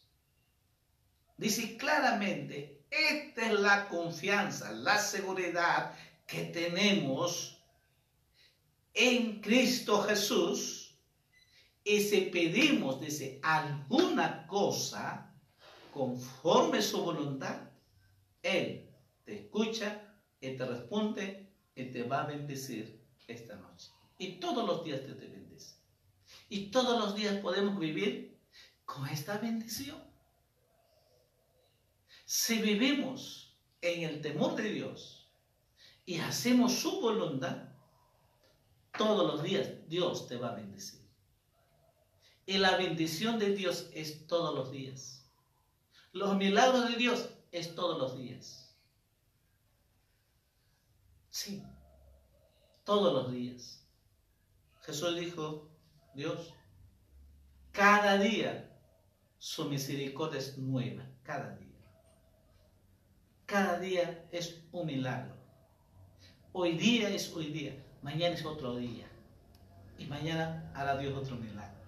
Dice 1.41 1.75
claramente, 1.75 2.85
esta 2.91 3.47
es 3.47 3.59
la 3.59 3.89
confianza, 3.89 4.71
la 4.73 4.99
seguridad 4.99 5.97
que 6.27 6.43
tenemos 6.43 7.57
en 8.93 9.41
Cristo 9.41 10.03
Jesús 10.03 10.95
y 11.83 12.01
si 12.01 12.21
pedimos, 12.27 13.01
dice, 13.01 13.39
alguna 13.41 14.45
cosa 14.45 15.33
conforme 15.91 16.79
su 16.79 17.01
voluntad, 17.03 17.71
Él 18.43 18.91
te 19.25 19.39
escucha 19.39 20.15
y 20.39 20.55
te 20.55 20.63
responde 20.63 21.49
y 21.73 21.85
te 21.85 22.03
va 22.03 22.21
a 22.21 22.27
bendecir 22.27 23.03
esta 23.27 23.55
noche. 23.55 23.89
Y 24.19 24.33
todos 24.33 24.63
los 24.63 24.83
días 24.85 25.01
te, 25.01 25.13
te 25.13 25.25
bendice. 25.25 25.73
Y 26.49 26.69
todos 26.69 26.99
los 26.99 27.15
días 27.15 27.37
podemos 27.37 27.79
vivir 27.79 28.39
con 28.85 29.07
esta 29.07 29.39
bendición. 29.39 30.10
Si 32.33 32.61
vivimos 32.61 33.57
en 33.81 34.03
el 34.03 34.21
temor 34.21 34.55
de 34.55 34.71
Dios 34.71 35.29
y 36.05 36.19
hacemos 36.19 36.71
su 36.71 37.01
voluntad, 37.01 37.57
todos 38.97 39.27
los 39.29 39.43
días 39.43 39.69
Dios 39.89 40.29
te 40.29 40.37
va 40.37 40.51
a 40.51 40.55
bendecir. 40.55 41.01
Y 42.45 42.57
la 42.57 42.77
bendición 42.77 43.37
de 43.37 43.53
Dios 43.53 43.89
es 43.93 44.27
todos 44.27 44.55
los 44.55 44.71
días. 44.71 45.29
Los 46.13 46.37
milagros 46.37 46.87
de 46.87 46.95
Dios 46.95 47.31
es 47.51 47.75
todos 47.75 47.99
los 47.99 48.17
días. 48.17 48.77
Sí, 51.31 51.61
todos 52.85 53.11
los 53.11 53.33
días. 53.33 53.85
Jesús 54.83 55.17
dijo, 55.19 55.69
Dios, 56.15 56.53
cada 57.73 58.17
día 58.17 58.73
su 59.37 59.65
misericordia 59.65 60.39
es 60.39 60.57
nueva, 60.57 61.05
cada 61.23 61.57
día. 61.57 61.60
Cada 63.51 63.77
día 63.79 64.29
es 64.31 64.63
un 64.71 64.85
milagro. 64.85 65.35
Hoy 66.53 66.77
día 66.77 67.09
es 67.09 67.33
hoy 67.35 67.47
día, 67.47 67.75
mañana 68.01 68.33
es 68.33 68.45
otro 68.45 68.77
día. 68.77 69.05
Y 69.97 70.05
mañana 70.05 70.71
hará 70.73 70.97
Dios 70.97 71.13
otro 71.17 71.35
milagro. 71.35 71.83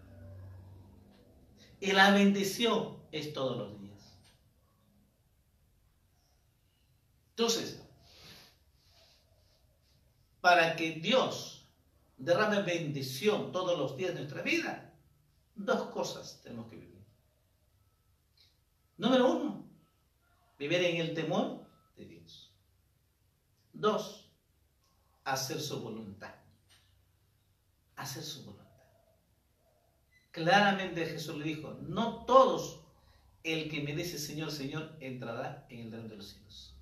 Y 1.79 1.93
la 1.93 2.11
bendición 2.11 2.97
es 3.13 3.31
todos 3.31 3.57
los 3.57 3.79
días. 3.79 4.17
Entonces, 7.29 7.81
para 10.41 10.75
que 10.75 10.95
Dios 10.95 11.65
derrame 12.17 12.61
bendición 12.63 13.53
todos 13.53 13.79
los 13.79 13.95
días 13.95 14.13
de 14.13 14.19
nuestra 14.19 14.41
vida, 14.41 14.93
dos 15.55 15.89
cosas 15.91 16.41
tenemos 16.43 16.69
que 16.69 16.75
vivir. 16.75 17.05
Número 18.97 19.31
uno, 19.31 19.62
vivir 20.67 20.85
en 20.85 20.97
el 20.97 21.13
temor 21.13 21.65
de 21.97 22.05
Dios. 22.05 22.53
Dos, 23.73 24.31
hacer 25.23 25.59
su 25.59 25.81
voluntad. 25.81 26.35
Hacer 27.95 28.23
su 28.23 28.43
voluntad. 28.45 28.63
Claramente 30.31 31.05
Jesús 31.05 31.37
le 31.37 31.43
dijo, 31.43 31.73
no 31.81 32.25
todos 32.25 32.81
el 33.43 33.69
que 33.69 33.81
me 33.81 33.95
dice 33.95 34.17
Señor, 34.17 34.51
Señor, 34.51 34.95
entrará 34.99 35.67
en 35.69 35.81
el 35.81 35.91
reino 35.91 36.07
de 36.07 36.17
los 36.17 36.29
cielos, 36.29 36.75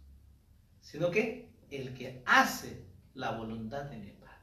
sino 0.79 1.09
que 1.09 1.49
el 1.69 1.93
que 1.93 2.21
hace 2.25 2.85
la 3.15 3.31
voluntad 3.31 3.83
de 3.85 3.97
mi 3.97 4.11
Padre. 4.11 4.37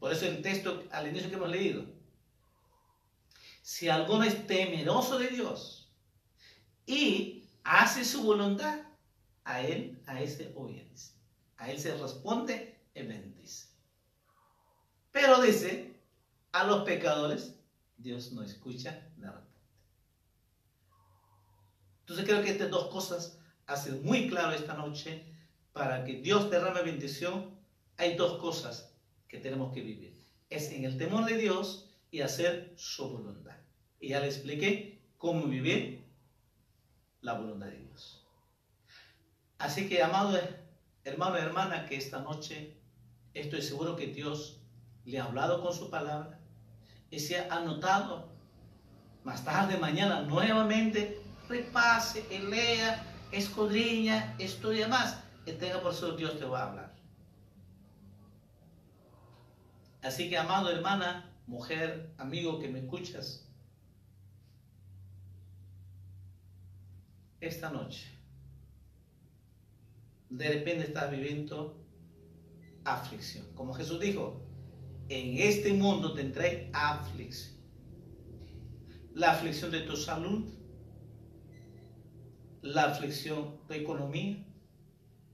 Por 0.00 0.12
eso 0.12 0.26
el 0.26 0.42
texto 0.42 0.84
al 0.90 1.08
inicio 1.08 1.30
que 1.30 1.36
hemos 1.36 1.48
leído, 1.48 1.86
si 3.62 3.88
alguno 3.88 4.24
es 4.24 4.46
temeroso 4.46 5.18
de 5.18 5.28
Dios 5.28 5.92
y 6.86 7.35
hace 7.66 8.04
su 8.04 8.22
voluntad, 8.22 8.80
a 9.44 9.60
él, 9.60 10.00
a 10.06 10.20
ese 10.20 10.52
obedece. 10.54 11.12
A 11.56 11.70
él 11.70 11.78
se 11.78 11.96
responde 11.96 12.78
y 12.94 13.02
bendice. 13.02 13.68
Pero 15.10 15.40
dice, 15.42 15.94
a 16.52 16.64
los 16.64 16.84
pecadores, 16.84 17.54
Dios 17.96 18.32
no 18.32 18.42
escucha 18.42 19.08
ni 19.16 19.24
responde. 19.24 19.46
Entonces 22.00 22.24
creo 22.24 22.42
que 22.42 22.50
estas 22.50 22.70
dos 22.70 22.88
cosas 22.88 23.38
hacen 23.66 24.04
muy 24.04 24.28
claro 24.28 24.52
esta 24.52 24.74
noche, 24.74 25.24
para 25.72 26.04
que 26.04 26.20
Dios 26.20 26.50
derrame 26.50 26.82
bendición, 26.82 27.58
hay 27.96 28.16
dos 28.16 28.40
cosas 28.40 28.94
que 29.28 29.38
tenemos 29.38 29.72
que 29.74 29.82
vivir. 29.82 30.16
Es 30.48 30.70
en 30.70 30.84
el 30.84 30.96
temor 30.96 31.24
de 31.24 31.36
Dios 31.36 31.90
y 32.10 32.20
hacer 32.20 32.72
su 32.76 33.10
voluntad. 33.10 33.56
Y 33.98 34.10
ya 34.10 34.20
le 34.20 34.26
expliqué 34.26 35.02
cómo 35.18 35.46
vivir 35.46 35.95
la 37.26 37.34
voluntad 37.34 37.66
de 37.66 37.78
Dios. 37.78 38.24
Así 39.58 39.88
que, 39.88 40.00
amado 40.02 40.38
hermano 41.04 41.38
y 41.38 41.42
hermana, 41.42 41.86
que 41.86 41.96
esta 41.96 42.20
noche 42.20 42.76
estoy 43.34 43.62
seguro 43.62 43.96
que 43.96 44.06
Dios 44.06 44.60
le 45.04 45.18
ha 45.18 45.24
hablado 45.24 45.60
con 45.60 45.74
su 45.74 45.90
palabra 45.90 46.38
y 47.10 47.18
se 47.18 47.38
ha 47.38 47.52
anotado. 47.52 48.28
Más 49.24 49.44
tarde, 49.44 49.76
mañana, 49.76 50.22
nuevamente, 50.22 51.20
repase, 51.48 52.24
lea, 52.48 53.04
escudriña, 53.32 54.36
estudia 54.38 54.86
más. 54.86 55.18
Y 55.44 55.52
tenga 55.52 55.80
por 55.80 55.92
eso 55.92 56.12
Dios 56.12 56.38
te 56.38 56.44
va 56.44 56.60
a 56.60 56.68
hablar. 56.68 56.94
Así 60.00 60.30
que, 60.30 60.38
amado 60.38 60.70
hermana, 60.70 61.28
mujer, 61.48 62.14
amigo 62.18 62.60
que 62.60 62.68
me 62.68 62.78
escuchas, 62.78 63.45
esta 67.40 67.70
noche, 67.70 68.06
de 70.30 70.48
repente 70.48 70.84
estás 70.84 71.10
viviendo 71.10 71.86
aflicción. 72.84 73.46
Como 73.54 73.74
Jesús 73.74 74.00
dijo, 74.00 74.42
en 75.08 75.38
este 75.38 75.72
mundo 75.72 76.14
tendré 76.14 76.70
aflicción. 76.72 77.56
La 79.14 79.32
aflicción 79.32 79.70
de 79.70 79.80
tu 79.80 79.96
salud, 79.96 80.44
la 82.62 82.84
aflicción 82.84 83.58
de 83.68 83.76
tu 83.76 83.82
economía, 83.82 84.44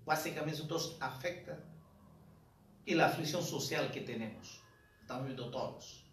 básicamente 0.05 0.59
eso 0.59 0.67
dos 0.67 0.97
afecta. 1.01 1.59
Y 2.85 2.95
la 2.95 3.07
aflicción 3.07 3.43
social 3.43 3.91
que 3.93 4.01
tenemos, 4.01 4.61
estamos 5.01 5.27
viendo 5.27 5.51
todos. 5.51 6.05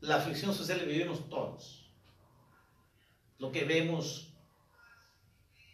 La 0.00 0.16
aflicción 0.16 0.54
social 0.54 0.80
que 0.80 0.86
vivimos 0.86 1.28
todos. 1.28 1.90
Lo 3.38 3.50
que 3.50 3.64
vemos 3.64 4.27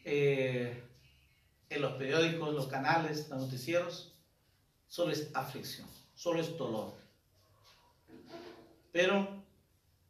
eh, 0.05 0.83
en 1.71 1.83
los 1.83 1.93
periódicos, 1.95 2.55
los 2.55 2.67
canales, 2.69 3.29
los 3.29 3.41
noticieros, 3.41 4.15
solo 4.87 5.13
es 5.13 5.31
aflicción 5.35 5.89
solo 6.15 6.41
es 6.41 6.57
dolor. 6.57 6.95
Pero 8.93 9.43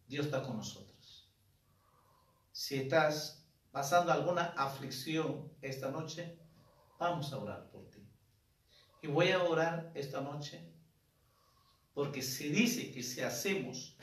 Dios 0.07 0.27
está 0.27 0.43
con 0.43 0.59
nosotros. 0.59 1.29
Si 2.53 2.77
estás 2.77 3.43
pasando 3.73 4.13
alguna 4.13 4.55
aflicción 4.57 5.51
esta 5.63 5.91
noche, 5.91 6.39
vamos 6.99 7.33
a 7.33 7.39
orar 7.39 7.71
por 7.71 7.91
ti. 7.91 8.07
Y 9.03 9.09
voy 9.09 9.31
a 9.31 9.43
orar 9.43 9.91
esta 9.95 10.21
noche 10.21 10.61
porque 11.95 12.23
se 12.23 12.49
dice 12.51 12.93
que 12.93 13.03
si 13.03 13.21
hacemos, 13.21 13.97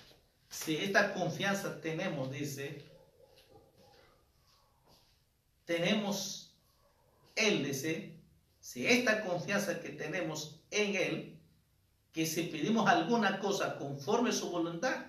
si 0.49 0.77
esta 0.77 1.13
confianza 1.13 1.79
tenemos, 1.81 2.31
dice, 2.31 2.85
tenemos 5.65 6.55
Él, 7.35 7.63
dice, 7.63 8.19
si 8.59 8.85
esta 8.85 9.23
confianza 9.25 9.79
que 9.79 9.89
tenemos 9.89 10.61
en 10.69 10.95
Él, 10.95 11.39
que 12.11 12.25
si 12.25 12.43
pedimos 12.43 12.87
alguna 12.87 13.39
cosa 13.39 13.77
conforme 13.77 14.29
a 14.29 14.33
su 14.33 14.49
voluntad, 14.49 15.05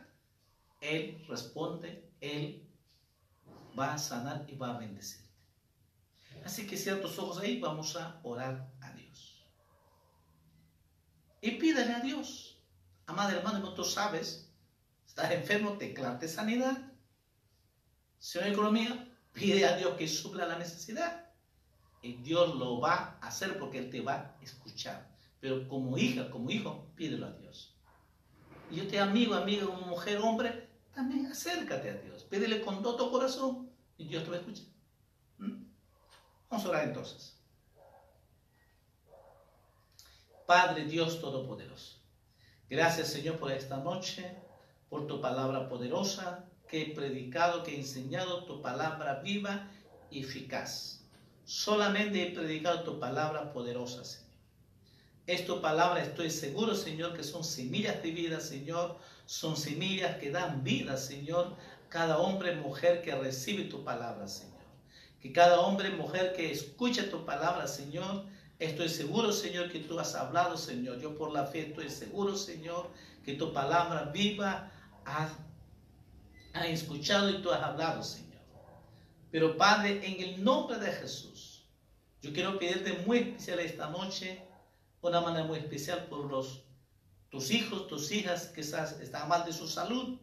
Él 0.81 1.25
responde, 1.29 2.09
Él 2.21 2.67
va 3.79 3.95
a 3.95 3.99
sanar 3.99 4.45
y 4.49 4.55
va 4.57 4.75
a 4.75 4.79
bendecirte. 4.79 5.29
Así 6.45 6.67
que 6.67 6.77
cierra 6.77 7.01
tus 7.01 7.19
ojos 7.19 7.39
ahí, 7.39 7.61
vamos 7.61 7.97
a 7.97 8.21
orar 8.23 8.69
a 8.81 8.91
Dios. 8.93 9.45
Y 11.41 11.53
pídele 11.53 11.93
a 11.93 12.01
Dios. 12.01 12.59
Amada 13.07 13.33
hermana, 13.33 13.59
no 13.59 13.75
tú 13.75 13.85
sabes, 13.85 14.51
estás 15.07 15.31
enfermo, 15.33 15.77
declarte 15.77 16.29
sanidad. 16.29 16.91
Hay 18.41 18.53
economía, 18.53 19.12
pide 19.33 19.67
a 19.67 19.77
Dios 19.77 19.97
que 19.97 20.09
supla 20.09 20.47
la 20.47 20.59
necesidad. 20.59 21.27
Y 22.03 22.15
Dios 22.15 22.57
lo 22.57 22.81
va 22.81 23.19
a 23.21 23.29
hacer 23.29 23.59
porque 23.59 23.79
Él 23.79 23.91
te 23.91 24.01
va 24.01 24.15
a 24.15 24.37
escuchar. 24.43 25.09
Pero 25.41 25.69
como 25.69 25.97
hija, 25.99 26.31
como 26.31 26.51
hijo, 26.51 26.89
pídelo 26.97 27.27
a 27.27 27.33
Dios. 27.33 27.75
Y 28.71 28.77
yo 28.77 28.89
te 28.89 28.99
amigo, 28.99 29.35
amiga, 29.35 29.67
como 29.67 29.87
mujer, 29.87 30.19
hombre, 30.19 30.69
también 30.95 31.27
acércate 31.27 31.91
a 31.91 31.95
Dios. 31.95 32.25
Pídele 32.25 32.63
con 32.63 32.83
todo 32.83 32.97
tu 32.97 33.11
corazón 33.11 33.71
y 33.97 34.07
Dios 34.07 34.25
te 34.25 34.31
va 34.31 34.37
a 34.37 34.41
escuchar. 34.41 34.67
¿Mm? 35.39 35.65
Vamos 36.51 36.67
a 36.67 36.69
orar 36.69 36.85
entonces. 36.85 37.39
Padre 40.47 40.85
Dios 40.85 41.21
Todopoderoso, 41.21 41.99
gracias 42.69 43.09
Señor 43.09 43.39
por 43.39 43.53
esta 43.53 43.79
noche, 43.79 44.37
por 44.91 45.07
tu 45.07 45.21
palabra 45.21 45.69
poderosa 45.69 46.52
que 46.73 46.81
he 46.81 46.87
predicado, 46.87 47.63
que 47.63 47.75
he 47.75 47.81
enseñado 47.81 48.45
tu 48.45 48.63
palabra 48.63 49.21
viva 49.23 49.69
y 50.11 50.21
eficaz. 50.21 51.05
Solamente 51.45 52.23
he 52.23 52.31
predicado 52.31 52.83
tu 52.83 52.99
palabra 52.99 53.53
poderosa, 53.53 54.03
Señor. 54.07 54.33
Esta 55.27 55.61
palabra 55.61 56.03
estoy 56.03 56.31
seguro, 56.31 56.75
Señor, 56.75 57.13
que 57.15 57.25
son 57.25 57.45
semillas 57.45 58.03
de 58.03 58.11
vida, 58.11 58.41
Señor. 58.41 58.97
Son 59.27 59.55
semillas 59.55 60.17
que 60.17 60.31
dan 60.31 60.65
vida, 60.65 60.97
Señor. 60.97 61.55
Cada 61.91 62.17
hombre, 62.17 62.57
mujer 62.57 63.03
que 63.03 63.15
recibe 63.15 63.65
tu 63.65 63.85
palabra, 63.85 64.27
Señor. 64.27 64.63
Que 65.21 65.31
cada 65.31 65.61
hombre, 65.61 65.91
mujer 65.91 66.33
que 66.33 66.51
escucha 66.51 67.11
tu 67.11 67.27
palabra, 67.27 67.69
Señor. 67.69 68.25
Estoy 68.59 68.89
seguro, 68.89 69.31
Señor, 69.31 69.71
que 69.71 69.81
tú 69.81 70.01
has 70.01 70.15
hablado, 70.15 70.57
Señor. 70.57 70.99
Yo 71.01 71.19
por 71.19 71.33
la 71.33 71.45
fe 71.45 71.69
estoy 71.69 71.91
seguro, 71.91 72.35
Señor, 72.35 72.89
que 73.27 73.35
tu 73.35 73.53
palabra 73.53 74.05
viva 74.05 74.73
ha, 75.05 75.29
ha 76.53 76.67
escuchado 76.67 77.31
y 77.31 77.43
tú 77.43 77.51
has 77.51 77.63
hablado, 77.63 78.03
Señor. 78.03 78.41
Pero 79.31 79.57
Padre, 79.57 80.01
en 80.07 80.21
el 80.21 80.45
nombre 80.45 80.79
de 80.79 80.93
Jesús, 80.93 81.65
yo 82.21 82.33
quiero 82.33 82.59
pedirte 82.59 82.93
muy 83.07 83.19
especial 83.19 83.61
esta 83.61 83.89
noche 83.89 84.43
una 85.03 85.21
manera 85.21 85.45
muy 85.45 85.59
especial 85.59 86.07
por 86.07 86.31
los, 86.31 86.63
tus 87.29 87.51
hijos, 87.51 87.89
tus 87.89 88.13
hijas 88.13 88.47
que 88.47 88.61
están 88.61 89.29
mal 89.29 89.45
de 89.45 89.53
su 89.53 89.67
salud. 89.67 90.19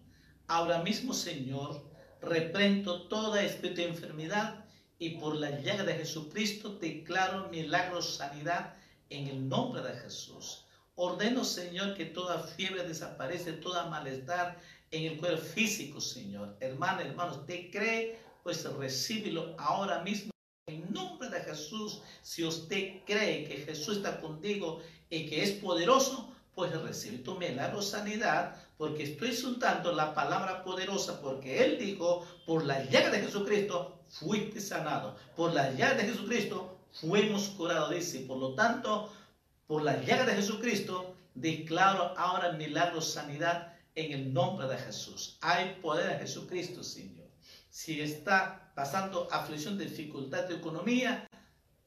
Ahora 0.48 0.82
mismo, 0.82 1.14
Señor, 1.14 1.84
reprendo 2.22 3.08
toda 3.08 3.44
espíritu 3.44 3.82
de 3.82 3.90
enfermedad 3.90 4.66
y 4.98 5.18
por 5.18 5.36
la 5.36 5.60
llaga 5.60 5.84
de 5.84 5.96
Jesucristo 5.96 6.76
declaro 6.76 7.50
milagro, 7.50 8.02
sanidad 8.02 8.76
en 9.10 9.28
el 9.28 9.50
nombre 9.50 9.82
de 9.82 9.98
Jesús. 10.00 10.66
Ordeno, 10.96 11.44
Señor, 11.44 11.96
que 11.96 12.06
toda 12.06 12.40
fiebre 12.44 12.84
desaparece, 12.84 13.54
toda 13.54 13.90
malestar 13.90 14.60
en 14.92 15.12
el 15.12 15.18
cuerpo 15.18 15.42
físico, 15.42 16.02
Señor. 16.02 16.56
Hermano, 16.60 17.02
hermanos, 17.02 17.46
te 17.46 17.70
cree, 17.70 18.20
pues 18.44 18.64
recíbelo 18.64 19.56
ahora 19.58 20.02
mismo. 20.04 20.32
En 20.68 20.92
nombre 20.94 21.30
de 21.30 21.42
Jesús, 21.42 22.02
si 22.22 22.44
usted 22.44 23.04
cree 23.06 23.46
que 23.48 23.58
Jesús 23.58 23.98
está 23.98 24.22
contigo 24.22 24.82
y 25.10 25.26
que 25.28 25.44
es 25.44 25.52
poderoso, 25.52 26.32
pues 26.54 26.72
recibe 26.82 27.20
tu 27.20 27.36
milagro 27.36 27.82
sanidad, 27.82 28.56
porque 28.78 29.04
estoy 29.04 29.34
soltando 29.34 29.94
la 29.94 30.14
palabra 30.14 30.64
poderosa, 30.64 31.22
porque 31.22 31.64
Él 31.64 31.80
dijo, 31.80 32.28
por 32.46 32.66
la 32.66 32.84
llaga 32.86 33.10
de 33.10 33.22
Jesucristo 33.22 34.00
fuiste 34.10 34.60
sanado, 34.60 35.16
por 35.36 35.54
la 35.54 35.72
llaga 35.72 35.96
de 35.96 36.04
Jesucristo 36.04 36.78
fuimos 36.92 37.50
curados, 37.50 37.92
dice. 37.92 38.20
Por 38.22 38.38
lo 38.38 38.56
tanto, 38.56 39.12
por 39.68 39.84
la 39.84 40.02
llaga 40.04 40.26
de 40.26 40.36
Jesucristo, 40.36 41.16
declaro 41.34 42.14
ahora 42.18 42.52
milagro 42.54 43.02
sanidad 43.02 43.79
en 44.00 44.14
el 44.14 44.34
nombre 44.34 44.68
de 44.68 44.78
Jesús. 44.78 45.38
Hay 45.42 45.78
poder 45.82 46.14
en 46.14 46.20
Jesucristo, 46.20 46.84
Señor. 46.84 47.28
Si 47.70 48.02
está 48.02 48.72
pasando 48.76 49.28
aflicción, 49.32 49.78
dificultad 49.78 50.46
de 50.46 50.56
economía, 50.56 51.28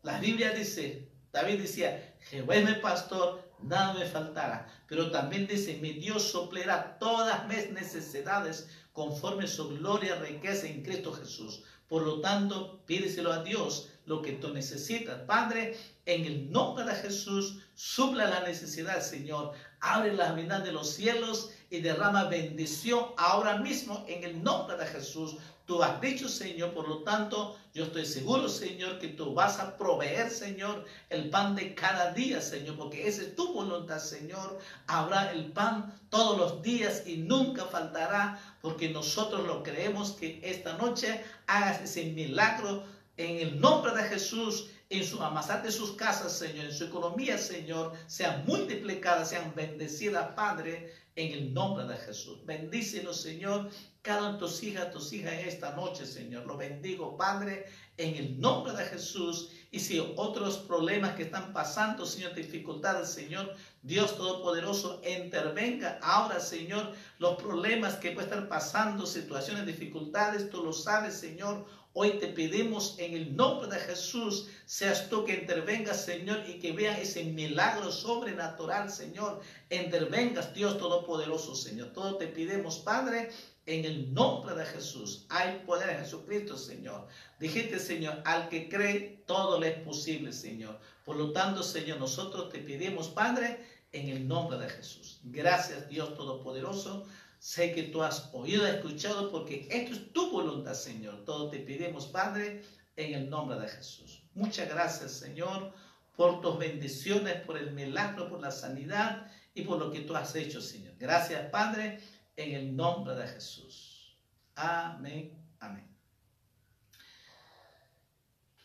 la 0.03 0.19
Biblia 0.19 0.53
dice, 0.53 1.09
David 1.33 1.61
decía, 1.61 2.17
Jehová 2.31 2.57
es 2.57 2.69
mi 2.69 2.75
pastor, 2.77 3.51
nada 3.63 3.95
me 3.95 4.05
faltará. 4.05 4.69
Pero 4.89 5.11
también 5.11 5.47
dice, 5.47 5.79
mi 5.81 5.93
Dios 5.93 6.31
soplerá 6.31 6.99
todas 6.99 7.47
mis 7.49 7.71
necesidades 7.71 8.69
conforme 8.93 9.47
su 9.47 9.69
gloria 9.69 10.17
riqueza 10.17 10.67
en 10.67 10.83
Cristo 10.83 11.13
Jesús. 11.13 11.65
Por 11.89 12.03
lo 12.03 12.21
tanto, 12.21 12.83
pídeselo 12.87 13.33
a 13.33 13.43
Dios 13.43 13.91
lo 14.07 14.23
que 14.23 14.33
tú 14.33 14.53
necesitas. 14.53 15.21
Padre, 15.23 15.77
en 16.07 16.25
el 16.25 16.51
nombre 16.51 16.85
de 16.85 16.95
Jesús, 16.95 17.59
supla 17.75 18.27
la 18.29 18.41
necesidad, 18.41 19.01
Señor. 19.01 19.53
Abre 19.85 20.15
la 20.15 20.31
ventana 20.31 20.65
de 20.65 20.71
los 20.71 20.91
cielos 20.91 21.51
y 21.69 21.81
derrama 21.81 22.29
bendición 22.29 23.07
ahora 23.17 23.57
mismo 23.57 24.05
en 24.07 24.23
el 24.23 24.41
nombre 24.41 24.77
de 24.77 24.87
Jesús. 24.87 25.37
Tú 25.67 25.83
has 25.83 26.01
dicho, 26.01 26.29
Señor, 26.29 26.73
por 26.73 26.89
lo 26.89 27.03
tanto, 27.03 27.57
yo 27.75 27.85
estoy 27.85 28.07
seguro, 28.07 28.49
Señor, 28.49 29.01
que 29.01 29.09
tú 29.09 29.35
vas 29.35 29.59
a 29.59 29.77
proveer, 29.77 30.31
Señor, 30.31 30.85
el 31.11 31.31
pan 31.31 31.57
de 31.57 31.75
cada 31.75 32.13
día, 32.13 32.41
Señor, 32.41 32.77
porque 32.77 33.09
esa 33.09 33.23
es 33.23 33.35
tu 33.35 33.53
voluntad, 33.53 33.99
Señor. 33.99 34.61
Habrá 34.87 35.33
el 35.33 35.47
pan 35.47 35.93
todos 36.11 36.39
los 36.39 36.63
días 36.63 37.03
y 37.05 37.17
nunca 37.17 37.65
faltará, 37.65 38.41
porque 38.61 38.89
nosotros 38.89 39.45
lo 39.47 39.65
creemos 39.65 40.13
que 40.13 40.41
esta 40.45 40.75
noche 40.75 41.25
hagas 41.49 41.81
ese 41.81 42.05
milagro 42.05 42.85
en 43.17 43.49
el 43.49 43.61
nombre 43.61 43.93
de 43.95 44.05
Jesús 44.05 44.69
en 44.93 45.05
su 45.05 45.23
amasar 45.23 45.63
de 45.63 45.73
sus 45.73 45.93
casas, 45.93 46.37
Señor, 46.37 46.67
en 46.67 46.73
su 46.73 46.85
economía, 46.85 47.39
Señor, 47.39 47.93
sean 48.07 48.45
multiplicadas, 48.47 49.31
sean 49.31 49.55
bendecidas, 49.55 50.35
Padre, 50.35 50.93
en 51.17 51.33
el 51.33 51.55
nombre 51.55 51.87
de 51.87 51.97
Jesús. 51.97 52.45
Bendícenos, 52.45 53.21
Señor, 53.21 53.71
cada 54.03 54.37
tus 54.37 54.63
hijas, 54.63 54.91
tus 54.91 55.13
hijas 55.15 55.33
esta 55.47 55.75
noche, 55.77 56.05
Señor. 56.05 56.45
Lo 56.47 56.59
bendigo, 56.59 57.17
Padre, 57.17 57.67
en 57.97 58.17
el 58.17 58.39
nombre 58.39 58.75
de 58.75 58.85
Jesús. 58.85 59.51
Y 59.71 59.81
si 59.81 59.99
otros 60.17 60.59
problemas 60.59 61.15
que 61.15 61.23
están 61.23 61.55
pasando, 61.55 62.05
Señor, 62.05 62.35
dificultades, 62.35 63.09
Señor, 63.09 63.55
Dios 63.83 64.17
Todopoderoso, 64.17 65.01
intervenga 65.09 65.99
ahora, 66.03 66.39
Señor, 66.39 66.93
los 67.19 67.37
problemas 67.37 67.97
que 67.97 68.11
pueden 68.11 68.31
estar 68.31 68.49
pasando, 68.49 69.07
situaciones, 69.07 69.65
dificultades, 69.65 70.51
tú 70.51 70.63
lo 70.63 70.75
sabes, 70.75 71.15
Señor. 71.15 71.65
Hoy 71.95 72.13
te 72.13 72.29
pedimos 72.29 72.97
en 72.99 73.15
el 73.15 73.37
nombre 73.37 73.69
de 73.69 73.79
Jesús, 73.79 74.49
seas 74.65 75.11
tú 75.11 75.25
que 75.27 75.35
intervengas, 75.35 76.03
Señor, 76.05 76.43
y 76.49 76.59
que 76.59 76.73
veas 76.73 76.99
ese 76.99 77.23
milagro 77.25 77.93
sobrenatural, 77.93 78.91
Señor. 78.91 79.43
Intervengas, 79.69 80.55
Dios 80.55 80.79
Todopoderoso, 80.79 81.55
Señor. 81.55 81.93
Todo 81.93 82.17
te 82.17 82.29
pedimos, 82.29 82.79
Padre, 82.79 83.29
en 83.67 83.85
el 83.85 84.15
nombre 84.15 84.55
de 84.55 84.65
Jesús. 84.65 85.27
Hay 85.29 85.63
poder 85.67 85.91
en 85.91 85.99
Jesucristo, 85.99 86.57
Señor. 86.57 87.07
Dijiste, 87.39 87.79
Señor, 87.79 88.23
al 88.25 88.49
que 88.49 88.71
cree, 88.71 89.23
todo 89.27 89.61
le 89.61 89.69
es 89.69 89.79
posible, 89.81 90.33
Señor. 90.33 90.79
Por 91.05 91.17
lo 91.17 91.33
tanto, 91.33 91.63
Señor, 91.63 91.99
nosotros 91.99 92.49
te 92.49 92.61
pedimos, 92.61 93.09
Padre, 93.09 93.59
en 93.93 94.09
el 94.09 94.27
nombre 94.27 94.57
de 94.57 94.71
Jesús. 94.71 95.21
Gracias, 95.25 95.91
Dios 95.91 96.15
Todopoderoso. 96.15 97.07
Sé 97.43 97.73
que 97.73 97.83
tú 97.83 98.05
has 98.05 98.31
oído, 98.33 98.65
escuchado, 98.69 99.29
porque 99.33 99.67
esto 99.69 99.95
es 99.95 100.13
tu 100.13 100.31
voluntad, 100.31 100.75
Señor. 100.75 101.25
Todo 101.25 101.51
te 101.51 101.59
pedimos, 101.59 102.07
Padre, 102.07 102.63
en 102.95 103.15
el 103.15 103.29
nombre 103.29 103.59
de 103.59 103.67
Jesús. 103.67 104.23
Muchas 104.33 104.69
gracias, 104.69 105.11
Señor, 105.11 105.75
por 106.15 106.41
tus 106.41 106.57
bendiciones, 106.57 107.35
por 107.45 107.59
el 107.59 107.73
milagro, 107.73 108.29
por 108.29 108.41
la 108.41 108.53
sanidad 108.53 109.27
y 109.55 109.63
por 109.63 109.81
lo 109.81 109.91
que 109.91 110.03
tú 110.03 110.15
has 110.15 110.37
hecho, 110.37 110.61
Señor. 110.61 110.95
Gracias, 111.01 111.51
Padre, 111.51 111.99
en 112.37 112.55
el 112.55 112.77
nombre 112.77 113.17
de 113.17 113.27
Jesús. 113.27 114.17
Amén, 114.55 115.37
amén. 115.59 115.89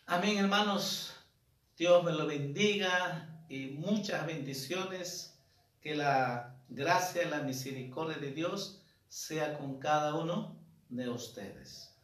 Amén, 0.06 0.38
hermanos. 0.38 1.16
Dios 1.76 2.04
me 2.04 2.12
lo 2.12 2.28
bendiga 2.28 3.42
y 3.48 3.70
muchas 3.70 4.24
bendiciones. 4.24 5.37
Que 5.80 5.94
la 5.94 6.56
gracia 6.68 7.22
y 7.22 7.30
la 7.30 7.40
misericordia 7.42 8.18
de 8.18 8.32
Dios 8.32 8.82
sea 9.08 9.56
con 9.56 9.78
cada 9.78 10.14
uno 10.14 10.56
de 10.88 11.08
ustedes. 11.08 11.94